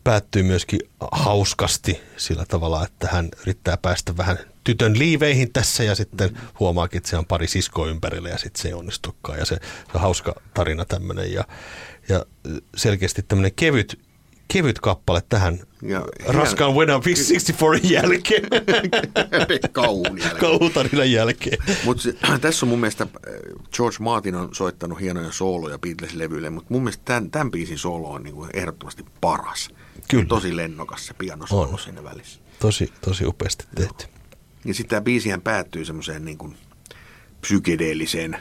päättyy 0.04 0.44
myöskin 0.44 0.80
hauskasti 1.12 2.00
sillä 2.18 2.46
tavalla, 2.48 2.86
että 2.86 3.08
hän 3.12 3.30
yrittää 3.42 3.78
päästä 3.78 4.18
vähän 4.18 4.53
tytön 4.64 5.00
liiveihin 5.00 5.54
tässä 5.54 5.84
ja 5.84 5.96
sitten 5.96 6.38
huomaakin, 6.60 6.98
että 6.98 7.10
se 7.10 7.18
on 7.18 7.26
pari 7.26 7.48
siskoa 7.48 7.88
ympärillä 7.88 8.30
ja 8.30 8.38
sitten 8.38 8.62
se 8.62 8.68
ei 8.68 8.74
onnistukaan. 8.74 9.40
Ja 9.40 9.46
se, 9.46 9.56
se 9.56 9.92
on 9.94 10.02
hauska 10.02 10.36
tarina 10.54 10.86
tämmöinen 10.86 11.34
ja, 11.34 11.44
ja 12.10 12.26
selkeästi 12.76 13.24
tämmöinen 13.28 13.52
kevyt, 13.56 14.00
kevyt 14.48 14.80
kappale 14.80 15.24
tähän 15.30 15.60
ja, 15.82 16.06
raskaan 16.28 16.74
When 16.74 16.90
I'm 16.90 17.04
64 17.04 17.92
jälkeen. 18.02 18.44
Kauhun 19.72 20.20
jälkeen. 20.20 20.40
Kauhutarinan 20.40 21.12
jälkeen. 21.12 21.58
Mutta 21.86 22.04
tässä 22.42 22.66
on 22.66 22.70
mun 22.70 22.80
mielestä, 22.80 23.04
äh, 23.04 23.34
George 23.76 23.98
Martin 24.00 24.36
on 24.36 24.56
soittanut 24.56 25.00
hienoja 25.00 25.32
sooloja 25.32 25.78
Beatles-levyille, 25.78 26.50
mutta 26.50 26.74
mun 26.74 26.84
mielestä 26.84 27.04
tämän, 27.06 27.32
tämän 27.32 27.52
biisin 27.52 27.78
soolo 27.78 28.10
on 28.10 28.24
niin 28.24 28.36
kuin 28.36 28.50
ehdottomasti 28.54 29.06
paras. 29.22 29.70
Kyllä. 30.08 30.26
Tosi 30.26 30.56
lennokas 30.56 31.06
se 31.06 31.14
pianosoolo 31.14 31.78
siinä 31.78 32.04
välissä. 32.04 32.40
Tosi, 32.60 32.94
tosi 33.02 33.26
upeasti 33.26 33.66
tehty. 33.76 34.04
Joo. 34.04 34.13
Ja 34.66 34.74
sitten 34.74 34.90
tämä 34.90 35.02
biisihän 35.02 35.42
päättyy 35.42 35.86
semmoiseen 35.86 36.26
niin 36.26 36.38
kuin 36.38 36.58
psykedeelliseen 37.42 38.38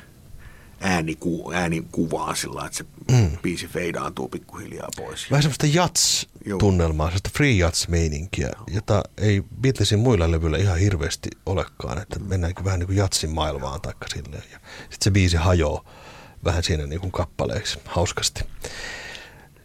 ääniku, 0.80 1.52
äänikuvaan 1.54 2.36
sillä 2.36 2.66
että 2.66 2.78
se 2.78 2.84
mm. 3.10 3.30
biisi 3.42 3.66
feidaantuu 3.66 4.28
pikkuhiljaa 4.28 4.88
pois. 4.96 5.30
Vähän 5.30 5.42
semmoista 5.42 5.66
jats-tunnelmaa, 5.66 7.06
semmoista 7.06 7.30
free 7.34 7.52
jats-meininkiä, 7.52 8.50
no. 8.58 8.64
jota 8.74 9.02
ei 9.18 9.42
Beatlesin 9.60 9.98
muilla 9.98 10.30
levyillä 10.30 10.58
ihan 10.58 10.78
hirveästi 10.78 11.28
olekaan, 11.46 12.02
että 12.02 12.18
mennäänkin 12.18 12.64
vähän 12.64 12.78
niin 12.78 12.86
kuin 12.86 12.96
jatsin 12.96 13.30
maailmaan 13.30 13.80
taikka 13.80 14.08
silleen. 14.08 14.44
Ja 14.52 14.58
sitten 14.80 14.98
se 15.00 15.10
biisi 15.10 15.36
hajoaa 15.36 15.84
vähän 16.44 16.62
siinä 16.62 16.86
niin 16.86 17.00
kuin 17.00 17.12
kappaleeksi 17.12 17.78
hauskasti. 17.84 18.44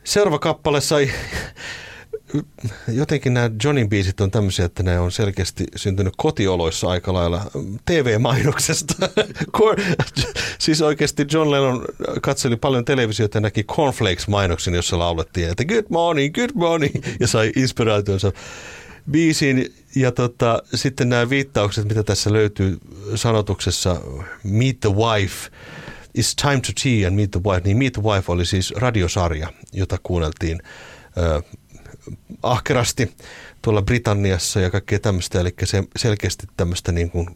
Seuraava 0.03 0.39
kappale 0.39 0.81
sai 0.81 1.11
jotenkin 2.87 3.33
nämä 3.33 3.49
Johnin 3.63 3.89
biisit 3.89 4.21
on 4.21 4.31
tämmöisiä, 4.31 4.65
että 4.65 4.83
ne 4.83 4.99
on 4.99 5.11
selkeästi 5.11 5.63
syntynyt 5.75 6.13
kotioloissa 6.17 6.89
aika 6.89 7.13
lailla 7.13 7.45
TV-mainoksesta. 7.85 9.09
siis 10.59 10.81
oikeasti 10.81 11.25
John 11.31 11.51
Lennon 11.51 11.85
katseli 12.21 12.55
paljon 12.55 12.85
televisiota 12.85 13.37
ja 13.37 13.41
näki 13.41 13.63
Cornflakes-mainoksen, 13.63 14.75
jossa 14.75 14.99
laulettiin, 14.99 15.49
että 15.49 15.65
good 15.65 15.85
morning, 15.89 16.35
good 16.35 16.51
morning, 16.53 16.95
ja 17.19 17.27
sai 17.27 17.51
inspiraationsa 17.55 18.31
biisiin. 19.11 19.73
Ja 19.95 20.11
tota, 20.11 20.63
sitten 20.73 21.09
nämä 21.09 21.29
viittaukset, 21.29 21.87
mitä 21.87 22.03
tässä 22.03 22.33
löytyy 22.33 22.77
sanotuksessa, 23.15 24.01
meet 24.43 24.79
the 24.79 24.89
wife, 24.89 25.49
It's 26.17 26.33
time 26.41 26.61
to 26.61 26.71
tea 26.83 27.07
and 27.07 27.15
meet 27.15 27.31
the 27.31 27.39
wife, 27.39 27.61
niin 27.63 27.77
Meet 27.77 27.93
the 27.93 28.01
Wife 28.03 28.31
oli 28.31 28.45
siis 28.45 28.71
radiosarja, 28.71 29.53
jota 29.73 29.97
kuunneltiin 30.03 30.61
ahkerasti 32.43 33.15
tuolla 33.61 33.81
Britanniassa 33.81 34.59
ja 34.59 34.69
kaikkea 34.69 34.99
tämmöistä, 34.99 35.39
eli 35.39 35.53
se 35.63 35.83
selkeästi 35.95 36.47
tämmöistä 36.57 36.91
niin 36.91 37.09
kuin, 37.09 37.27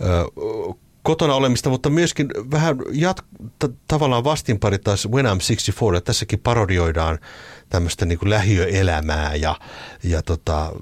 ö, 0.00 0.74
kotona 1.02 1.34
olemista, 1.34 1.70
mutta 1.70 1.90
myöskin 1.90 2.28
vähän 2.50 2.76
jat- 2.78 3.46
t- 3.58 3.74
tavallaan 3.88 4.24
vastinpari 4.24 4.78
taas 4.78 5.08
When 5.08 5.26
I'm 5.26 5.38
64, 5.38 6.00
tässäkin 6.00 6.38
parodioidaan 6.38 7.18
tämmöistä 7.68 8.06
niin 8.06 8.18
kuin 8.18 8.30
lähiöelämää 8.30 9.34
ja, 9.34 9.60
ja 10.02 10.22
tota, 10.22 10.72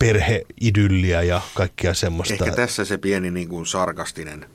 perheidylliä 0.00 1.22
ja 1.22 1.40
kaikkea 1.54 1.94
semmoista. 1.94 2.34
Ehkä 2.44 2.56
tässä 2.56 2.84
se 2.84 2.98
pieni 2.98 3.30
niin 3.30 3.48
kuin 3.48 3.66
sarkastinen 3.66 4.46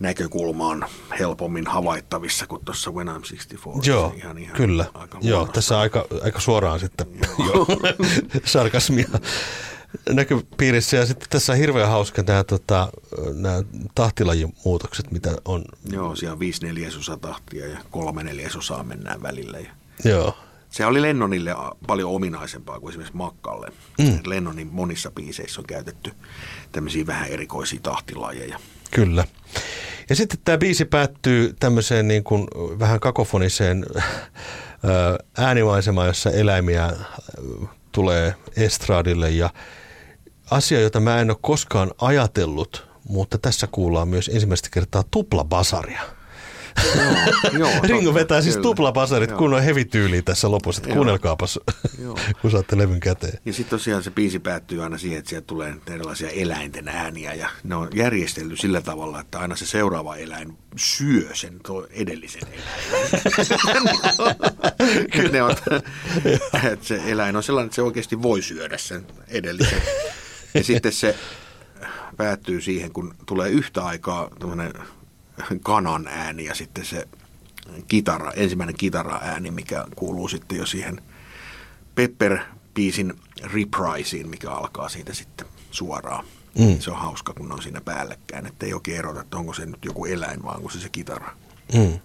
näkökulma 0.00 0.66
on 0.66 0.84
helpommin 1.18 1.66
havaittavissa 1.66 2.46
kuin 2.46 2.64
tuossa 2.64 2.90
When 2.90 3.08
I'm 3.08 3.20
64. 3.20 3.82
Joo, 3.84 4.14
ihan, 4.16 4.38
ihan 4.38 4.56
kyllä. 4.56 4.86
Aika 4.94 5.18
Joo, 5.20 5.46
tässä 5.46 5.78
aika, 5.78 6.06
aika 6.22 6.40
suoraan 6.40 6.80
sitten 6.80 7.06
sarkasmia 8.44 9.08
näköpiirissä. 10.12 10.96
Ja 10.96 11.06
sitten 11.06 11.28
tässä 11.30 11.52
on 11.52 11.58
hirveän 11.58 11.88
hauska 11.88 12.22
nämä, 12.26 12.44
tota, 12.44 12.88
nämä 13.34 13.62
tahtilajin 13.94 14.54
muutokset, 14.64 15.10
mitä 15.10 15.36
on. 15.44 15.64
Joo, 15.92 16.16
siellä 16.16 16.32
on 16.32 16.40
viisi 16.40 16.66
neljäsosa 16.66 17.16
tahtia 17.16 17.66
ja 17.66 17.78
kolme 17.90 18.24
neljäsosaa 18.24 18.82
mennään 18.82 19.22
välillä. 19.22 19.58
Ja 19.58 19.70
Joo. 20.04 20.36
Se 20.70 20.86
oli 20.86 21.02
Lennonille 21.02 21.54
paljon 21.86 22.10
ominaisempaa 22.10 22.80
kuin 22.80 22.90
esimerkiksi 22.90 23.16
Makkalle. 23.16 23.72
Mm. 23.98 24.18
Lennonin 24.24 24.68
monissa 24.72 25.10
biiseissä 25.10 25.60
on 25.60 25.66
käytetty 25.66 26.12
tämmöisiä 26.72 27.06
vähän 27.06 27.28
erikoisia 27.28 27.80
tahtilajeja. 27.82 28.58
Kyllä. 28.90 29.24
Ja 30.08 30.16
sitten 30.16 30.38
tämä 30.44 30.58
biisi 30.58 30.84
päättyy 30.84 31.54
tämmöiseen 31.60 32.08
niin 32.08 32.24
kuin 32.24 32.48
vähän 32.78 33.00
kakofoniseen 33.00 33.86
äänimaisemaan, 35.38 36.06
jossa 36.06 36.30
eläimiä 36.30 36.92
tulee 37.92 38.34
estraadille 38.56 39.30
ja 39.30 39.50
asia, 40.50 40.80
jota 40.80 41.00
mä 41.00 41.20
en 41.20 41.30
ole 41.30 41.38
koskaan 41.40 41.90
ajatellut, 42.00 42.88
mutta 43.08 43.38
tässä 43.38 43.66
kuullaan 43.72 44.08
myös 44.08 44.30
ensimmäistä 44.34 44.68
kertaa 44.72 45.04
tuplabasaria. 45.10 46.17
Joo, 47.58 47.70
Ringo 47.82 48.14
vetää 48.14 48.42
siis 48.42 48.56
tuplapasarit, 48.56 49.32
kun 49.32 49.54
on 49.54 49.62
hevityyliä 49.62 50.22
tässä 50.22 50.50
lopussa. 50.50 50.82
Että 50.82 50.94
kuunnelkaapas, 50.94 51.60
kun 52.42 52.50
saatte 52.50 52.78
levyn 52.78 53.00
käteen. 53.00 53.38
Ja 53.44 53.52
sitten 53.52 53.78
tosiaan 53.78 54.02
se 54.02 54.10
biisi 54.10 54.38
päättyy 54.38 54.82
aina 54.82 54.98
siihen, 54.98 55.18
että 55.18 55.28
sieltä 55.28 55.46
tulee 55.46 55.74
erilaisia 55.86 56.30
eläinten 56.30 56.88
ääniä. 56.88 57.34
Ja 57.34 57.48
ne 57.64 57.74
on 57.74 57.88
järjestelty 57.94 58.56
sillä 58.56 58.80
tavalla, 58.80 59.20
että 59.20 59.38
aina 59.38 59.56
se 59.56 59.66
seuraava 59.66 60.16
eläin 60.16 60.58
syö 60.76 61.34
sen 61.34 61.60
edellisen 61.90 62.42
eläimen. 62.42 63.08
ne 65.32 65.42
on, 65.42 65.56
että 66.72 66.86
se 66.86 67.02
eläin 67.06 67.36
on 67.36 67.42
sellainen, 67.42 67.66
että 67.66 67.76
se 67.76 67.82
oikeasti 67.82 68.22
voi 68.22 68.42
syödä 68.42 68.78
sen 68.78 69.06
edellisen. 69.28 69.82
Ja 70.54 70.64
sitten 70.64 70.92
se 70.92 71.16
päättyy 72.16 72.60
siihen, 72.60 72.92
kun 72.92 73.14
tulee 73.26 73.50
yhtä 73.50 73.84
aikaa 73.84 74.28
kanan 75.62 76.06
ääni 76.06 76.44
ja 76.44 76.54
sitten 76.54 76.84
se 76.84 77.08
kitara, 77.88 78.32
ensimmäinen 78.32 78.76
kitara-ääni, 78.76 79.50
mikä 79.50 79.84
kuuluu 79.96 80.28
sitten 80.28 80.58
jo 80.58 80.66
siihen 80.66 81.02
Pepper-biisin 81.94 83.14
repriseen, 83.42 84.28
mikä 84.28 84.50
alkaa 84.50 84.88
siitä 84.88 85.14
sitten 85.14 85.46
suoraan. 85.70 86.24
Mm. 86.58 86.78
Se 86.78 86.90
on 86.90 86.96
hauska, 86.96 87.32
kun 87.32 87.52
on 87.52 87.62
siinä 87.62 87.80
päällekkäin, 87.80 88.46
että 88.46 88.66
ei 88.66 88.74
oikein 88.74 88.98
erota, 88.98 89.20
että 89.20 89.36
onko 89.36 89.54
se 89.54 89.66
nyt 89.66 89.84
joku 89.84 90.04
eläin, 90.04 90.42
vaan 90.42 90.56
onko 90.56 90.70
se 90.70 90.80
se 90.80 90.88
kitara. 90.88 91.36
Mm. 91.74 91.98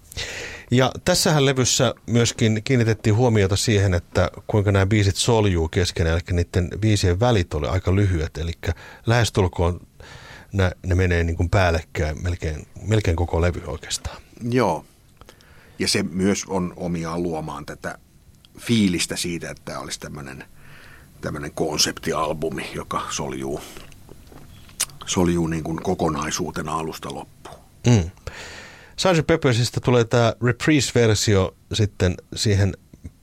Ja 0.70 0.92
tässähän 1.04 1.46
levyssä 1.46 1.94
myöskin 2.06 2.60
kiinnitettiin 2.64 3.16
huomiota 3.16 3.56
siihen, 3.56 3.94
että 3.94 4.30
kuinka 4.46 4.72
nämä 4.72 4.86
biisit 4.86 5.16
soljuu 5.16 5.68
keskenään, 5.68 6.14
eli 6.14 6.36
niiden 6.36 6.70
biisien 6.80 7.20
välit 7.20 7.54
oli 7.54 7.66
aika 7.66 7.94
lyhyet, 7.94 8.38
eli 8.38 8.52
lähestulkoon 9.06 9.80
ne, 10.54 10.70
ne 10.86 10.94
menee 10.94 11.24
niin 11.24 11.36
kuin 11.36 11.50
päällekkäin 11.50 12.22
melkein, 12.22 12.66
melkein 12.86 13.16
koko 13.16 13.40
levy 13.40 13.62
oikeastaan. 13.66 14.16
Joo, 14.50 14.84
ja 15.78 15.88
se 15.88 16.02
myös 16.02 16.44
on 16.48 16.72
omiaan 16.76 17.22
luomaan 17.22 17.66
tätä 17.66 17.98
fiilistä 18.58 19.16
siitä, 19.16 19.50
että 19.50 19.62
tämä 19.64 19.78
olisi 19.78 20.00
tämmöinen, 20.00 20.44
tämmöinen 21.20 21.52
konseptialbumi, 21.52 22.70
joka 22.74 23.06
soljuu, 23.10 23.60
soljuu 25.06 25.46
niin 25.46 25.64
kuin 25.64 25.82
kokonaisuutena 25.82 26.72
alusta 26.72 27.14
loppuun. 27.14 27.58
Mm. 27.86 28.10
Sgt. 28.96 29.26
Peppersista 29.26 29.80
tulee 29.80 30.04
tämä 30.04 30.34
reprise-versio 30.42 31.56
sitten 31.72 32.14
siihen 32.34 32.74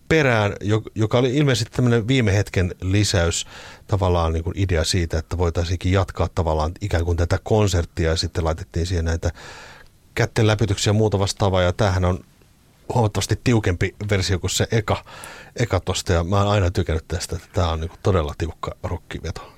perään, 0.09 0.53
joka 0.95 1.17
oli 1.17 1.35
ilmeisesti 1.35 1.71
tämmöinen 1.75 2.07
viime 2.07 2.33
hetken 2.33 2.75
lisäys, 2.81 3.45
tavallaan 3.91 4.33
niin 4.33 4.43
kuin 4.43 4.57
idea 4.57 4.83
siitä, 4.83 5.17
että 5.19 5.37
voitaisiinkin 5.37 5.91
jatkaa 5.91 6.29
tavallaan 6.35 6.71
ikään 6.81 7.05
kuin 7.05 7.17
tätä 7.17 7.39
konserttia 7.43 8.09
ja 8.09 8.15
sitten 8.15 8.43
laitettiin 8.43 8.85
siihen 8.85 9.05
näitä 9.05 9.31
kätten 10.15 10.47
läpytyksiä 10.47 10.89
ja 10.89 10.93
muuta 10.93 11.19
vastaavaa 11.19 11.61
ja 11.61 11.73
tämähän 11.73 12.05
on 12.05 12.19
huomattavasti 12.93 13.39
tiukempi 13.43 13.95
versio 14.09 14.39
kuin 14.39 14.51
se 14.51 14.67
eka, 14.71 15.03
eka 15.55 15.79
tosta 15.79 16.13
ja 16.13 16.23
mä 16.23 16.37
oon 16.37 16.47
aina 16.47 16.71
tykännyt 16.71 17.07
tästä, 17.07 17.35
että 17.35 17.47
tämä 17.53 17.71
on 17.71 17.79
niin 17.79 17.89
kuin 17.89 17.99
todella 18.03 18.33
tiukka 18.37 18.75
rokkiveto. 18.83 19.53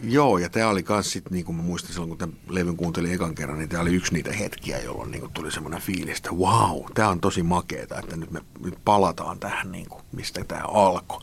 Joo, 0.00 0.38
ja 0.38 0.48
tämä 0.48 0.68
oli 0.68 0.84
myös 0.88 1.12
sitten, 1.12 1.32
niin 1.32 1.44
kuin 1.44 1.56
mä 1.56 1.62
muistin 1.62 1.92
silloin, 1.92 2.08
kun 2.08 2.18
tämän 2.18 2.36
levyn 2.48 2.76
kuuntelin 2.76 3.12
ekan 3.12 3.34
kerran, 3.34 3.58
niin 3.58 3.68
tämä 3.68 3.82
oli 3.82 3.94
yksi 3.94 4.12
niitä 4.12 4.32
hetkiä, 4.32 4.78
jolloin 4.78 5.10
niin 5.10 5.20
kuin 5.20 5.32
tuli 5.32 5.52
semmoinen 5.52 5.80
fiilis, 5.80 6.16
että 6.16 6.30
wow, 6.32 6.84
tämä 6.94 7.08
on 7.08 7.20
tosi 7.20 7.42
makeeta, 7.42 7.98
että 7.98 8.16
nyt 8.16 8.30
me 8.30 8.40
nyt 8.64 8.78
palataan 8.84 9.38
tähän, 9.38 9.72
niin 9.72 9.88
kuin, 9.88 10.02
mistä 10.12 10.44
tämä 10.44 10.62
alkoi. 10.64 11.22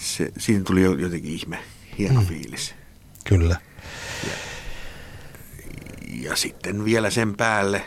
Se, 0.00 0.32
siinä 0.38 0.64
tuli 0.64 0.82
jotenkin 0.82 1.32
ihme, 1.32 1.58
hieno 1.98 2.20
mm. 2.20 2.26
fiilis. 2.26 2.74
Kyllä. 3.24 3.56
Ja, 4.26 4.32
ja 6.30 6.36
sitten 6.36 6.84
vielä 6.84 7.10
sen 7.10 7.36
päälle 7.36 7.84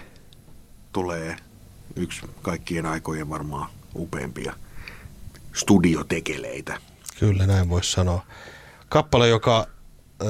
tulee 0.92 1.38
yksi 1.96 2.22
kaikkien 2.42 2.86
aikojen 2.86 3.30
varmaan 3.30 3.70
upeimpia 3.96 4.54
studiotekeleitä. 5.54 6.78
Kyllä, 7.20 7.48
näin 7.48 7.70
voisi 7.70 7.92
sanoa 7.92 8.26
kappale, 8.90 9.28
joka 9.28 9.60
äh, 9.60 10.28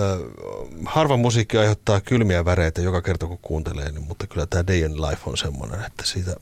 harva 0.86 1.18
musiikki 1.18 1.58
aiheuttaa 1.58 2.02
kylmiä 2.02 2.46
väreitä 2.46 2.82
joka 2.82 3.02
kerta 3.02 3.28
kun 3.28 3.40
kuuntelee, 3.42 3.92
niin, 3.92 4.08
mutta 4.08 4.28
kyllä 4.28 4.46
tämä 4.46 4.68
Day 4.68 4.78
in 4.78 5.02
Life 5.02 5.22
on 5.26 5.38
semmoinen, 5.38 5.86
että 5.86 6.06
siitä, 6.06 6.36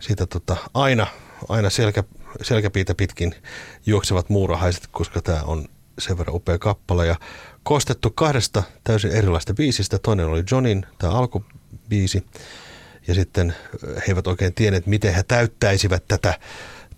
siitä 0.00 0.26
tota, 0.26 0.56
aina, 0.74 1.06
aina 1.48 1.70
selkä, 1.70 2.04
selkäpiitä 2.42 2.94
pitkin 2.94 3.34
juoksevat 3.86 4.28
muurahaiset, 4.28 4.86
koska 4.86 5.22
tämä 5.22 5.42
on 5.42 5.68
sen 5.98 6.18
verran 6.18 6.36
upea 6.36 6.58
kappale 6.58 7.06
ja 7.06 7.16
koostettu 7.62 8.10
kahdesta 8.10 8.62
täysin 8.84 9.10
erilaista 9.10 9.54
biisistä. 9.54 9.98
Toinen 9.98 10.26
oli 10.26 10.44
Johnin, 10.50 10.86
tämä 10.98 11.12
alkubiisi, 11.12 12.26
ja 13.08 13.14
sitten 13.14 13.54
he 13.96 14.02
eivät 14.08 14.26
oikein 14.26 14.54
tienneet, 14.54 14.86
miten 14.86 15.14
he 15.14 15.22
täyttäisivät 15.22 16.04
tätä, 16.08 16.38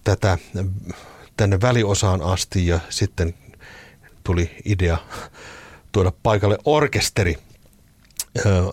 tätä 0.05 0.39
tänne 1.37 1.61
väliosaan 1.61 2.23
asti 2.23 2.67
ja 2.67 2.81
sitten 2.89 3.35
tuli 4.25 4.51
idea 4.65 4.99
tuoda 5.93 6.13
paikalle 6.23 6.59
orkesteri. 6.65 7.39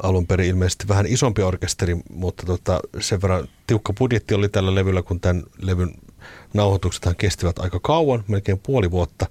Alun 0.04 0.28
perin 0.28 0.48
ilmeisesti 0.48 0.88
vähän 0.88 1.06
isompi 1.06 1.42
orkesteri, 1.42 1.98
mutta 2.10 2.46
tota, 2.46 2.80
sen 3.00 3.22
verran 3.22 3.48
tiukka 3.68 3.94
budjetti 3.94 4.34
oli 4.34 4.50
tällä 4.50 4.76
levyllä, 4.76 5.02
kun 5.02 5.20
tämän 5.20 5.44
levyn 5.62 5.92
nauhoituksethan 6.54 7.16
kestivät 7.16 7.60
aika 7.60 7.80
kauan, 7.80 8.24
melkein 8.28 8.60
puoli 8.60 8.92
vuotta, 8.92 9.26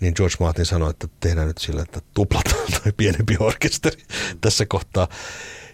niin 0.00 0.12
George 0.16 0.36
Martin 0.40 0.66
sanoi, 0.66 0.90
että 0.90 1.08
tehdään 1.20 1.46
nyt 1.48 1.58
sillä, 1.58 1.82
että 1.82 2.00
tuplataan 2.14 2.66
tai 2.82 2.92
pienempi 2.96 3.36
orkesteri 3.40 4.02
tässä 4.40 4.66
kohtaa. 4.66 5.08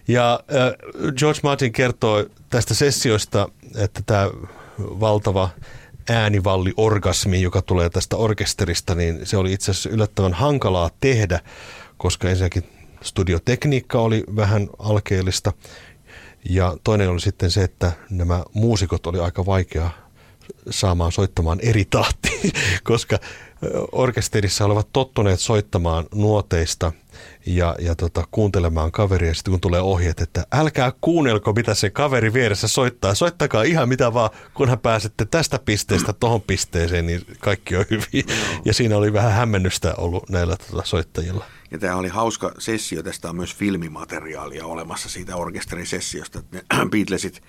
Ja 0.07 0.39
George 1.17 1.39
Martin 1.43 1.71
kertoi 1.71 2.29
tästä 2.49 2.73
sessioista, 2.73 3.49
että 3.75 4.01
tämä 4.05 4.29
valtava 4.79 5.49
äänivalli-orgasmi, 6.09 7.41
joka 7.41 7.61
tulee 7.61 7.89
tästä 7.89 8.15
orkesterista, 8.15 8.95
niin 8.95 9.19
se 9.23 9.37
oli 9.37 9.53
itse 9.53 9.71
asiassa 9.71 9.89
yllättävän 9.89 10.33
hankalaa 10.33 10.89
tehdä, 10.99 11.39
koska 11.97 12.29
ensinnäkin 12.29 12.63
studiotekniikka 13.01 13.99
oli 13.99 14.23
vähän 14.35 14.69
alkeellista. 14.79 15.53
Ja 16.49 16.77
toinen 16.83 17.09
oli 17.09 17.21
sitten 17.21 17.51
se, 17.51 17.63
että 17.63 17.91
nämä 18.09 18.43
muusikot 18.53 19.07
oli 19.07 19.19
aika 19.19 19.45
vaikea 19.45 19.89
saamaan 20.69 21.11
soittamaan 21.11 21.59
eri 21.61 21.85
tahtiin, 21.89 22.51
koska 22.83 23.19
orkesterissa 23.91 24.65
olivat 24.65 24.87
tottuneet 24.93 25.39
soittamaan 25.39 26.05
nuoteista– 26.13 26.91
ja, 27.45 27.75
ja 27.79 27.95
tota, 27.95 28.23
kuuntelemaan 28.31 28.91
kaveria. 28.91 29.33
Sitten 29.33 29.51
kun 29.51 29.61
tulee 29.61 29.81
ohjeet, 29.81 30.21
että 30.21 30.45
älkää 30.51 30.91
kuunnelko, 31.01 31.53
mitä 31.53 31.73
se 31.73 31.89
kaveri 31.89 32.33
vieressä 32.33 32.67
soittaa. 32.67 33.15
Soittakaa 33.15 33.63
ihan 33.63 33.89
mitä 33.89 34.13
vaan, 34.13 34.29
kunhan 34.53 34.79
pääsette 34.79 35.25
tästä 35.25 35.59
pisteestä 35.65 36.13
tuohon 36.13 36.41
pisteeseen, 36.41 37.07
niin 37.07 37.21
kaikki 37.39 37.75
on 37.75 37.85
hyvin. 37.89 38.25
Ja 38.65 38.73
siinä 38.73 38.97
oli 38.97 39.13
vähän 39.13 39.31
hämmennystä 39.31 39.93
ollut 39.97 40.29
näillä 40.29 40.57
tota, 40.71 40.81
soittajilla. 40.85 41.45
Ja 41.73 41.79
tämä 41.79 41.95
oli 41.95 42.07
hauska 42.07 42.51
sessio, 42.57 43.03
tästä 43.03 43.29
on 43.29 43.35
myös 43.35 43.55
filmimateriaalia 43.55 44.65
olemassa 44.65 45.09
siitä 45.09 45.35
orkesterisessiosta. 45.35 46.43
Beatlesit 46.91 47.43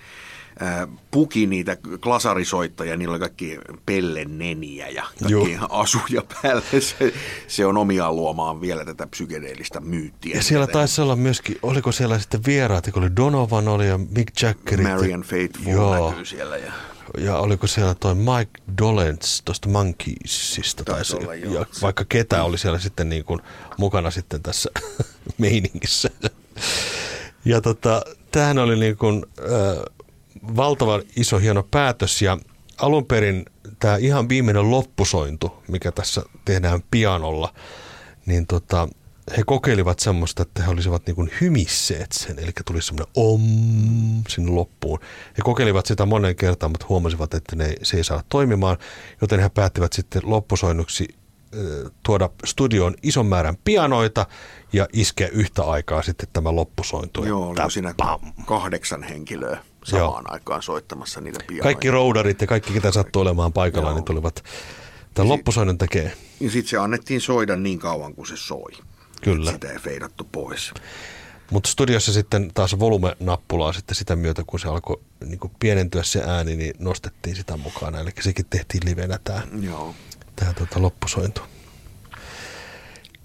puki 1.10 1.46
niitä 1.46 1.76
klasarisoittajia, 2.00 2.96
niillä 2.96 3.12
oli 3.12 3.20
kaikki 3.20 3.58
pellenneniä 3.86 4.88
ja 4.88 5.02
kaikki 5.02 5.52
Joo. 5.52 5.66
asuja 5.70 6.22
päälle. 6.42 6.62
Se, 6.80 7.14
se 7.46 7.66
on 7.66 7.76
omiaan 7.76 8.16
luomaan 8.16 8.60
vielä 8.60 8.84
tätä 8.84 9.06
psykedeellistä 9.06 9.80
myyttiä. 9.80 10.36
Ja 10.36 10.42
siellä 10.42 10.66
taisi 10.66 11.00
olla 11.00 11.16
myöskin, 11.16 11.58
oliko 11.62 11.92
siellä 11.92 12.18
sitten 12.18 12.44
vieraat, 12.46 12.90
kun 12.92 13.02
oli 13.02 13.16
Donovan 13.16 13.68
oli 13.68 13.88
ja 13.88 13.98
Mick 13.98 14.42
Jagger. 14.42 14.82
Marian 14.82 15.22
Faithful 15.22 15.72
Joo. 15.72 16.10
näkyy 16.10 16.24
siellä. 16.24 16.56
Ja... 16.56 16.72
ja 17.18 17.38
oliko 17.38 17.66
siellä 17.66 17.94
toi 17.94 18.14
Mike 18.14 18.60
Dolenz 18.78 19.42
tuosta 19.44 19.68
Monkeysista 19.68 20.84
taisi, 20.84 21.16
olla, 21.16 21.34
joo. 21.34 21.54
ja 21.54 21.66
vaikka 21.82 22.04
ketä 22.08 22.44
oli 22.44 22.58
siellä 22.58 22.78
sitten 22.78 23.08
niin 23.08 23.24
kuin 23.24 23.40
mukana 23.78 24.10
sitten 24.10 24.42
tässä 24.42 24.70
meiningissä. 25.38 26.10
Ja 27.44 27.60
tota, 27.60 28.02
tämähän 28.30 28.58
oli 28.58 28.76
niin 28.76 28.96
kuin, 28.96 29.26
äh, 29.38 29.82
valtavan 30.56 31.02
iso 31.16 31.38
hieno 31.38 31.62
päätös 31.70 32.22
ja 32.22 32.38
alun 32.78 33.06
perin 33.06 33.44
tämä 33.78 33.96
ihan 33.96 34.28
viimeinen 34.28 34.70
loppusointu, 34.70 35.62
mikä 35.68 35.92
tässä 35.92 36.22
tehdään 36.44 36.82
pianolla, 36.90 37.54
niin 38.26 38.46
tota, 38.46 38.88
he 39.36 39.42
kokeilivat 39.46 39.98
semmoista, 39.98 40.42
että 40.42 40.62
he 40.62 40.70
olisivat 40.70 41.06
niin 41.06 41.14
kuin 41.14 41.30
hymisseet 41.40 42.12
sen, 42.12 42.38
eli 42.38 42.50
tuli 42.66 42.82
semmoinen 42.82 43.12
om 43.16 43.42
sinne 44.28 44.50
loppuun. 44.50 44.98
He 45.38 45.42
kokeilivat 45.44 45.86
sitä 45.86 46.06
monen 46.06 46.36
kertaan, 46.36 46.72
mutta 46.72 46.86
huomasivat, 46.88 47.34
että 47.34 47.56
ne, 47.56 47.74
se 47.82 47.96
ei 47.96 48.04
saa 48.04 48.22
toimimaan, 48.28 48.76
joten 49.20 49.40
he 49.40 49.48
päättivät 49.48 49.92
sitten 49.92 50.22
loppusoinnuksi 50.24 51.08
tuoda 52.02 52.30
studioon 52.44 52.94
ison 53.02 53.26
määrän 53.26 53.56
pianoita 53.64 54.26
ja 54.72 54.88
iskeä 54.92 55.28
yhtä 55.28 55.62
aikaa 55.62 56.02
sitten 56.02 56.28
tämä 56.32 56.54
loppusointu. 56.54 57.24
Joo, 57.24 57.48
oli 57.48 57.70
siinä 57.70 57.94
pam. 57.96 58.20
kahdeksan 58.46 59.02
henkilöä 59.02 59.58
samaan 59.84 60.24
Joo. 60.24 60.34
aikaan 60.34 60.62
soittamassa 60.62 61.20
niitä 61.20 61.40
pianoja. 61.46 61.62
Kaikki 61.62 61.90
roudarit 61.90 62.40
ja 62.40 62.46
kaikki, 62.46 62.72
ketä 62.72 62.92
sattui 62.92 63.22
olemaan 63.22 63.52
paikalla, 63.52 63.88
Joo. 63.88 63.96
niin 63.96 64.04
tulivat 64.04 64.44
tämän 65.14 65.28
loppusoinnon 65.28 65.78
tekee. 65.78 66.12
Ja 66.40 66.50
sitten 66.50 66.70
se 66.70 66.76
annettiin 66.76 67.20
soida 67.20 67.56
niin 67.56 67.78
kauan 67.78 68.14
kuin 68.14 68.26
se 68.26 68.36
soi. 68.36 68.72
Kyllä. 69.24 69.52
Sitä 69.52 69.70
ei 69.70 69.78
feidattu 69.78 70.28
pois. 70.32 70.74
Mutta 71.50 71.70
studiossa 71.70 72.12
sitten 72.12 72.50
taas 72.54 72.78
volume-nappulaa 72.78 73.72
sitten 73.72 73.94
sitä 73.94 74.16
myötä, 74.16 74.42
kun 74.46 74.60
se 74.60 74.68
alkoi 74.68 75.00
niin 75.24 75.40
pienentyä 75.58 76.02
se 76.02 76.22
ääni, 76.26 76.56
niin 76.56 76.74
nostettiin 76.78 77.36
sitä 77.36 77.56
mukana. 77.56 78.00
Eli 78.00 78.10
sekin 78.20 78.46
tehtiin 78.50 78.82
livenä 78.84 79.18
tämä, 79.24 79.42
Joo. 79.60 79.94
tämä 80.36 80.52
tuota, 80.52 80.82
loppusointu. 80.82 81.40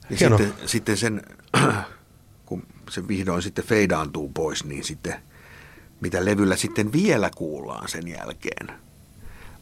Ja 0.10 0.18
sitten, 0.18 0.54
sitten 0.66 0.98
sen, 0.98 1.22
kun 2.46 2.64
se 2.90 3.08
vihdoin 3.08 3.42
sitten 3.42 3.66
feidaantuu 3.66 4.32
pois, 4.34 4.66
niin 4.66 4.84
sitten 4.84 5.16
mitä 6.02 6.26
levyllä 6.26 6.56
sitten 6.56 6.92
vielä 6.92 7.30
kuullaan 7.36 7.90
sen 7.90 8.08
jälkeen, 8.08 8.72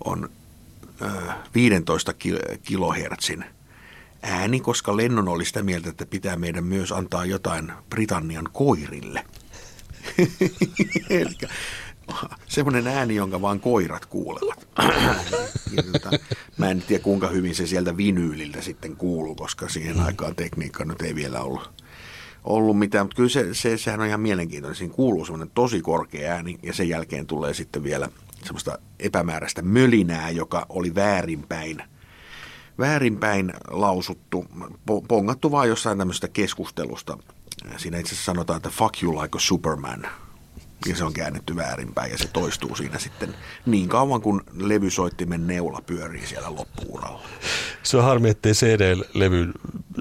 on 0.06 0.30
15 1.56 2.14
kilohertsin 2.64 3.46
ääni, 4.22 4.60
koska 4.60 4.98
Lennon 4.98 5.28
oli 5.28 5.46
sitä 5.46 5.64
mieltä, 5.64 5.90
että 5.90 6.06
pitää 6.06 6.36
meidän 6.36 6.64
myös 6.64 6.92
antaa 6.92 7.26
jotain 7.26 7.72
Britannian 7.90 8.50
koirille. 8.54 9.26
Eli 11.10 11.38
semmoinen 12.48 12.88
ääni, 12.88 13.16
jonka 13.16 13.42
vaan 13.42 13.60
koirat 13.60 14.06
kuulevat. 14.06 14.68
tota, 15.92 16.12
mä 16.58 16.70
en 16.70 16.82
tiedä 16.82 17.04
kuinka 17.04 17.28
hyvin 17.28 17.56
se 17.56 17.68
sieltä 17.68 17.98
vinyyliltä 17.98 18.62
sitten 18.62 18.96
kuuluu, 18.96 19.36
koska 19.36 19.70
siihen 19.70 20.00
aikaan 20.00 20.36
tekniikka 20.36 20.86
nyt 20.86 21.02
ei 21.02 21.16
vielä 21.16 21.42
ollut 21.42 21.70
ollut 22.44 22.80
mitään, 22.80 23.06
mutta 23.06 23.16
kyllä 23.16 23.30
se, 23.30 23.54
se, 23.54 23.78
sehän 23.78 24.00
on 24.00 24.08
ihan 24.08 24.20
mielenkiintoinen. 24.20 24.76
Siinä 24.76 24.94
kuuluu 24.94 25.26
semmoinen 25.26 25.52
tosi 25.54 25.82
korkea 25.82 26.34
ääni 26.34 26.60
ja 26.64 26.74
sen 26.74 26.90
jälkeen 26.90 27.26
tulee 27.26 27.54
sitten 27.54 27.84
vielä 27.84 28.10
semmoista 28.44 28.80
epämääräistä 29.00 29.62
mölinää, 29.62 30.30
joka 30.30 30.66
oli 30.70 30.96
väärinpäin, 30.96 31.84
väärinpäin 32.80 33.54
lausuttu, 33.72 34.46
pongattu 35.08 35.52
vaan 35.52 35.70
jossain 35.70 35.98
tämmöistä 35.98 36.28
keskustelusta. 36.28 37.18
Siinä 37.78 37.98
itse 37.98 38.10
asiassa 38.10 38.32
sanotaan, 38.32 38.58
että 38.58 38.70
fuck 38.70 39.04
you 39.04 39.22
like 39.22 39.38
a 39.38 39.40
superman– 39.40 40.08
ja 40.86 40.96
se 40.96 41.04
on 41.04 41.14
käännetty 41.14 41.56
väärinpäin 41.56 42.12
ja 42.12 42.18
se 42.18 42.28
toistuu 42.28 42.76
siinä 42.76 43.00
sitten 43.00 43.36
niin 43.66 43.90
kauan 43.90 44.22
kuin 44.22 44.42
levysoittimen 44.54 45.48
neula 45.48 45.82
pyörii 45.86 46.28
siellä 46.28 46.56
loppuuralla. 46.56 47.22
Se 47.84 47.98
on 47.98 48.04
harmi, 48.04 48.30
ettei 48.30 48.54
CD-levy 48.54 49.52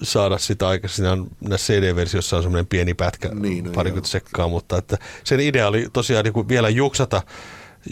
saada 0.03 0.39
sitä 0.39 0.69
aikaa. 0.69 0.89
Siinä 0.89 1.13
on 1.13 1.31
näissä 1.41 1.73
CD-versiossa 1.73 2.37
on 2.37 2.43
semmoinen 2.43 2.67
pieni 2.67 2.95
pätkä, 2.95 3.29
niin, 3.35 3.65
no 3.65 3.73
parikymmentä 3.73 4.09
sekkaa, 4.09 4.49
mutta 4.49 4.79
että 4.79 4.99
sen 5.25 5.41
idea 5.41 5.69
oli 5.69 5.87
tosiaan 5.93 6.25
niin 6.25 6.49
vielä 6.49 6.69
juksata 6.69 7.23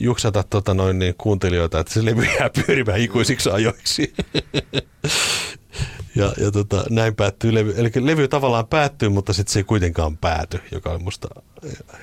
juksata 0.00 0.42
tota 0.42 0.74
noin 0.74 0.98
niin 0.98 1.14
kuuntelijoita, 1.18 1.80
että 1.80 1.92
se 1.92 2.04
levy 2.04 2.24
jää 2.24 2.50
pyörimään 2.66 3.00
ikuisiksi 3.00 3.50
ajoiksi. 3.50 4.14
Ja, 6.16 6.32
ja 6.40 6.50
tota, 6.50 6.84
näin 6.90 7.14
päättyy 7.14 7.54
levy. 7.54 7.74
Eli 7.76 7.90
levy 7.94 8.28
tavallaan 8.28 8.66
päättyy, 8.66 9.08
mutta 9.08 9.32
sitten 9.32 9.52
se 9.52 9.58
ei 9.58 9.64
kuitenkaan 9.64 10.16
pääty, 10.16 10.60
joka 10.72 10.90
on 10.90 11.02
musta 11.02 11.28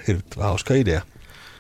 hirvittävän 0.08 0.48
hauska 0.48 0.74
idea. 0.74 1.02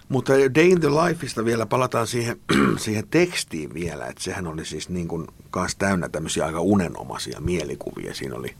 Mutta 0.09 0.33
Day 0.55 0.65
in 0.65 0.81
the 0.81 0.89
Lifeista 0.89 1.45
vielä 1.45 1.65
palataan 1.65 2.07
siihen, 2.07 2.39
siihen 2.77 3.07
tekstiin 3.07 3.73
vielä, 3.73 4.05
että 4.05 4.23
sehän 4.23 4.47
oli 4.47 4.65
siis 4.65 4.89
niin 4.89 5.07
kuin 5.07 5.27
kanssa 5.51 5.77
täynnä 5.77 6.09
tämmöisiä 6.09 6.45
aika 6.45 6.59
unenomaisia 6.59 7.41
mielikuvia. 7.41 8.13
Siinä 8.13 8.35
oli, 8.35 8.55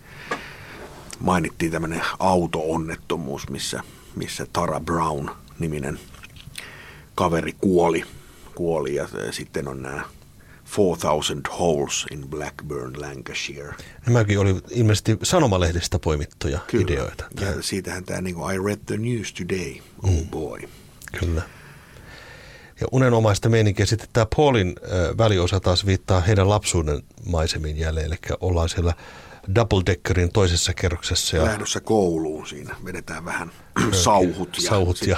mainittiin 1.20 1.72
tämmöinen 1.72 2.02
auto-onnettomuus, 2.20 3.50
missä, 3.50 3.84
missä 4.16 4.48
Tara 4.54 4.80
Brown-niminen 4.80 6.00
kaveri 7.16 7.54
kuoli, 7.62 8.04
kuoli 8.56 8.96
ja 8.96 9.08
sitten 9.32 9.68
on 9.68 9.82
nämä 9.82 10.04
4000 10.78 11.52
Holes 11.60 12.06
in 12.12 12.28
Blackburn, 12.30 13.02
Lancashire. 13.02 13.74
Nämäkin 14.06 14.40
oli 14.40 14.56
ilmeisesti 14.70 15.18
sanomalehdestä 15.24 16.00
poimittuja 16.00 16.60
Kyllä. 16.68 16.84
ideoita. 16.84 17.26
Ja 17.42 17.48
siitähän 17.62 18.04
tämä 18.04 18.22
niin 18.22 18.36
kuin, 18.36 18.56
I 18.56 18.58
read 18.66 18.80
the 18.86 18.98
news 18.98 19.34
today, 19.34 19.74
oh 20.04 20.10
mm. 20.10 20.28
boy. 20.30 20.60
Kyllä. 21.20 21.42
Ja 22.82 22.88
unenomaista 22.92 23.50
meininkiä 23.50 23.86
sitten 23.86 24.10
tämä 24.14 24.26
Paulin 24.36 24.76
väliosa 25.18 25.60
taas 25.60 25.86
viittaa 25.86 26.22
heidän 26.22 26.50
lapsuuden 26.50 27.04
maisemiin 27.26 27.78
jälleen, 27.78 28.06
eli 28.06 28.16
ollaan 28.40 28.70
siellä 28.70 28.94
double 29.56 29.82
deckerin 29.86 30.32
toisessa 30.32 30.74
kerroksessa. 30.74 31.38
Ja 31.38 31.44
Lähdössä 31.44 31.80
kouluun 31.80 32.48
siinä, 32.48 32.76
vedetään 32.86 33.26
vähän 33.26 33.52
sauhut. 33.92 34.58
Ja 34.58 34.70
sauhut 34.70 35.08
ja 35.08 35.18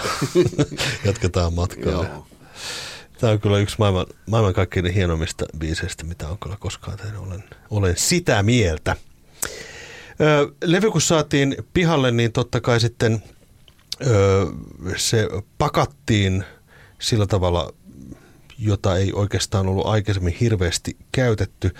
jatketaan 1.06 1.54
matkaa. 1.54 1.94
Joo. 1.94 2.28
Tämä 3.20 3.34
on 3.34 3.40
kyllä 3.40 3.58
yksi 3.58 3.76
maailman, 3.80 4.06
maailman 4.30 4.54
kaikkein 4.54 4.94
hienommista 4.94 5.46
biiseistä, 5.58 6.04
mitä 6.04 6.28
on 6.28 6.38
kyllä 6.38 6.58
koskaan 6.60 6.98
tehnyt. 6.98 7.22
Olen, 7.22 7.44
olen 7.70 7.98
sitä 7.98 8.44
mieltä. 8.44 8.96
Ö, 10.22 10.54
levy 10.64 10.92
kun 10.92 11.02
saatiin 11.02 11.56
pihalle, 11.74 12.12
niin 12.12 12.32
totta 12.32 12.62
kai 12.62 12.80
sitten 12.80 13.24
se 14.98 15.28
pakattiin 15.58 16.44
sillä 17.00 17.28
tavalla, 17.28 17.74
jota 18.58 18.98
ei 18.98 19.14
oikeastaan 19.14 19.68
ollut 19.68 19.86
aikaisemmin 19.86 20.38
hirveästi 20.40 20.98
käytetty. 21.12 21.72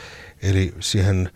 Eli 0.42 0.74
siihen 0.80 1.32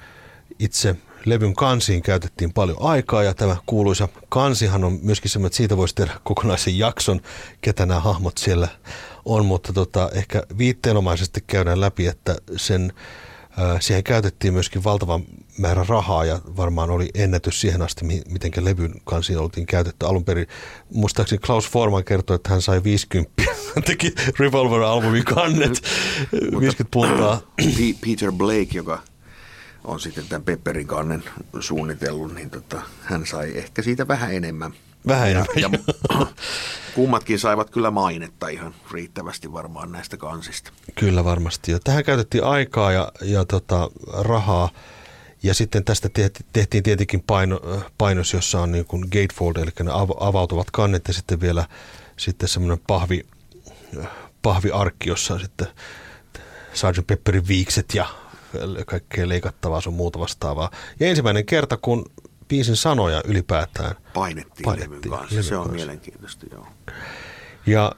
itse 0.59 0.95
levyn 1.25 1.55
kansiin 1.55 2.01
käytettiin 2.01 2.53
paljon 2.53 2.77
aikaa 2.81 3.23
ja 3.23 3.33
tämä 3.33 3.57
kuuluisa 3.65 4.07
kansihan 4.29 4.83
on 4.83 4.99
myöskin 5.01 5.31
semmoinen, 5.31 5.47
että 5.47 5.57
siitä 5.57 5.77
voisi 5.77 5.95
tehdä 5.95 6.13
kokonaisen 6.23 6.77
jakson, 6.77 7.21
ketä 7.61 7.85
nämä 7.85 7.99
hahmot 7.99 8.37
siellä 8.37 8.67
on, 9.25 9.45
mutta 9.45 9.73
tota, 9.73 10.09
ehkä 10.13 10.43
viitteenomaisesti 10.57 11.43
käydään 11.47 11.81
läpi, 11.81 12.07
että 12.07 12.35
sen, 12.55 12.93
äh, 13.59 13.77
siihen 13.79 14.03
käytettiin 14.03 14.53
myöskin 14.53 14.83
valtavan 14.83 15.23
määrä 15.57 15.85
rahaa 15.87 16.25
ja 16.25 16.39
varmaan 16.57 16.89
oli 16.89 17.09
ennätys 17.15 17.61
siihen 17.61 17.81
asti, 17.81 18.05
miten 18.05 18.51
levyn 18.65 18.93
kansiin 19.03 19.39
oltiin 19.39 19.65
käytetty 19.65 20.05
alun 20.05 20.25
perin. 20.25 20.47
Muistaakseni 20.93 21.39
Klaus 21.39 21.69
Forman 21.69 22.03
kertoi, 22.03 22.35
että 22.35 22.49
hän 22.49 22.61
sai 22.61 22.83
50, 22.83 23.31
hän 23.75 23.83
teki 23.83 24.13
Revolver-albumin 24.39 25.23
kannet, 25.23 25.81
50 26.31 26.83
puntaa. 26.91 27.41
Peter 28.05 28.31
Blake, 28.31 28.67
joka 28.73 29.03
on 29.87 29.99
sitten 29.99 30.27
tämän 30.29 30.43
Pepperin 30.43 30.87
kannen 30.87 31.23
suunnitellut, 31.59 32.35
niin 32.35 32.49
tota, 32.49 32.81
hän 33.03 33.25
sai 33.25 33.57
ehkä 33.57 33.81
siitä 33.81 34.07
vähän 34.07 34.33
enemmän. 34.33 34.73
Vähän 35.07 35.29
enemmän. 35.29 35.55
Ja, 35.55 35.69
ja 36.19 36.27
kummatkin 36.95 37.39
saivat 37.39 37.69
kyllä 37.69 37.91
mainetta 37.91 38.47
ihan 38.47 38.75
riittävästi 38.91 39.53
varmaan 39.53 39.91
näistä 39.91 40.17
kansista. 40.17 40.71
Kyllä 40.95 41.23
varmasti. 41.23 41.71
Ja 41.71 41.79
tähän 41.83 42.03
käytettiin 42.03 42.43
aikaa 42.43 42.91
ja, 42.91 43.11
ja 43.21 43.45
tota, 43.45 43.89
rahaa. 44.13 44.69
Ja 45.43 45.53
sitten 45.53 45.83
tästä 45.83 46.09
tehtiin 46.53 46.83
tietenkin 46.83 47.23
paino, 47.27 47.59
painos, 47.97 48.33
jossa 48.33 48.61
on 48.61 48.71
niin 48.71 48.85
kuin 48.85 49.01
gatefold, 49.01 49.55
eli 49.55 49.71
ne 49.83 49.91
avautuvat 50.19 50.71
kannet 50.71 51.07
ja 51.07 51.13
sitten 51.13 51.41
vielä 51.41 51.65
sitten 52.17 52.49
semmoinen 52.49 52.83
pahvi, 52.87 53.25
pahviarkki, 54.41 55.09
jossa 55.09 55.33
on 55.33 55.39
sitten 55.39 55.67
Sgt. 56.73 57.07
Pepperin 57.07 57.47
viikset 57.47 57.93
ja 57.93 58.05
kaikkea 58.87 59.29
leikattavaa 59.29 59.81
sun 59.81 59.93
muuta 59.93 60.19
vastaavaa. 60.19 60.71
Ja 60.99 61.07
ensimmäinen 61.07 61.45
kerta, 61.45 61.77
kun 61.77 62.05
biisin 62.47 62.75
sanoja 62.75 63.21
ylipäätään 63.25 63.95
painettiin, 64.13 64.63
painettiin 64.63 64.91
levyn 64.91 65.09
kanssa. 65.09 65.35
Levyn 65.35 65.43
se 65.43 65.55
on 65.55 65.63
kanssa. 65.63 65.75
mielenkiintoista, 65.75 66.45
joo. 66.51 66.67
Ja 67.65 67.91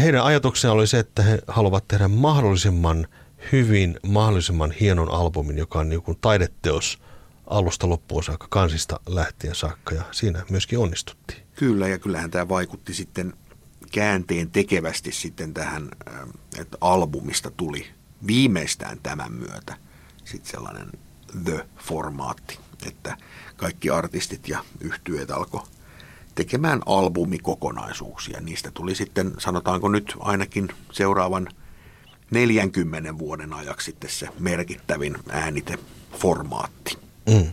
heidän 0.00 0.24
ajatuksena 0.24 0.72
oli 0.72 0.86
se, 0.86 0.98
että 0.98 1.22
he 1.22 1.38
haluavat 1.46 1.88
tehdä 1.88 2.08
mahdollisimman 2.08 3.06
hyvin, 3.52 4.00
mahdollisimman 4.06 4.70
hienon 4.70 5.10
albumin, 5.10 5.58
joka 5.58 5.78
on 5.78 5.88
niin 5.88 6.02
kuin 6.02 6.18
taideteos 6.20 6.98
alusta 7.46 7.88
loppuun 7.88 8.24
saakka, 8.24 8.46
kansista 8.50 9.00
lähtien 9.06 9.54
saakka, 9.54 9.94
ja 9.94 10.02
siinä 10.10 10.44
myöskin 10.50 10.78
onnistuttiin. 10.78 11.42
Kyllä, 11.54 11.88
ja 11.88 11.98
kyllähän 11.98 12.30
tämä 12.30 12.48
vaikutti 12.48 12.94
sitten 12.94 13.32
käänteen 13.92 14.50
tekevästi 14.50 15.12
sitten 15.12 15.54
tähän, 15.54 15.88
että 16.58 16.78
albumista 16.80 17.50
tuli 17.50 17.86
viimeistään 18.26 18.98
tämän 19.02 19.32
myötä 19.32 19.76
sitten 20.24 20.50
sellainen 20.50 20.90
The-formaatti, 21.44 22.58
että 22.86 23.16
kaikki 23.56 23.90
artistit 23.90 24.48
ja 24.48 24.64
yhtyeet 24.80 25.30
alkoi 25.30 25.62
tekemään 26.34 26.80
albumikokonaisuuksia. 26.86 28.40
Niistä 28.40 28.70
tuli 28.74 28.94
sitten, 28.94 29.32
sanotaanko 29.38 29.88
nyt 29.88 30.14
ainakin 30.18 30.68
seuraavan 30.92 31.48
40 32.30 33.18
vuoden 33.18 33.52
ajaksi 33.52 33.84
sitten 33.84 34.10
se 34.10 34.28
merkittävin 34.38 35.16
ääniteformaatti. 35.28 36.98
Mm. 37.30 37.52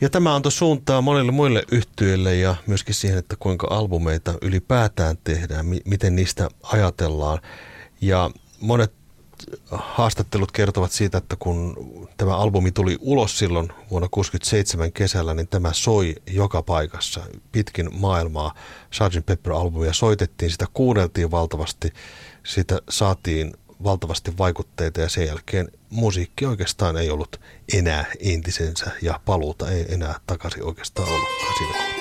Ja 0.00 0.10
tämä 0.10 0.34
antoi 0.34 0.52
suuntaa 0.52 1.00
monille 1.00 1.32
muille 1.32 1.64
yhtyille 1.72 2.36
ja 2.36 2.56
myöskin 2.66 2.94
siihen, 2.94 3.18
että 3.18 3.36
kuinka 3.38 3.66
albumeita 3.70 4.34
ylipäätään 4.42 5.16
tehdään, 5.24 5.66
miten 5.84 6.16
niistä 6.16 6.48
ajatellaan. 6.62 7.38
Ja 8.00 8.30
monet 8.60 8.92
haastattelut 9.70 10.52
kertovat 10.52 10.92
siitä, 10.92 11.18
että 11.18 11.36
kun 11.38 11.76
tämä 12.16 12.36
albumi 12.36 12.72
tuli 12.72 12.98
ulos 13.00 13.38
silloin 13.38 13.68
vuonna 13.68 14.08
1967 14.08 14.92
kesällä, 14.92 15.34
niin 15.34 15.48
tämä 15.48 15.72
soi 15.72 16.14
joka 16.26 16.62
paikassa 16.62 17.20
pitkin 17.52 17.90
maailmaa. 17.92 18.54
Sgt. 18.90 19.26
Pepper-albumia 19.26 19.92
soitettiin, 19.92 20.50
sitä 20.50 20.66
kuunneltiin 20.74 21.30
valtavasti, 21.30 21.92
sitä 22.42 22.80
saatiin 22.88 23.54
valtavasti 23.84 24.38
vaikutteita 24.38 25.00
ja 25.00 25.08
sen 25.08 25.26
jälkeen 25.26 25.68
musiikki 25.90 26.46
oikeastaan 26.46 26.96
ei 26.96 27.10
ollut 27.10 27.40
enää 27.72 28.04
entisensä 28.20 28.90
ja 29.02 29.20
paluuta 29.24 29.70
ei 29.70 29.86
enää 29.88 30.20
takaisin 30.26 30.64
oikeastaan 30.64 31.08
ollutkaan 31.08 31.54
siinä. 31.58 31.94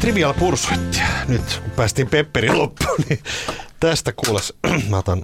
Trivial 0.00 0.34
Pursuit. 0.34 1.00
Nyt 1.28 1.60
kun 1.62 1.70
päästiin 1.70 2.08
Pepperin 2.08 2.58
loppuun, 2.58 2.98
niin 3.08 3.20
tästä 3.88 4.12
kuules, 4.12 4.54
mä 4.90 4.98
otan 4.98 5.22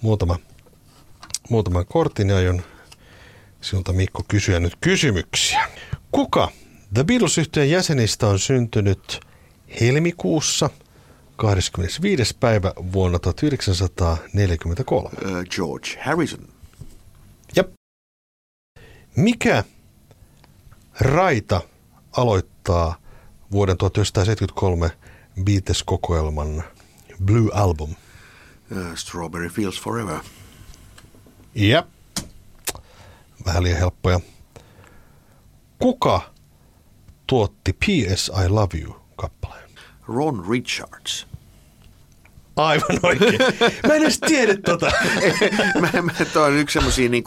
muutama, 0.00 0.38
muutaman 1.50 1.86
kortin 1.86 2.28
ja 2.28 2.36
aion 2.36 2.62
sinulta 3.60 3.92
Mikko 3.92 4.24
kysyä 4.28 4.60
nyt 4.60 4.76
kysymyksiä. 4.80 5.68
Kuka 6.10 6.48
The 6.94 7.04
beatles 7.04 7.36
jäsenistä 7.68 8.26
on 8.26 8.38
syntynyt 8.38 9.20
helmikuussa 9.80 10.70
25. 11.36 12.36
päivä 12.40 12.72
vuonna 12.92 13.18
1943? 13.18 15.08
Uh, 15.08 15.14
George 15.50 15.88
Harrison. 16.04 16.48
Jep. 17.56 17.72
Mikä 19.16 19.64
raita 21.00 21.60
aloittaa 22.16 22.96
vuoden 23.52 23.76
1973 23.76 24.90
Beatles-kokoelman 25.44 26.62
Blue 27.24 27.50
Album? 27.54 27.94
Uh, 28.72 28.94
Strawberry 28.94 29.48
Fields 29.48 29.80
Forever. 29.80 30.18
Jep. 31.54 31.86
Vähän 33.46 33.62
liian 33.62 33.78
helppoja. 33.78 34.20
Kuka 35.78 36.32
tuotti 37.26 37.72
P.S. 37.72 38.30
I 38.44 38.48
Love 38.48 38.78
You 38.78 38.96
kappaleen? 39.16 39.70
Ron 40.08 40.44
Richards. 40.50 41.26
Aivan 42.56 42.98
oikein. 43.02 43.38
Mä 43.86 43.94
en 43.94 44.02
edes 44.02 44.20
tiedä 44.20 44.54
tota. 44.64 44.92
mä, 45.80 46.02
mä, 46.02 46.12
toi 46.32 46.48
on 46.48 46.56
yksi 46.56 46.72
semmoisia 46.72 47.08
niin 47.08 47.24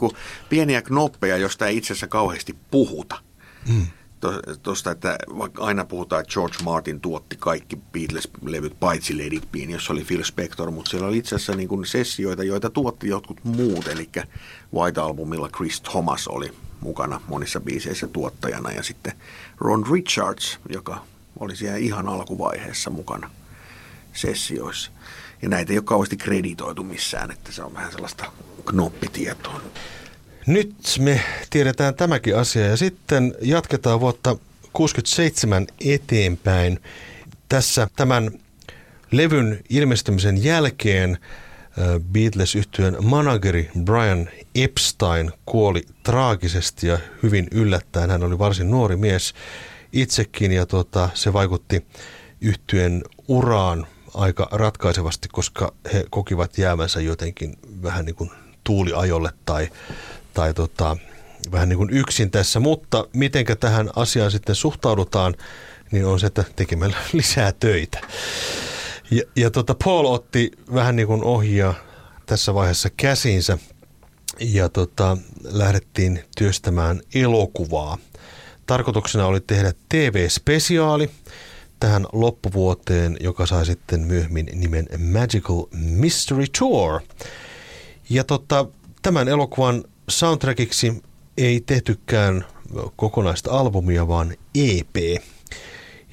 pieniä 0.48 0.82
knoppeja, 0.82 1.36
josta 1.36 1.66
ei 1.66 1.76
itse 1.76 1.92
asiassa 1.92 2.06
kauheasti 2.06 2.56
puhuta. 2.70 3.22
Mm 3.68 3.86
tuosta, 4.62 4.90
että 4.90 5.18
vaikka 5.38 5.64
aina 5.64 5.84
puhutaan, 5.84 6.20
että 6.20 6.32
George 6.32 6.56
Martin 6.64 7.00
tuotti 7.00 7.36
kaikki 7.38 7.76
Beatles-levyt 7.92 8.76
paitsi 8.80 9.18
Led 9.18 9.32
It 9.32 9.52
Bein, 9.52 9.70
jossa 9.70 9.92
oli 9.92 10.04
Phil 10.04 10.24
Spector, 10.24 10.70
mutta 10.70 10.90
siellä 10.90 11.08
oli 11.08 11.18
itse 11.18 11.34
asiassa 11.34 11.54
niin 11.54 11.68
kuin 11.68 11.86
sessioita, 11.86 12.44
joita 12.44 12.70
tuotti 12.70 13.08
jotkut 13.08 13.44
muut, 13.44 13.88
eli 13.88 14.08
White 14.74 15.00
Albumilla 15.00 15.48
Chris 15.48 15.80
Thomas 15.80 16.28
oli 16.28 16.52
mukana 16.80 17.20
monissa 17.28 17.60
biiseissä 17.60 18.06
tuottajana 18.06 18.72
ja 18.72 18.82
sitten 18.82 19.12
Ron 19.58 19.86
Richards, 19.92 20.58
joka 20.68 21.04
oli 21.40 21.56
siellä 21.56 21.76
ihan 21.76 22.08
alkuvaiheessa 22.08 22.90
mukana 22.90 23.30
sessioissa. 24.12 24.90
Ja 25.42 25.48
näitä 25.48 25.72
ei 25.72 25.78
ole 25.78 25.84
kauheasti 25.84 26.16
kreditoitu 26.16 26.84
missään, 26.84 27.30
että 27.30 27.52
se 27.52 27.62
on 27.62 27.74
vähän 27.74 27.92
sellaista 27.92 28.32
knoppitietoa. 28.64 29.60
Nyt 30.46 30.76
me 30.98 31.20
tiedetään 31.50 31.94
tämäkin 31.94 32.36
asia 32.36 32.66
ja 32.66 32.76
sitten 32.76 33.34
jatketaan 33.42 34.00
vuotta 34.00 34.36
67 34.72 35.66
eteenpäin. 35.84 36.80
Tässä 37.48 37.88
tämän 37.96 38.30
levyn 39.10 39.60
ilmestymisen 39.70 40.44
jälkeen 40.44 41.18
beatles 42.12 42.54
yhtyön 42.54 42.96
manageri 43.02 43.70
Brian 43.84 44.28
Epstein 44.54 45.32
kuoli 45.46 45.82
traagisesti 46.02 46.86
ja 46.86 46.98
hyvin 47.22 47.48
yllättäen. 47.50 48.10
Hän 48.10 48.22
oli 48.22 48.38
varsin 48.38 48.70
nuori 48.70 48.96
mies 48.96 49.34
itsekin 49.92 50.52
ja 50.52 50.66
tuota, 50.66 51.08
se 51.14 51.32
vaikutti 51.32 51.86
yhtyen 52.40 53.02
uraan 53.28 53.86
aika 54.14 54.48
ratkaisevasti, 54.50 55.28
koska 55.32 55.72
he 55.92 56.04
kokivat 56.10 56.58
jäämänsä 56.58 57.00
jotenkin 57.00 57.58
vähän 57.82 58.04
niin 58.04 58.16
kuin 58.16 58.30
tuuliajolle 58.64 59.30
tai 59.44 59.68
tai 60.36 60.54
tota, 60.54 60.96
vähän 61.52 61.68
niin 61.68 61.76
kuin 61.76 61.90
yksin 61.90 62.30
tässä, 62.30 62.60
mutta 62.60 63.08
mitenkä 63.12 63.56
tähän 63.56 63.90
asiaan 63.96 64.30
sitten 64.30 64.54
suhtaudutaan, 64.54 65.34
niin 65.90 66.06
on 66.06 66.20
se, 66.20 66.26
että 66.26 66.44
tekemällä 66.56 66.96
lisää 67.12 67.52
töitä. 67.52 68.00
Ja, 69.10 69.22
ja 69.36 69.50
tota 69.50 69.74
Paul 69.84 70.04
otti 70.04 70.50
vähän 70.74 70.96
niin 70.96 71.06
kuin 71.06 71.24
ohjaa 71.24 71.74
tässä 72.26 72.54
vaiheessa 72.54 72.88
käsiinsä 72.96 73.58
ja 74.40 74.68
tota, 74.68 75.16
lähdettiin 75.44 76.24
työstämään 76.36 77.00
elokuvaa. 77.14 77.98
Tarkoituksena 78.66 79.26
oli 79.26 79.40
tehdä 79.40 79.72
TV-spesiaali 79.88 81.10
tähän 81.80 82.06
loppuvuoteen, 82.12 83.16
joka 83.20 83.46
sai 83.46 83.66
sitten 83.66 84.00
myöhemmin 84.00 84.48
nimen 84.54 84.86
Magical 84.98 85.64
Mystery 85.72 86.44
Tour. 86.58 87.00
Ja 88.10 88.24
tota, 88.24 88.66
tämän 89.02 89.28
elokuvan 89.28 89.84
soundtrackiksi 90.08 91.02
ei 91.38 91.60
tehtykään 91.60 92.44
kokonaista 92.96 93.52
albumia, 93.52 94.08
vaan 94.08 94.34
EP. 94.54 94.96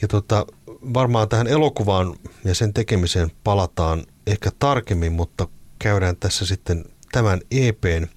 Ja 0.02 0.08
tota, 0.08 0.46
varmaan 0.94 1.30
tähän 1.30 1.48
elokuvaan 1.48 2.16
ja 2.44 2.56
sen 2.56 2.74
tekemiseen 2.74 3.32
palataan 3.44 4.04
ehkä 4.28 4.50
tarkemmin, 4.60 5.14
mutta 5.14 5.48
käydään 5.80 6.16
tässä 6.16 6.46
sitten 6.46 6.86
tämän 7.12 7.40
EPn 7.52 8.08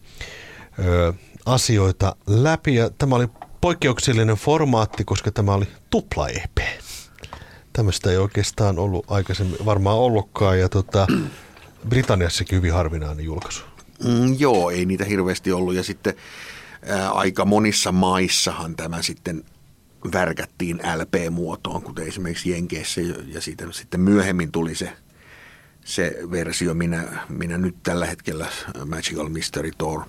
ö, 0.78 1.12
asioita 1.46 2.16
läpi. 2.26 2.74
Ja 2.74 2.90
tämä 2.90 3.16
oli 3.16 3.28
poikkeuksellinen 3.60 4.36
formaatti, 4.36 5.04
koska 5.04 5.30
tämä 5.30 5.54
oli 5.54 5.66
tupla 5.90 6.28
EP. 6.28 6.58
Tämmöistä 7.72 8.10
ei 8.10 8.16
oikeastaan 8.16 8.78
ollut 8.78 9.04
aikaisemmin 9.08 9.64
varmaan 9.64 9.98
ollutkaan 9.98 10.58
ja 10.60 10.68
tota, 10.68 11.06
Britanniassakin 11.88 12.56
hyvin 12.56 12.72
harvinainen 12.72 13.24
julkaisu. 13.24 13.75
Mm, 14.04 14.36
joo, 14.38 14.70
ei 14.70 14.86
niitä 14.86 15.04
hirveästi 15.04 15.52
ollut. 15.52 15.74
Ja 15.74 15.82
sitten 15.82 16.14
ää, 16.86 17.10
aika 17.10 17.44
monissa 17.44 17.92
maissahan 17.92 18.76
tämä 18.76 19.02
sitten 19.02 19.44
värkättiin 20.12 20.80
LP-muotoon, 20.96 21.82
kuten 21.82 22.06
esimerkiksi 22.06 22.50
Jenkeissä, 22.50 23.00
ja 23.26 23.40
siitä 23.40 23.66
sitten 23.70 24.00
myöhemmin 24.00 24.52
tuli 24.52 24.74
se, 24.74 24.92
se 25.84 26.16
versio, 26.30 26.74
minä, 26.74 27.04
minä 27.28 27.58
nyt 27.58 27.76
tällä 27.82 28.06
hetkellä 28.06 28.46
Magical 28.84 29.28
Mystery 29.28 29.70
Tour 29.78 30.00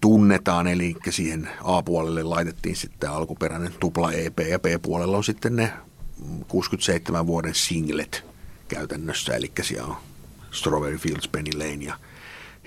tunnetaan, 0.00 0.66
eli 0.66 0.96
siihen 1.10 1.48
A-puolelle 1.64 2.22
laitettiin 2.22 2.76
sitten 2.76 3.10
alkuperäinen 3.10 3.72
tupla 3.80 4.12
EP, 4.12 4.38
ja 4.38 4.58
B-puolella 4.58 5.16
on 5.16 5.24
sitten 5.24 5.56
ne 5.56 5.72
67 6.48 7.26
vuoden 7.26 7.54
singlet 7.54 8.24
käytännössä, 8.68 9.34
eli 9.34 9.52
siellä 9.62 9.86
on 9.86 9.96
Strawberry 10.50 10.98
Fields, 10.98 11.28
Penny 11.28 11.50
Lane 11.58 11.84
ja 11.84 11.94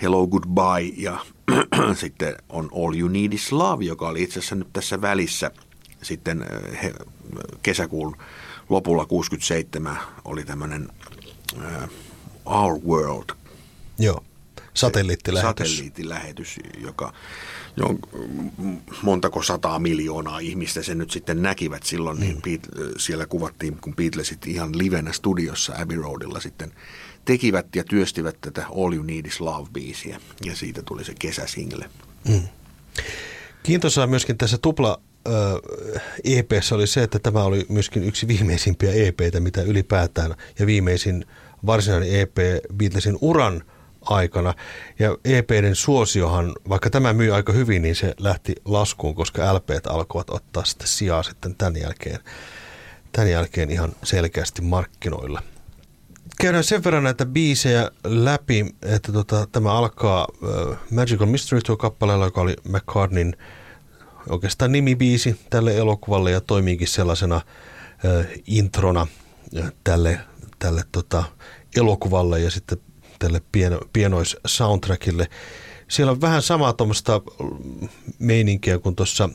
Hello 0.01 0.27
Goodbye 0.27 0.93
ja 0.97 1.25
sitten 2.01 2.35
on 2.49 2.69
All 2.73 2.95
You 2.95 3.09
Need 3.09 3.33
Is 3.33 3.51
Love, 3.51 3.85
joka 3.85 4.07
oli 4.07 4.23
itse 4.23 4.39
asiassa 4.39 4.55
nyt 4.55 4.73
tässä 4.73 5.01
välissä 5.01 5.51
sitten 6.01 6.45
he, 6.83 6.93
kesäkuun 7.63 8.17
lopulla 8.69 9.05
67 9.05 9.97
oli 10.25 10.45
tämmöinen 10.45 10.89
uh, 11.55 11.89
Our 12.45 12.79
World. 12.87 13.35
Joo, 13.99 14.23
satelliittilähetys. 14.73 15.49
Satelliittilähetys, 15.49 16.59
joka 16.77 17.13
jo 17.77 17.87
montako 19.01 19.43
sataa 19.43 19.79
miljoonaa 19.79 20.39
ihmistä 20.39 20.83
sen 20.83 20.97
nyt 20.97 21.11
sitten 21.11 21.41
näkivät 21.41 21.83
silloin, 21.83 22.19
niin 22.19 22.35
mm. 22.35 22.59
siellä 22.97 23.25
kuvattiin, 23.25 23.77
kun 23.81 23.95
Beatlesit 23.95 24.47
ihan 24.47 24.77
livenä 24.77 25.11
studiossa 25.11 25.73
Abbey 25.81 25.97
Roadilla 25.97 26.39
sitten 26.39 26.71
tekivät 27.26 27.76
ja 27.76 27.84
työstivät 27.84 28.41
tätä 28.41 28.65
All 28.67 28.93
You 28.93 29.03
Need 29.03 29.26
Is 29.26 29.39
Love-biisiä, 29.39 30.19
ja 30.45 30.55
siitä 30.55 30.82
tuli 30.82 31.03
se 31.03 31.13
kesäsingle. 31.19 31.89
Mm. 32.30 32.41
Kiintoisaa 33.63 34.07
myöskin 34.07 34.38
tässä 34.38 34.57
tupla 34.57 35.01
EPssä 36.24 36.76
oli 36.76 36.88
se, 36.88 37.03
että 37.03 37.19
tämä 37.19 37.43
oli 37.43 37.65
myöskin 37.69 38.03
yksi 38.03 38.28
viimeisimpiä 38.28 38.93
EPitä, 38.93 39.39
mitä 39.39 39.61
ylipäätään, 39.61 40.36
ja 40.59 40.65
viimeisin 40.65 41.26
varsinainen 41.65 42.19
EP 42.19 42.38
Beatlesin 42.76 43.17
uran 43.21 43.63
aikana. 44.01 44.53
Ja 44.99 45.17
EPiden 45.26 45.76
suosiohan, 45.76 46.53
vaikka 46.69 46.89
tämä 46.89 47.13
myy 47.13 47.36
aika 47.36 47.53
hyvin, 47.53 47.82
niin 47.82 47.95
se 47.95 48.13
lähti 48.19 48.55
laskuun, 48.65 49.15
koska 49.15 49.53
LPt 49.53 49.88
alkoivat 49.88 50.30
ottaa 50.30 50.65
sitten 50.65 50.88
sijaa 50.88 51.24
sitten 51.24 51.55
tämän 51.55 51.82
jälkeen, 51.82 52.19
tämän 53.11 53.32
jälkeen 53.32 53.71
ihan 53.71 53.91
selkeästi 54.03 54.61
markkinoilla. 54.61 55.43
Käydään 56.39 56.63
sen 56.63 56.84
verran 56.84 57.03
näitä 57.03 57.26
biisejä 57.26 57.91
läpi, 58.03 58.65
että 58.82 59.11
tota, 59.11 59.47
tämä 59.51 59.74
alkaa 59.74 60.28
uh, 60.41 60.76
Magical 60.91 61.26
Mystery 61.26 61.61
Tour 61.61 61.78
kappaleella, 61.78 62.26
joka 62.26 62.41
oli 62.41 62.55
McCartneyn 62.69 63.38
oikeastaan 64.30 64.71
nimibiisi 64.71 65.39
tälle 65.49 65.78
elokuvalle 65.78 66.32
ja 66.32 66.41
toimiikin 66.41 66.88
sellaisena 66.88 67.36
uh, 67.36 68.26
introna 68.47 69.07
tälle, 69.84 70.19
tälle 70.59 70.84
tota, 70.91 71.24
elokuvalle 71.76 72.39
ja 72.39 72.51
sitten 72.51 72.78
tälle 73.19 73.41
pieno, 73.51 73.80
pienois 73.93 74.38
soundtrackille. 74.47 75.28
Siellä 75.88 76.11
on 76.11 76.21
vähän 76.21 76.41
samaa 76.41 76.74
tuommoista 76.74 77.21
meininkiä 78.19 78.80
kuin 78.80 78.95
tuossa 78.95 79.30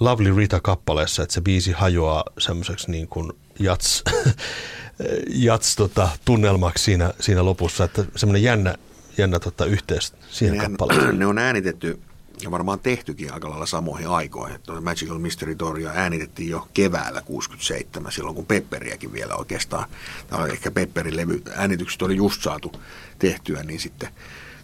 Lovely 0.00 0.36
Rita-kappaleessa, 0.36 1.22
että 1.22 1.34
se 1.34 1.40
biisi 1.40 1.72
hajoaa 1.72 2.24
semmoiseksi 2.38 2.90
niin 2.90 3.08
kuin 3.08 3.32
jats, 3.58 4.04
jats 5.28 5.76
tota, 5.76 6.08
tunnelmaksi 6.24 6.84
siinä, 6.84 7.14
siinä 7.20 7.44
lopussa, 7.44 7.84
että 7.84 8.04
semmoinen 8.16 8.42
jännä, 8.42 8.74
jännä 9.18 9.40
tota, 9.40 9.64
yhteys 9.64 10.12
siihen 10.30 10.58
kappaleeseen. 10.58 11.18
Ne 11.18 11.26
on 11.26 11.38
äänitetty 11.38 12.00
ja 12.42 12.50
varmaan 12.50 12.80
tehtykin 12.80 13.32
aika 13.32 13.50
lailla 13.50 13.66
samoihin 13.66 14.08
aikoihin. 14.08 14.60
Tuo 14.62 14.80
Magical 14.80 15.18
Mystery 15.18 15.54
Toria 15.54 15.90
äänitettiin 15.90 16.50
jo 16.50 16.68
keväällä 16.74 17.22
67, 17.22 18.12
silloin 18.12 18.34
kun 18.34 18.46
Pepperiäkin 18.46 19.12
vielä 19.12 19.34
oikeastaan, 19.34 19.88
tai 20.28 20.50
ehkä 20.50 20.70
Pepperin 20.70 21.16
levy, 21.16 21.42
äänitykset 21.54 22.02
oli 22.02 22.16
just 22.16 22.42
saatu 22.42 22.72
tehtyä, 23.18 23.62
niin 23.62 23.80
sitten 23.80 24.08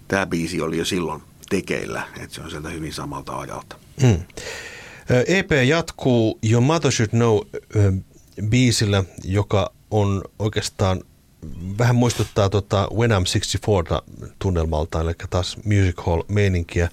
tämä 0.08 0.26
biisi 0.26 0.60
oli 0.60 0.78
jo 0.78 0.84
silloin 0.84 1.22
tekeillä, 1.50 2.02
että 2.20 2.34
se 2.34 2.40
on 2.40 2.50
sieltä 2.50 2.68
hyvin 2.68 2.92
samalta 2.92 3.38
ajalta. 3.38 3.76
Mm. 4.02 4.22
EP 5.26 5.50
jatkuu 5.66 6.38
jo 6.42 6.60
Mother 6.60 6.92
Should 6.92 7.10
Know 7.10 7.38
biisillä, 8.48 9.04
joka 9.24 9.72
on 9.90 10.22
oikeastaan 10.38 11.00
vähän 11.78 11.96
muistuttaa 11.96 12.50
tota 12.50 12.88
When 12.94 13.10
I'm 13.10 13.24
64 13.64 14.00
tunnelmalta, 14.38 15.00
eli 15.00 15.12
taas 15.30 15.56
music 15.64 16.06
hall 16.06 16.22
meininkiä 16.28 16.88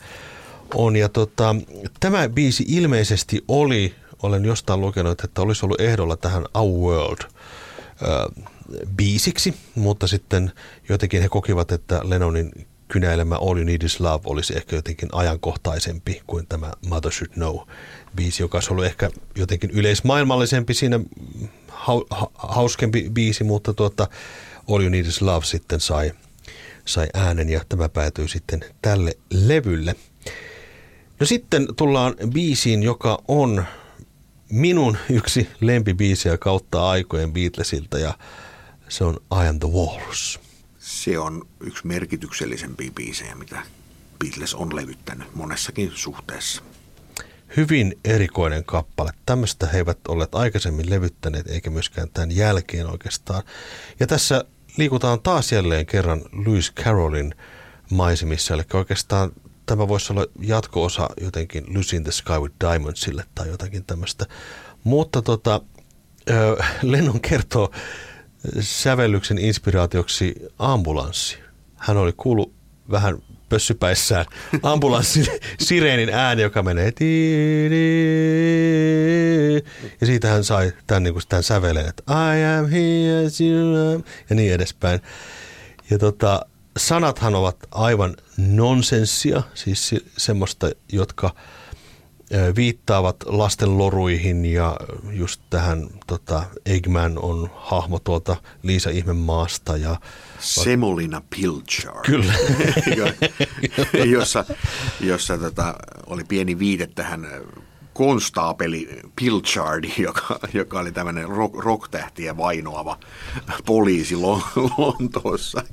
on. 0.73 0.95
Ja 0.95 1.09
tota, 1.09 1.55
tämä 1.99 2.29
biisi 2.29 2.65
ilmeisesti 2.67 3.43
oli, 3.47 3.95
olen 4.23 4.45
jostain 4.45 4.81
lukenut, 4.81 5.23
että 5.23 5.41
olisi 5.41 5.65
ollut 5.65 5.81
ehdolla 5.81 6.17
tähän 6.17 6.45
Our 6.53 6.79
World 6.79 7.29
biisiksi, 8.95 9.53
mutta 9.75 10.07
sitten 10.07 10.51
jotenkin 10.89 11.21
he 11.21 11.29
kokivat, 11.29 11.71
että 11.71 12.01
Lennonin 12.03 12.51
kynäilemä 12.87 13.35
All 13.35 13.57
You 13.57 13.65
Need 13.65 13.81
Is 13.81 13.99
Love 13.99 14.23
olisi 14.25 14.57
ehkä 14.57 14.75
jotenkin 14.75 15.09
ajankohtaisempi 15.11 16.21
kuin 16.27 16.47
tämä 16.47 16.71
Mother 16.89 17.11
Should 17.11 17.33
Know 17.33 17.57
biisi, 18.17 18.43
joka 18.43 18.57
olisi 18.57 18.71
ollut 18.71 18.85
ehkä 18.85 19.09
jotenkin 19.35 19.69
yleismaailmallisempi 19.71 20.73
siinä 20.73 20.99
ha- 21.67 22.29
hauskempi 22.35 23.09
biisi, 23.13 23.43
mutta 23.43 23.73
tuota, 23.73 24.07
All 24.69 24.81
You 24.81 24.89
Need 24.89 25.05
Is 25.05 25.21
Love 25.21 25.45
sitten 25.45 25.79
sai, 25.79 26.11
sai 26.85 27.07
äänen 27.13 27.49
ja 27.49 27.61
tämä 27.69 27.89
päätyi 27.89 28.29
sitten 28.29 28.65
tälle 28.81 29.17
levylle. 29.29 29.95
No 31.19 31.25
sitten 31.25 31.67
tullaan 31.75 32.15
biisiin, 32.33 32.83
joka 32.83 33.23
on 33.27 33.65
minun 34.49 34.97
yksi 35.09 35.49
lempibiisiä 35.61 36.37
kautta 36.37 36.89
aikojen 36.89 37.33
Beatlesilta 37.33 37.99
ja 37.99 38.17
se 38.89 39.03
on 39.03 39.17
I 39.43 39.47
Am 39.47 39.59
The 39.59 39.69
Walrus. 39.69 40.39
Se 40.79 41.19
on 41.19 41.47
yksi 41.59 41.87
merkityksellisempiä 41.87 42.91
biisejä, 42.95 43.35
mitä 43.35 43.61
Beatles 44.19 44.55
on 44.55 44.75
levyttänyt 44.75 45.35
monessakin 45.35 45.91
suhteessa. 45.95 46.61
Hyvin 47.57 47.99
erikoinen 48.05 48.63
kappale. 48.63 49.11
Tämmöistä 49.25 49.67
he 49.67 49.77
eivät 49.77 49.97
olleet 50.07 50.35
aikaisemmin 50.35 50.89
levyttäneet, 50.89 51.47
eikä 51.47 51.69
myöskään 51.69 52.09
tämän 52.13 52.35
jälkeen 52.35 52.87
oikeastaan. 52.87 53.43
Ja 53.99 54.07
tässä 54.07 54.45
liikutaan 54.77 55.21
taas 55.21 55.51
jälleen 55.51 55.85
kerran 55.85 56.21
Lewis 56.45 56.73
Carrollin 56.73 57.35
maisemissa, 57.91 58.53
eli 58.53 58.63
oikeastaan 58.73 59.31
tämä 59.65 59.87
voisi 59.87 60.13
olla 60.13 60.25
jatko-osa 60.39 61.09
jotenkin 61.21 61.63
Lucy 61.75 61.95
in 61.95 62.03
the 62.03 62.11
Sky 62.11 62.39
with 62.39 62.55
Diamondsille 62.63 63.23
tai 63.35 63.47
jotakin 63.47 63.85
tämmöistä. 63.85 64.25
Mutta 64.83 65.21
tota, 65.21 65.61
Lennon 66.81 67.21
kertoo 67.21 67.71
sävellyksen 68.59 69.37
inspiraatioksi 69.37 70.35
ambulanssi. 70.59 71.37
Hän 71.75 71.97
oli 71.97 72.13
kuullut 72.17 72.53
vähän 72.91 73.17
pössypäissään 73.49 74.25
ambulanssin 74.63 75.27
sireenin 75.59 76.09
ääni, 76.09 76.41
joka 76.41 76.63
menee 76.63 76.93
ja 80.01 80.07
siitä 80.07 80.29
hän 80.29 80.43
sai 80.43 80.73
tämän, 80.87 81.03
niin 81.03 81.13
kuin, 81.13 81.23
tämän 81.29 81.43
säveleen, 81.43 81.89
että 81.89 82.03
I 82.09 82.43
am 82.59 82.69
here 82.69 83.23
you 83.39 83.91
are, 83.93 84.03
ja 84.29 84.35
niin 84.35 84.53
edespäin. 84.53 85.01
Ja 85.89 85.99
tota, 85.99 86.45
sanathan 86.77 87.35
ovat 87.35 87.57
aivan 87.71 88.15
nonsenssia, 88.37 89.43
siis 89.53 89.95
semmoista, 90.17 90.69
jotka 90.91 91.35
viittaavat 92.55 93.15
lasten 93.25 93.77
loruihin 93.77 94.45
ja 94.45 94.77
just 95.11 95.41
tähän 95.49 95.87
tota, 96.07 96.43
Eggman 96.65 97.17
on 97.17 97.49
hahmo 97.55 97.99
tuolta 97.99 98.35
Liisa 98.63 98.89
Ihmemaasta. 98.89 99.77
Ja, 99.77 99.95
Semolina 100.39 101.21
Pilchard. 101.29 102.05
Kyllä. 102.05 102.33
jossa 104.15 104.45
jossa 104.99 105.37
tota, 105.37 105.75
oli 106.07 106.23
pieni 106.23 106.59
viite 106.59 106.87
tähän 106.95 107.27
konstaapeli 107.97 108.89
Pilchardi, 109.15 109.93
joka, 110.07 110.39
joka 110.53 110.79
oli 110.79 110.91
tämmöinen 110.91 111.29
rock, 111.29 111.55
rock-tähtiä 111.55 112.37
vainoava 112.37 112.99
poliisi 113.65 114.15
Lontoossa, 114.77 115.63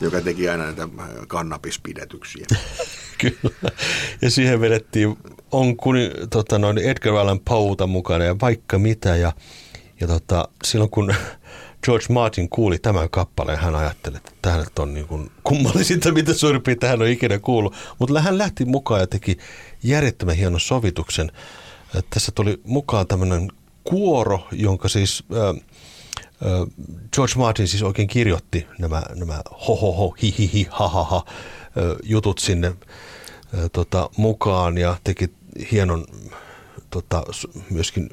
joka 0.00 0.20
teki 0.20 0.48
aina 0.48 0.64
näitä 0.64 0.88
kannabispidätyksiä. 1.28 2.46
Kyllä. 3.18 3.72
Ja 4.22 4.30
siihen 4.30 4.60
vedettiin, 4.60 5.16
on 5.52 5.76
kun, 5.76 5.96
tota, 6.30 6.58
noin 6.58 6.78
Edgar 6.78 7.14
Allan 7.14 7.40
Pouta 7.40 7.86
mukana 7.86 8.24
ja 8.24 8.36
vaikka 8.40 8.78
mitä. 8.78 9.16
Ja, 9.16 9.32
ja 10.00 10.06
tota, 10.06 10.48
silloin 10.64 10.90
kun 10.90 11.14
George 11.84 12.06
Martin 12.10 12.48
kuuli 12.48 12.78
tämän 12.78 13.10
kappaleen, 13.10 13.58
hän 13.58 13.74
ajatteli, 13.74 14.16
että 14.16 14.32
tähän 14.42 14.66
on 14.78 14.94
niin 14.94 15.06
kuin 15.06 15.30
kummallisinta, 15.44 16.12
mitä 16.12 16.34
suurin 16.34 16.62
tähän 16.80 17.02
on 17.02 17.08
ikinä 17.08 17.38
kuullut. 17.38 17.74
Mutta 17.98 18.20
hän 18.20 18.38
lähti 18.38 18.64
mukaan 18.64 19.00
ja 19.00 19.06
teki 19.06 19.38
järjettömän 19.82 20.36
hienon 20.36 20.60
sovituksen. 20.60 21.32
Tässä 22.10 22.32
tuli 22.34 22.60
mukaan 22.64 23.06
tämmöinen 23.06 23.50
kuoro, 23.84 24.46
jonka 24.52 24.88
siis 24.88 25.24
äh, 25.32 25.48
äh, 25.48 25.56
George 27.14 27.34
Martin 27.36 27.68
siis 27.68 27.82
oikein 27.82 28.08
kirjoitti 28.08 28.66
nämä, 28.78 29.02
nämä 29.14 29.42
ho 29.68 29.76
ho 29.76 29.92
ho, 29.92 30.14
hi 30.22 30.34
hi 30.38 30.50
hi, 30.52 30.66
ha 30.70 30.88
ha 30.88 31.04
ha 31.04 31.24
äh, 31.26 31.96
jutut 32.02 32.38
sinne 32.38 32.66
äh, 32.66 32.74
tota, 33.72 34.10
mukaan 34.16 34.78
ja 34.78 34.96
teki 35.04 35.30
hienon 35.72 36.06
tota, 36.90 37.22
myöskin 37.70 38.08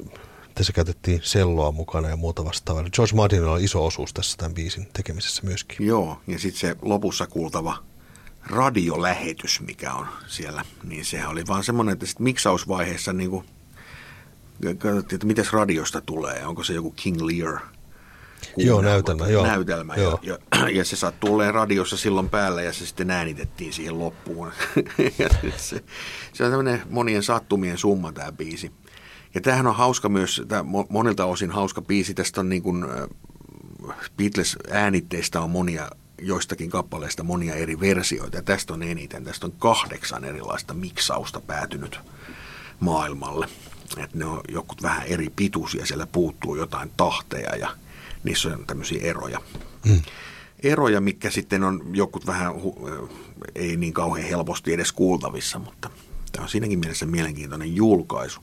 tässä 0.56 0.72
käytettiin 0.72 1.20
selloa 1.22 1.72
mukana 1.72 2.08
ja 2.08 2.16
muuta 2.16 2.44
vastaavaa. 2.44 2.84
George 2.92 3.14
Martinilla 3.14 3.52
oli 3.52 3.64
iso 3.64 3.86
osuus 3.86 4.14
tässä 4.14 4.36
tämän 4.36 4.54
biisin 4.54 4.88
tekemisessä 4.92 5.42
myöskin. 5.44 5.86
Joo, 5.86 6.20
ja 6.26 6.38
sitten 6.38 6.60
se 6.60 6.76
lopussa 6.82 7.26
kuultava 7.26 7.78
radiolähetys, 8.46 9.60
mikä 9.60 9.94
on 9.94 10.06
siellä, 10.26 10.64
niin 10.84 11.04
sehän 11.04 11.30
oli 11.30 11.46
vaan 11.46 11.64
semmoinen, 11.64 11.92
että 11.92 12.06
sitten 12.06 12.24
miksausvaiheessa 12.24 13.12
niin 13.12 13.30
kuin 13.30 13.44
katsottiin, 14.78 15.16
että 15.16 15.26
mitäs 15.26 15.52
radiosta 15.52 16.00
tulee, 16.00 16.46
onko 16.46 16.64
se 16.64 16.72
joku 16.72 16.90
King 16.90 17.20
Lear 17.20 17.58
Joo, 18.56 18.80
näytelmä. 18.80 19.28
Joo. 19.28 19.46
näytelmä 19.46 19.94
joo. 19.94 20.20
Ja, 20.22 20.38
ja, 20.52 20.68
ja 20.78 20.84
se 20.84 20.96
sattui 20.96 21.30
olemaan 21.30 21.54
radiossa 21.54 21.96
silloin 21.96 22.28
päällä 22.28 22.62
ja 22.62 22.72
se 22.72 22.86
sitten 22.86 23.10
äänitettiin 23.10 23.72
siihen 23.72 23.98
loppuun. 23.98 24.52
se, 25.56 25.84
se 26.32 26.44
on 26.44 26.50
tämmöinen 26.50 26.82
monien 26.90 27.22
sattumien 27.22 27.78
summa 27.78 28.12
tämä 28.12 28.32
biisi. 28.32 28.72
Ja 29.36 29.40
tämähän 29.40 29.66
on 29.66 29.76
hauska 29.76 30.08
myös, 30.08 30.42
tämä 30.48 30.64
monilta 30.88 31.24
osin 31.24 31.50
hauska 31.50 31.82
biisi. 31.82 32.14
Tästä 32.14 32.40
on 32.40 32.48
niin 32.48 32.62
kuin, 32.62 32.84
Beatles-äänitteistä 34.16 35.40
on 35.40 35.50
monia 35.50 35.90
joistakin 36.22 36.70
kappaleista 36.70 37.22
monia 37.22 37.54
eri 37.54 37.80
versioita. 37.80 38.36
Ja 38.36 38.42
tästä 38.42 38.74
on 38.74 38.82
eniten. 38.82 39.24
Tästä 39.24 39.46
on 39.46 39.52
kahdeksan 39.58 40.24
erilaista 40.24 40.74
miksausta 40.74 41.40
päätynyt 41.40 42.00
maailmalle. 42.80 43.48
Et 43.96 44.14
ne 44.14 44.24
on 44.24 44.40
jokut 44.48 44.82
vähän 44.82 45.06
eri 45.06 45.30
pituisia, 45.36 45.86
siellä 45.86 46.06
puuttuu 46.06 46.56
jotain 46.56 46.90
tahteja 46.96 47.56
ja 47.56 47.68
niissä 48.24 48.48
on 48.48 48.66
tämmöisiä 48.66 49.02
eroja. 49.02 49.40
Mm. 49.84 50.02
Eroja, 50.62 51.00
mikä 51.00 51.30
sitten 51.30 51.64
on 51.64 51.82
jokut 51.92 52.26
vähän, 52.26 52.52
ei 53.54 53.76
niin 53.76 53.92
kauhean 53.92 54.28
helposti 54.28 54.72
edes 54.72 54.92
kuultavissa, 54.92 55.58
mutta 55.58 55.90
tämä 56.32 56.42
on 56.42 56.48
siinäkin 56.48 56.78
mielessä 56.78 57.06
mielenkiintoinen 57.06 57.76
julkaisu. 57.76 58.40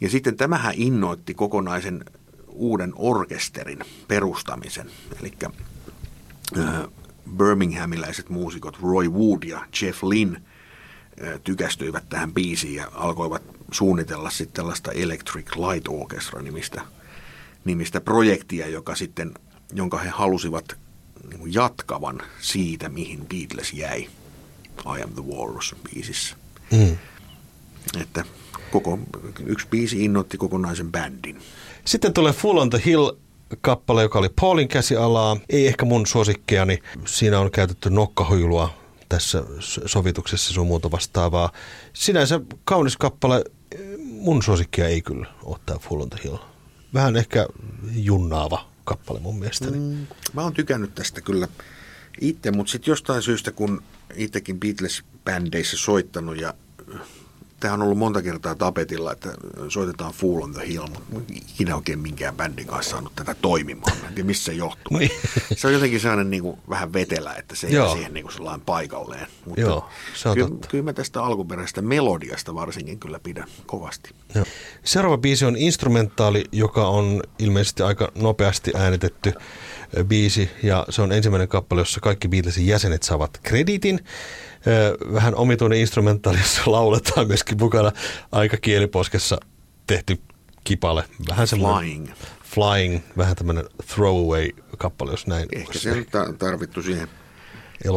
Ja 0.00 0.10
sitten 0.10 0.36
tämähän 0.36 0.74
innoitti 0.76 1.34
kokonaisen 1.34 2.04
uuden 2.48 2.92
orkesterin 2.96 3.78
perustamisen. 4.08 4.90
Eli 5.20 5.32
Birminghamiläiset 7.36 8.28
muusikot 8.28 8.78
Roy 8.82 9.08
Wood 9.08 9.42
ja 9.42 9.66
Jeff 9.82 10.02
Lynn 10.02 10.36
tykästyivät 11.44 12.08
tähän 12.08 12.32
biisiin 12.32 12.74
ja 12.74 12.88
alkoivat 12.94 13.42
suunnitella 13.70 14.30
sitten 14.30 14.54
tällaista 14.54 14.92
Electric 14.92 15.56
Light 15.56 15.88
Orchestra 15.88 16.42
nimistä, 16.42 16.82
nimistä 17.64 18.00
projektia, 18.00 18.68
joka 18.68 18.94
sitten, 18.94 19.34
jonka 19.72 19.98
he 19.98 20.08
halusivat 20.08 20.76
niin 21.30 21.54
jatkavan 21.54 22.22
siitä, 22.40 22.88
mihin 22.88 23.26
Beatles 23.26 23.72
jäi 23.72 24.08
I 24.98 25.02
Am 25.02 25.10
The 25.10 25.22
Walrus 25.22 25.76
biisissä. 25.84 26.36
Mm. 26.72 26.96
Että 28.00 28.24
koko, 28.70 28.98
yksi 29.46 29.66
biisi 29.70 30.04
innoitti 30.04 30.38
kokonaisen 30.38 30.92
bändin. 30.92 31.38
Sitten 31.84 32.12
tulee 32.12 32.32
Full 32.32 32.58
on 32.58 32.70
the 32.70 32.82
Hill 32.84 33.10
kappale, 33.60 34.02
joka 34.02 34.18
oli 34.18 34.28
Paulin 34.40 34.68
käsialaa. 34.68 35.36
Ei 35.48 35.66
ehkä 35.66 35.84
mun 35.84 36.06
suosikkeani. 36.06 36.78
Siinä 37.06 37.40
on 37.40 37.50
käytetty 37.50 37.90
nokkahuilua 37.90 38.74
tässä 39.08 39.44
sovituksessa 39.86 40.52
sun 40.52 40.66
muuta 40.66 40.90
vastaavaa. 40.90 41.52
Sinänsä 41.92 42.40
kaunis 42.64 42.96
kappale. 42.96 43.44
Mun 43.98 44.42
suosikkia 44.42 44.88
ei 44.88 45.02
kyllä 45.02 45.26
ottaa 45.44 45.78
Full 45.78 46.00
on 46.00 46.10
the 46.10 46.20
Hill. 46.24 46.36
Vähän 46.94 47.16
ehkä 47.16 47.46
junnaava 47.94 48.66
kappale 48.84 49.20
mun 49.20 49.38
mielestäni. 49.38 49.78
Mm, 49.78 50.06
mä 50.32 50.42
oon 50.42 50.54
tykännyt 50.54 50.94
tästä 50.94 51.20
kyllä 51.20 51.48
itse, 52.20 52.50
mutta 52.50 52.70
sitten 52.70 52.92
jostain 52.92 53.22
syystä, 53.22 53.52
kun 53.52 53.82
itsekin 54.14 54.60
Beatles-bändeissä 54.60 55.76
soittanut 55.76 56.40
ja 56.40 56.54
Tämä 57.60 57.74
on 57.74 57.82
ollut 57.82 57.98
monta 57.98 58.22
kertaa 58.22 58.54
tapetilla, 58.54 59.12
että 59.12 59.28
soitetaan 59.68 60.12
Fool 60.12 60.42
on 60.42 60.52
the 60.52 60.68
Hill, 60.68 60.86
mutta 61.12 61.32
ikinä 61.52 61.76
oikein 61.76 61.98
minkään 61.98 62.36
bändin 62.36 62.66
kanssa 62.66 62.90
saanut 62.90 63.12
tätä 63.16 63.34
toimimaan. 63.42 63.96
En 63.96 64.14
tiedä, 64.14 64.26
missä 64.26 64.44
se 64.44 64.52
johtuu. 64.52 64.80
Niin. 64.98 65.10
Se 65.56 65.66
on 65.66 65.72
jotenkin 65.72 66.00
sellainen 66.00 66.30
niin 66.30 66.42
kuin 66.42 66.58
vähän 66.70 66.92
vetelä, 66.92 67.34
että 67.34 67.54
se 67.56 67.66
ei 67.66 67.72
Joo. 67.72 67.92
siihen 67.92 68.14
niin 68.14 68.24
kuin 68.24 68.32
sellainen 68.32 68.66
paikalleen. 68.66 69.26
Mutta 69.44 69.60
Joo, 69.60 69.88
se 70.14 70.28
on 70.28 70.34
kyllä, 70.34 70.48
totta. 70.48 70.68
kyllä 70.68 70.84
mä 70.84 70.92
tästä 70.92 71.22
alkuperäisestä 71.24 71.82
melodiasta 71.82 72.54
varsinkin 72.54 72.98
kyllä 72.98 73.20
pidän 73.22 73.46
kovasti. 73.66 74.10
Joo. 74.34 74.44
Seuraava 74.84 75.18
biisi 75.18 75.44
on 75.44 75.56
instrumentaali, 75.56 76.44
joka 76.52 76.88
on 76.88 77.22
ilmeisesti 77.38 77.82
aika 77.82 78.12
nopeasti 78.14 78.72
äänitetty 78.74 79.32
biisi 80.04 80.50
ja 80.62 80.86
se 80.88 81.02
on 81.02 81.12
ensimmäinen 81.12 81.48
kappale, 81.48 81.80
jossa 81.80 82.00
kaikki 82.00 82.28
Beatlesin 82.28 82.66
jäsenet 82.66 83.02
saavat 83.02 83.40
kreditin 83.42 84.04
vähän 85.12 85.34
omituinen 85.34 85.78
instrumentaali, 85.78 86.38
jossa 86.44 86.62
lauletaan 86.66 87.26
myöskin 87.26 87.58
mukana 87.60 87.92
aika 88.32 88.56
kieliposkessa 88.56 89.40
tehty 89.86 90.20
kipale. 90.64 91.04
Vähän 91.28 91.46
Flying. 91.46 92.08
Flying, 92.42 93.00
vähän 93.16 93.36
tämmöinen 93.36 93.64
throwaway-kappale, 93.86 95.10
jos 95.10 95.26
näin. 95.26 95.48
Ehkä 95.52 95.78
se 95.78 96.06
on 96.28 96.38
tarvittu 96.38 96.82
siihen 96.82 97.08